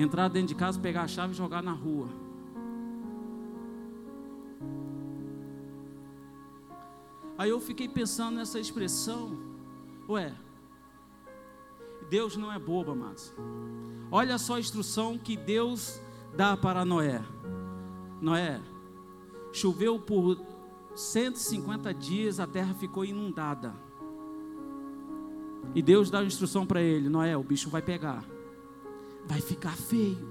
Entrar 0.00 0.28
dentro 0.28 0.48
de 0.48 0.54
casa, 0.54 0.78
pegar 0.78 1.02
a 1.02 1.08
chave 1.08 1.32
e 1.32 1.36
jogar 1.36 1.60
na 1.60 1.72
rua. 1.72 2.08
Aí 7.36 7.50
eu 7.50 7.60
fiquei 7.60 7.88
pensando 7.88 8.36
nessa 8.36 8.60
expressão, 8.60 9.36
ué, 10.08 10.32
Deus 12.08 12.36
não 12.36 12.52
é 12.52 12.58
bobo, 12.60 12.92
amados. 12.92 13.34
Olha 14.08 14.38
só 14.38 14.54
a 14.54 14.60
instrução 14.60 15.18
que 15.18 15.36
Deus 15.36 16.00
dá 16.36 16.56
para 16.56 16.84
Noé. 16.84 17.20
Noé, 18.20 18.60
choveu 19.52 19.98
por 19.98 20.40
150 20.94 21.92
dias, 21.92 22.38
a 22.38 22.46
terra 22.46 22.72
ficou 22.74 23.04
inundada. 23.04 23.74
E 25.74 25.82
Deus 25.82 26.08
dá 26.08 26.20
a 26.20 26.24
instrução 26.24 26.64
para 26.64 26.80
ele: 26.80 27.08
Noé, 27.08 27.36
o 27.36 27.42
bicho 27.42 27.68
vai 27.68 27.82
pegar, 27.82 28.24
vai 29.28 29.40
ficar 29.40 29.76
feio. 29.76 30.26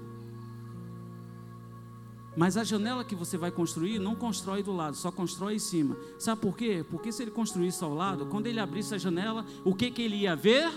Mas 2.36 2.56
a 2.56 2.64
janela 2.64 3.04
que 3.04 3.14
você 3.14 3.36
vai 3.36 3.50
construir, 3.50 3.98
não 3.98 4.14
constrói 4.14 4.62
do 4.62 4.72
lado, 4.72 4.96
só 4.96 5.10
constrói 5.10 5.54
em 5.54 5.58
cima. 5.58 5.96
Sabe 6.18 6.40
por 6.40 6.56
quê? 6.56 6.84
Porque 6.88 7.10
se 7.10 7.22
ele 7.22 7.30
construísse 7.30 7.82
ao 7.82 7.94
lado, 7.94 8.26
quando 8.26 8.46
ele 8.46 8.60
abrisse 8.60 8.94
a 8.94 8.98
janela, 8.98 9.44
o 9.64 9.74
que, 9.74 9.90
que 9.90 10.02
ele 10.02 10.16
ia 10.16 10.36
ver? 10.36 10.70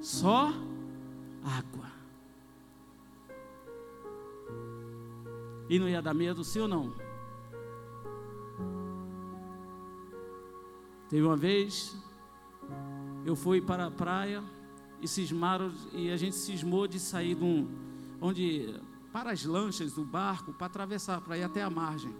Só 0.00 0.52
água. 1.44 1.86
E 5.68 5.78
não 5.78 5.88
ia 5.88 6.00
dar 6.00 6.14
medo, 6.14 6.42
sim 6.44 6.60
ou 6.60 6.68
não? 6.68 6.92
Teve 11.08 11.24
uma 11.24 11.36
vez, 11.36 11.96
eu 13.24 13.36
fui 13.36 13.60
para 13.60 13.86
a 13.86 13.90
praia 13.90 14.42
e 15.00 15.08
cismaram, 15.08 15.72
e 15.92 16.10
a 16.10 16.16
gente 16.16 16.36
cismou 16.36 16.86
de 16.86 16.98
sair 16.98 17.34
de 17.34 17.44
um, 17.44 17.68
onde 18.20 18.74
para 19.12 19.30
as 19.30 19.44
lanchas 19.44 19.92
do 19.92 20.04
barco 20.04 20.52
para 20.52 20.66
atravessar, 20.66 21.20
para 21.20 21.38
ir 21.38 21.42
até 21.42 21.62
a 21.62 21.70
margem. 21.70 22.14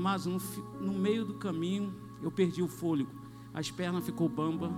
Mas 0.00 0.26
no, 0.26 0.38
no 0.80 0.92
meio 0.92 1.24
do 1.24 1.34
caminho 1.34 1.94
eu 2.22 2.30
perdi 2.30 2.62
o 2.62 2.68
fôlego, 2.68 3.10
as 3.52 3.70
pernas 3.70 4.04
ficou 4.04 4.28
bamba. 4.28 4.72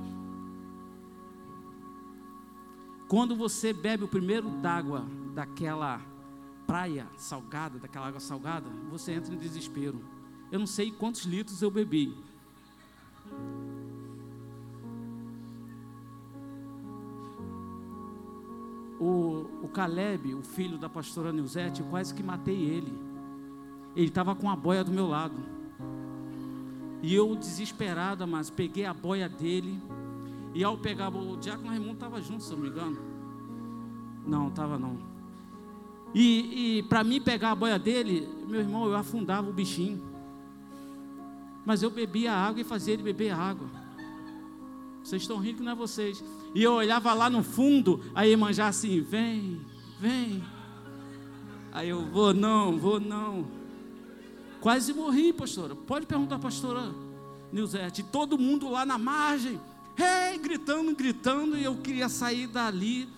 Quando 3.09 3.37
você 3.37 3.73
bebe 3.73 4.05
o 4.05 4.09
primeiro 4.09 4.49
d'água 4.49 5.07
daquela 5.35 6.01
praia 6.67 7.07
salgada, 7.17 7.79
daquela 7.79 8.09
água 8.09 8.21
salgada, 8.21 8.69
você 8.91 9.13
entra 9.13 9.35
em 9.35 9.39
desespero. 9.39 10.03
Eu 10.51 10.59
não 10.59 10.67
sei 10.67 10.91
quantos 10.91 11.25
litros 11.25 11.61
eu 11.61 11.71
bebi. 11.71 12.15
O, 19.03 19.65
o 19.65 19.69
Caleb, 19.69 20.33
o 20.33 20.43
filho 20.43 20.79
da 20.79 20.89
pastora 20.89 21.33
Nilzete, 21.33 21.81
eu 21.81 21.87
quase 21.89 22.15
que 22.15 22.23
matei 22.23 22.55
ele. 22.55 22.93
Ele 23.97 24.07
estava 24.07 24.33
com 24.33 24.49
a 24.49 24.55
boia 24.55 24.85
do 24.85 24.93
meu 24.93 25.09
lado. 25.09 25.35
E 27.03 27.13
eu, 27.13 27.35
desesperada, 27.35 28.29
mas 28.29 28.49
peguei 28.49 28.87
a 28.87 28.95
boia 28.95 29.29
dele. 29.29 29.83
E 30.55 30.63
ao 30.63 30.79
pegar, 30.79 31.09
o 31.09 31.37
Diácono 31.37 31.69
Raimundo 31.69 31.95
estava 31.95 32.23
junto, 32.23 32.45
se 32.45 32.53
eu 32.53 32.57
não 32.57 32.63
me 32.63 32.71
engano. 32.71 32.99
Não, 34.25 34.49
estava 34.49 34.79
não. 34.79 34.97
E, 36.15 36.79
e 36.79 36.83
para 36.85 37.03
mim 37.03 37.21
pegar 37.21 37.51
a 37.51 37.57
boia 37.57 37.81
dele, 37.81 38.29
meu 38.47 38.61
irmão, 38.61 38.87
eu 38.87 38.95
afundava 38.95 39.51
o 39.51 39.53
bichinho. 39.53 40.01
Mas 41.67 41.83
eu 41.83 41.91
bebia 41.91 42.33
água 42.33 42.61
e 42.61 42.65
fazia 42.65 42.95
ele 42.95 43.03
beber 43.03 43.33
água. 43.33 43.67
Vocês 45.03 45.23
estão 45.23 45.39
rindo 45.39 45.59
que 45.59 45.63
não 45.63 45.73
é 45.73 45.75
vocês. 45.75 46.23
E 46.55 46.63
eu 46.63 46.75
olhava 46.75 47.13
lá 47.13 47.29
no 47.29 47.43
fundo, 47.43 48.01
a 48.15 48.27
irmã 48.27 48.53
já 48.53 48.69
assim, 48.69 49.01
vem, 49.01 49.61
vem. 50.01 50.43
Aí 51.73 51.89
eu 51.89 52.05
vou 52.07 52.33
não, 52.35 52.79
vou 52.79 53.01
não. 53.01 53.47
Quase 54.61 54.93
morri, 54.93 55.33
pastora. 55.33 55.75
Pode 55.75 56.07
perguntar, 56.07 56.39
pastora 56.39 56.93
Nilzete. 57.53 58.03
Todo 58.03 58.39
mundo 58.39 58.71
lá 58.71 58.87
na 58.87 58.97
margem, 58.97 59.61
hey, 59.99 60.39
gritando, 60.39 60.95
gritando, 60.95 61.57
e 61.57 61.65
eu 61.65 61.77
queria 61.77 62.09
sair 62.09 62.47
dali. 62.47 63.09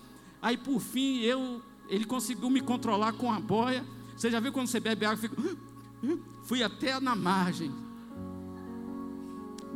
Aí 0.41 0.57
por 0.57 0.79
fim 0.79 1.19
eu, 1.19 1.61
ele 1.87 2.05
conseguiu 2.05 2.49
me 2.49 2.61
controlar 2.61 3.13
com 3.13 3.31
a 3.31 3.39
boia. 3.39 3.85
Você 4.15 4.31
já 4.31 4.39
viu 4.39 4.51
quando 4.51 4.67
você 4.67 4.79
bebe 4.79 5.05
água, 5.05 5.17
fica, 5.17 5.35
fui 6.43 6.63
até 6.63 6.99
na 6.99 7.15
margem. 7.15 7.71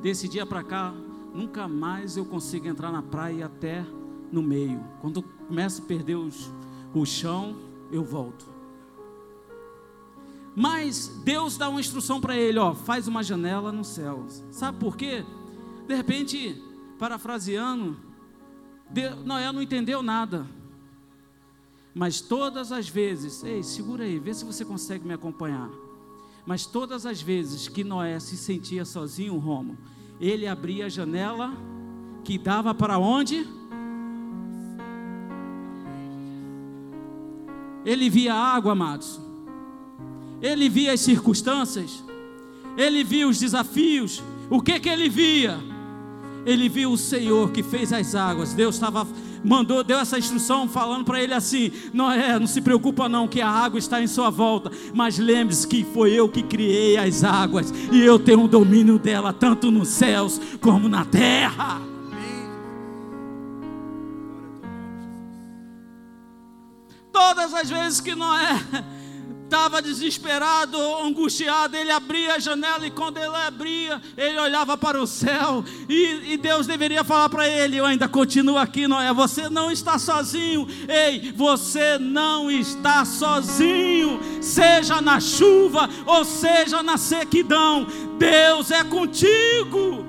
Desse 0.01 0.29
dia 0.29 0.45
para 0.45 0.63
cá, 0.63 0.93
nunca 1.33 1.67
mais 1.67 2.17
eu 2.17 2.25
consigo 2.25 2.67
entrar 2.67 2.91
na 2.91 3.01
praia 3.01 3.45
até 3.45 3.85
no 4.31 4.41
meio. 4.41 4.83
Quando 5.01 5.21
começo 5.21 5.81
a 5.81 5.85
perder 5.85 6.15
os, 6.15 6.51
o 6.93 7.05
chão, 7.05 7.55
eu 7.91 8.03
volto. 8.03 8.45
Mas 10.55 11.07
Deus 11.23 11.57
dá 11.57 11.69
uma 11.69 11.79
instrução 11.79 12.19
para 12.19 12.35
ele, 12.35 12.59
ó, 12.59 12.73
faz 12.73 13.07
uma 13.07 13.23
janela 13.23 13.71
no 13.71 13.83
céu. 13.83 14.25
Sabe 14.51 14.77
por 14.77 14.97
quê? 14.97 15.23
De 15.87 15.95
repente, 15.95 16.61
parafraseando, 16.97 17.97
Noé 19.23 19.51
não 19.51 19.61
entendeu 19.61 20.03
nada. 20.03 20.45
Mas 21.93 22.21
todas 22.21 22.71
as 22.71 22.87
vezes, 22.87 23.43
ei, 23.43 23.63
segura 23.63 24.03
aí, 24.03 24.19
vê 24.19 24.33
se 24.33 24.45
você 24.45 24.63
consegue 24.63 25.07
me 25.07 25.13
acompanhar. 25.13 25.69
Mas 26.45 26.65
todas 26.65 27.05
as 27.05 27.21
vezes 27.21 27.67
que 27.67 27.83
Noé 27.83 28.19
se 28.19 28.37
sentia 28.37 28.85
sozinho, 28.85 29.37
Romo, 29.37 29.77
ele 30.19 30.47
abria 30.47 30.85
a 30.85 30.89
janela 30.89 31.53
que 32.23 32.37
dava 32.37 32.73
para 32.73 32.97
onde? 32.97 33.47
Ele 37.85 38.09
via 38.09 38.33
água, 38.33 38.73
amados. 38.73 39.19
Ele 40.41 40.67
via 40.67 40.93
as 40.93 40.99
circunstâncias. 40.99 42.03
Ele 42.77 43.03
via 43.03 43.27
os 43.27 43.39
desafios. 43.39 44.21
O 44.49 44.61
que 44.61 44.79
que 44.79 44.89
ele 44.89 45.09
via? 45.09 45.57
Ele 46.45 46.67
viu 46.67 46.91
o 46.91 46.97
Senhor 46.97 47.51
que 47.51 47.63
fez 47.63 47.93
as 47.93 48.15
águas. 48.15 48.53
Deus 48.53 48.75
estava 48.75 49.07
mandou, 49.43 49.83
deu 49.83 49.99
essa 49.99 50.17
instrução 50.17 50.67
falando 50.67 51.05
para 51.05 51.21
ele 51.21 51.33
assim: 51.33 51.71
Noé, 51.93 52.37
não 52.39 52.47
se 52.47 52.61
preocupa 52.61 53.09
não 53.09 53.27
que 53.27 53.41
a 53.41 53.49
água 53.49 53.79
está 53.79 54.01
em 54.01 54.07
sua 54.07 54.29
volta, 54.29 54.71
mas 54.93 55.17
lembre-se 55.17 55.67
que 55.67 55.85
foi 55.93 56.11
eu 56.13 56.27
que 56.29 56.43
criei 56.43 56.97
as 56.97 57.23
águas 57.23 57.73
e 57.91 57.99
eu 58.01 58.19
tenho 58.19 58.43
o 58.43 58.47
domínio 58.47 58.99
dela 58.99 59.33
tanto 59.33 59.71
nos 59.71 59.89
céus 59.89 60.39
como 60.61 60.87
na 60.87 61.05
terra. 61.05 61.81
Todas 67.11 67.53
as 67.53 67.69
vezes 67.69 68.01
que 68.01 68.15
Noé 68.15 68.59
estava 69.49 69.81
desesperado, 69.81 70.77
angustiado, 71.03 71.75
ele 71.75 71.89
abria 71.89 72.35
a 72.35 72.39
janela 72.39 72.85
e 72.85 72.91
quando 72.91 73.17
ele 73.17 73.35
abria, 73.35 73.99
ele 74.15 74.37
olhava 74.37 74.77
para 74.77 75.01
o 75.01 75.07
céu 75.07 75.65
e, 75.89 76.33
e 76.33 76.37
Deus 76.37 76.67
deveria 76.67 77.03
falar 77.03 77.29
para 77.29 77.47
ele: 77.47 77.75
Eu 77.75 77.85
ainda 77.85 78.07
continuo 78.07 78.59
aqui, 78.59 78.87
Noé. 78.87 79.11
Você 79.11 79.49
não 79.49 79.71
está 79.71 79.97
sozinho, 79.97 80.67
ei, 80.87 81.31
você 81.31 81.97
não 81.97 82.51
está 82.51 83.03
sozinho, 83.03 84.19
seja 84.39 85.01
na 85.01 85.19
chuva 85.19 85.89
ou 86.05 86.23
seja 86.23 86.83
na 86.83 86.97
sequidão, 86.97 87.87
Deus 88.19 88.69
é 88.69 88.83
contigo. 88.83 90.05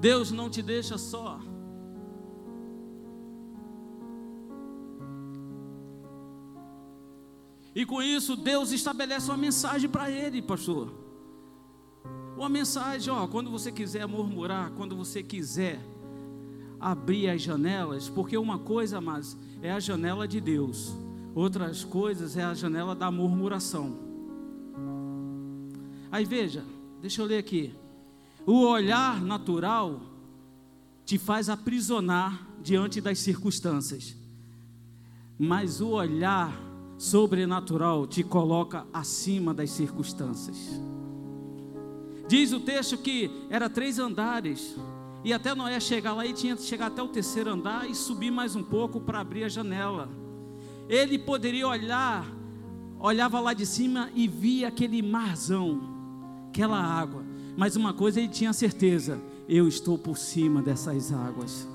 Deus 0.00 0.30
não 0.30 0.48
te 0.48 0.62
deixa 0.62 0.96
só. 0.96 1.40
E 7.76 7.84
com 7.84 8.00
isso, 8.02 8.36
Deus 8.36 8.72
estabelece 8.72 9.30
uma 9.30 9.36
mensagem 9.36 9.90
para 9.90 10.10
ele, 10.10 10.40
pastor. 10.40 10.94
Uma 12.34 12.48
mensagem, 12.48 13.12
ó, 13.12 13.26
quando 13.26 13.50
você 13.50 13.70
quiser 13.70 14.06
murmurar, 14.08 14.70
quando 14.70 14.96
você 14.96 15.22
quiser 15.22 15.78
abrir 16.80 17.28
as 17.28 17.42
janelas, 17.42 18.08
porque 18.08 18.38
uma 18.38 18.58
coisa, 18.58 18.98
mas 18.98 19.36
é 19.60 19.70
a 19.70 19.78
janela 19.78 20.26
de 20.26 20.40
Deus, 20.40 20.94
outras 21.34 21.84
coisas 21.84 22.34
é 22.34 22.42
a 22.42 22.54
janela 22.54 22.94
da 22.94 23.10
murmuração. 23.10 23.98
Aí 26.10 26.24
veja, 26.24 26.64
deixa 27.02 27.20
eu 27.20 27.26
ler 27.26 27.36
aqui. 27.36 27.74
O 28.46 28.64
olhar 28.64 29.20
natural 29.20 30.00
te 31.04 31.18
faz 31.18 31.50
aprisionar 31.50 32.48
diante 32.62 33.02
das 33.02 33.18
circunstâncias, 33.18 34.16
mas 35.38 35.82
o 35.82 35.88
olhar 35.88 36.65
sobrenatural 36.98 38.06
te 38.06 38.22
coloca 38.22 38.86
acima 38.92 39.52
das 39.52 39.70
circunstâncias. 39.70 40.80
Diz 42.28 42.52
o 42.52 42.60
texto 42.60 42.98
que 42.98 43.30
era 43.50 43.70
três 43.70 43.98
andares, 43.98 44.76
e 45.24 45.32
até 45.32 45.54
Noé 45.54 45.78
chegar 45.80 46.14
lá 46.14 46.24
e 46.24 46.32
tinha 46.32 46.56
que 46.56 46.62
chegar 46.62 46.86
até 46.86 47.02
o 47.02 47.08
terceiro 47.08 47.50
andar 47.50 47.88
e 47.90 47.94
subir 47.94 48.30
mais 48.30 48.54
um 48.54 48.62
pouco 48.62 49.00
para 49.00 49.20
abrir 49.20 49.44
a 49.44 49.48
janela. 49.48 50.08
Ele 50.88 51.18
poderia 51.18 51.66
olhar, 51.66 52.26
olhava 52.98 53.40
lá 53.40 53.52
de 53.52 53.66
cima 53.66 54.08
e 54.14 54.28
via 54.28 54.68
aquele 54.68 55.02
marzão, 55.02 55.80
aquela 56.48 56.80
água. 56.80 57.24
Mas 57.56 57.74
uma 57.74 57.92
coisa 57.92 58.20
ele 58.20 58.28
tinha 58.28 58.52
certeza: 58.52 59.20
eu 59.48 59.66
estou 59.66 59.98
por 59.98 60.16
cima 60.16 60.62
dessas 60.62 61.12
águas. 61.12 61.66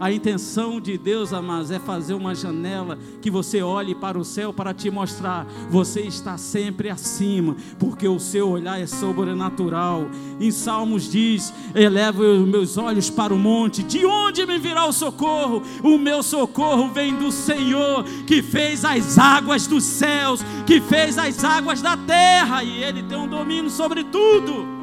A 0.00 0.10
intenção 0.10 0.80
de 0.80 0.98
Deus, 0.98 1.32
amados, 1.32 1.70
é 1.70 1.78
fazer 1.78 2.14
uma 2.14 2.34
janela 2.34 2.98
que 3.20 3.30
você 3.30 3.62
olhe 3.62 3.94
para 3.94 4.18
o 4.18 4.24
céu 4.24 4.52
para 4.52 4.74
te 4.74 4.90
mostrar, 4.90 5.46
você 5.70 6.00
está 6.00 6.36
sempre 6.36 6.90
acima, 6.90 7.56
porque 7.78 8.08
o 8.08 8.18
seu 8.18 8.50
olhar 8.50 8.80
é 8.80 8.86
sobrenatural. 8.86 10.06
Em 10.40 10.50
Salmos 10.50 11.10
diz: 11.10 11.52
Eleva 11.74 12.22
os 12.22 12.48
meus 12.48 12.76
olhos 12.76 13.08
para 13.10 13.32
o 13.32 13.38
monte, 13.38 13.82
de 13.82 14.04
onde 14.04 14.44
me 14.44 14.58
virá 14.58 14.86
o 14.86 14.92
socorro? 14.92 15.62
O 15.82 15.96
meu 15.98 16.22
socorro 16.22 16.88
vem 16.88 17.14
do 17.14 17.30
Senhor, 17.30 18.04
que 18.26 18.42
fez 18.42 18.84
as 18.84 19.18
águas 19.18 19.66
dos 19.66 19.84
céus, 19.84 20.40
que 20.66 20.80
fez 20.80 21.16
as 21.16 21.44
águas 21.44 21.80
da 21.80 21.96
terra, 21.96 22.64
e 22.64 22.82
Ele 22.82 23.02
tem 23.02 23.18
um 23.18 23.28
domínio 23.28 23.70
sobre 23.70 24.04
tudo. 24.04 24.81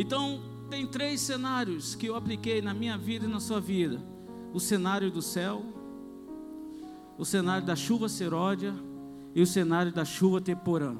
Então, 0.00 0.40
tem 0.70 0.86
três 0.86 1.20
cenários 1.20 1.94
que 1.94 2.06
eu 2.06 2.16
apliquei 2.16 2.62
na 2.62 2.72
minha 2.72 2.96
vida 2.96 3.26
e 3.26 3.28
na 3.28 3.38
sua 3.38 3.60
vida: 3.60 4.02
o 4.50 4.58
cenário 4.58 5.10
do 5.10 5.20
céu, 5.20 5.62
o 7.18 7.24
cenário 7.26 7.66
da 7.66 7.76
chuva 7.76 8.08
seródia 8.08 8.74
e 9.34 9.42
o 9.42 9.46
cenário 9.46 9.92
da 9.92 10.02
chuva 10.02 10.40
temporã. 10.40 10.96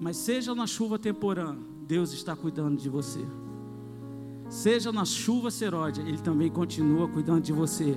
Mas 0.00 0.16
seja 0.16 0.52
na 0.52 0.66
chuva 0.66 0.98
temporã, 0.98 1.56
Deus 1.86 2.12
está 2.12 2.34
cuidando 2.34 2.76
de 2.76 2.88
você. 2.88 3.24
Seja 4.48 4.90
na 4.90 5.04
chuva 5.04 5.48
seródia, 5.48 6.02
Ele 6.02 6.18
também 6.18 6.50
continua 6.50 7.06
cuidando 7.06 7.42
de 7.42 7.52
você 7.52 7.96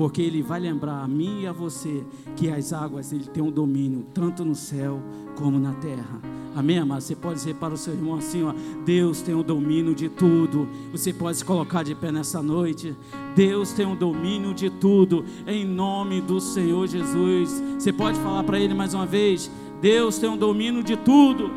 porque 0.00 0.22
ele 0.22 0.40
vai 0.40 0.58
lembrar 0.58 1.02
a 1.02 1.06
mim 1.06 1.42
e 1.42 1.46
a 1.46 1.52
você 1.52 2.02
que 2.34 2.48
as 2.48 2.72
águas 2.72 3.12
ele 3.12 3.26
tem 3.26 3.42
um 3.42 3.50
domínio 3.50 4.06
tanto 4.14 4.46
no 4.46 4.54
céu 4.54 4.98
como 5.36 5.58
na 5.58 5.74
terra. 5.74 6.22
Amém, 6.56 6.78
amado? 6.78 7.02
Você 7.02 7.14
pode 7.14 7.34
dizer 7.34 7.56
para 7.56 7.74
o 7.74 7.76
seu 7.76 7.92
irmão 7.92 8.14
assim, 8.14 8.42
ó, 8.42 8.54
Deus 8.82 9.20
tem 9.20 9.34
o 9.34 9.42
domínio 9.42 9.94
de 9.94 10.08
tudo. 10.08 10.66
Você 10.90 11.12
pode 11.12 11.36
se 11.36 11.44
colocar 11.44 11.82
de 11.82 11.94
pé 11.94 12.10
nessa 12.10 12.42
noite. 12.42 12.96
Deus 13.36 13.72
tem 13.72 13.84
o 13.84 13.94
domínio 13.94 14.54
de 14.54 14.70
tudo, 14.70 15.22
em 15.46 15.66
nome 15.66 16.22
do 16.22 16.40
Senhor 16.40 16.86
Jesus. 16.86 17.62
Você 17.78 17.92
pode 17.92 18.18
falar 18.20 18.42
para 18.42 18.58
ele 18.58 18.72
mais 18.72 18.94
uma 18.94 19.04
vez: 19.04 19.50
Deus 19.82 20.16
tem 20.16 20.32
o 20.32 20.36
domínio 20.38 20.82
de 20.82 20.96
tudo. 20.96 21.50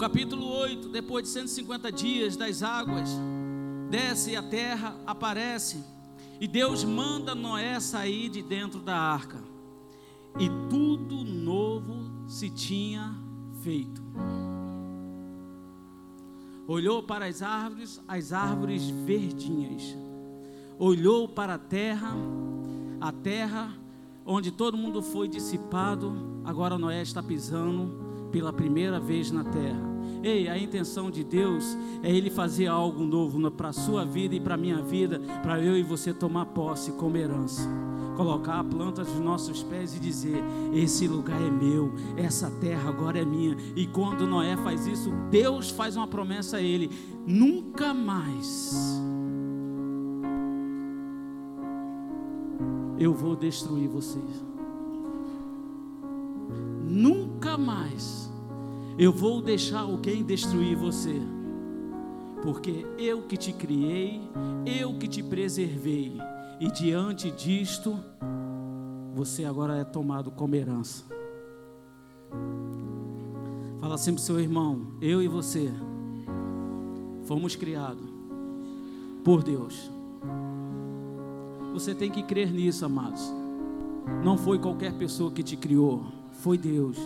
Capítulo 0.00 0.46
8, 0.46 0.88
depois 0.88 1.24
de 1.24 1.28
150 1.28 1.92
dias 1.92 2.34
das 2.34 2.62
águas, 2.62 3.10
desce 3.90 4.34
a 4.34 4.42
terra, 4.42 4.98
aparece, 5.06 5.84
e 6.40 6.48
Deus 6.48 6.82
manda 6.84 7.34
Noé 7.34 7.78
sair 7.80 8.30
de 8.30 8.40
dentro 8.40 8.80
da 8.80 8.96
arca, 8.96 9.36
e 10.38 10.48
tudo 10.70 11.22
novo 11.22 12.26
se 12.26 12.48
tinha 12.48 13.14
feito. 13.62 14.02
Olhou 16.66 17.02
para 17.02 17.26
as 17.26 17.42
árvores, 17.42 18.00
as 18.08 18.32
árvores 18.32 18.88
verdinhas, 18.88 19.94
olhou 20.78 21.28
para 21.28 21.56
a 21.56 21.58
terra, 21.58 22.14
a 22.98 23.12
terra 23.12 23.76
onde 24.24 24.50
todo 24.50 24.78
mundo 24.78 25.02
foi 25.02 25.28
dissipado, 25.28 26.40
agora 26.42 26.78
Noé 26.78 27.02
está 27.02 27.22
pisando 27.22 28.09
pela 28.30 28.52
primeira 28.52 28.98
vez 28.98 29.30
na 29.30 29.44
terra. 29.44 29.90
Ei, 30.22 30.48
a 30.48 30.58
intenção 30.58 31.10
de 31.10 31.24
Deus 31.24 31.76
é 32.02 32.10
Ele 32.10 32.28
fazer 32.28 32.66
algo 32.66 33.04
novo 33.04 33.50
para 33.50 33.68
a 33.68 33.72
sua 33.72 34.04
vida 34.04 34.34
e 34.34 34.40
para 34.40 34.54
a 34.54 34.58
minha 34.58 34.82
vida, 34.82 35.20
para 35.42 35.60
eu 35.60 35.76
e 35.76 35.82
você 35.82 36.12
tomar 36.12 36.46
posse 36.46 36.92
como 36.92 37.16
herança. 37.16 37.66
Colocar 38.16 38.60
a 38.60 38.64
planta 38.64 39.02
dos 39.02 39.18
nossos 39.18 39.62
pés 39.62 39.96
e 39.96 39.98
dizer: 39.98 40.42
Esse 40.74 41.08
lugar 41.08 41.40
é 41.40 41.50
meu, 41.50 41.94
essa 42.18 42.50
terra 42.50 42.90
agora 42.90 43.18
é 43.18 43.24
minha. 43.24 43.56
E 43.74 43.86
quando 43.86 44.26
Noé 44.26 44.58
faz 44.58 44.86
isso, 44.86 45.10
Deus 45.30 45.70
faz 45.70 45.96
uma 45.96 46.06
promessa 46.06 46.58
a 46.58 46.62
ele: 46.62 46.90
Nunca 47.26 47.94
mais 47.94 49.00
eu 52.98 53.14
vou 53.14 53.34
destruir 53.34 53.88
vocês. 53.88 54.49
Nunca 56.90 57.56
mais 57.56 58.28
eu 58.98 59.12
vou 59.12 59.40
deixar 59.40 59.82
alguém 59.82 60.24
destruir 60.24 60.76
você, 60.76 61.14
porque 62.42 62.84
eu 62.98 63.22
que 63.22 63.36
te 63.36 63.52
criei, 63.52 64.20
eu 64.66 64.98
que 64.98 65.06
te 65.06 65.22
preservei, 65.22 66.18
e 66.58 66.68
diante 66.72 67.30
disto, 67.30 67.96
você 69.14 69.44
agora 69.44 69.76
é 69.76 69.84
tomado 69.84 70.32
como 70.32 70.56
herança. 70.56 71.04
Fala 73.80 73.96
sempre 73.96 74.20
seu 74.20 74.40
irmão, 74.40 74.88
eu 75.00 75.22
e 75.22 75.28
você 75.28 75.72
fomos 77.24 77.54
criados 77.54 78.04
por 79.22 79.44
Deus. 79.44 79.88
Você 81.72 81.94
tem 81.94 82.10
que 82.10 82.24
crer 82.24 82.52
nisso, 82.52 82.84
amados. 82.84 83.32
Não 84.24 84.36
foi 84.36 84.58
qualquer 84.58 84.92
pessoa 84.94 85.30
que 85.30 85.44
te 85.44 85.56
criou, 85.56 86.18
foi 86.40 86.56
Deus. 86.58 86.96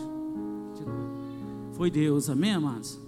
Foi 1.72 1.90
Deus, 1.90 2.30
amém, 2.30 2.52
amados? 2.52 3.00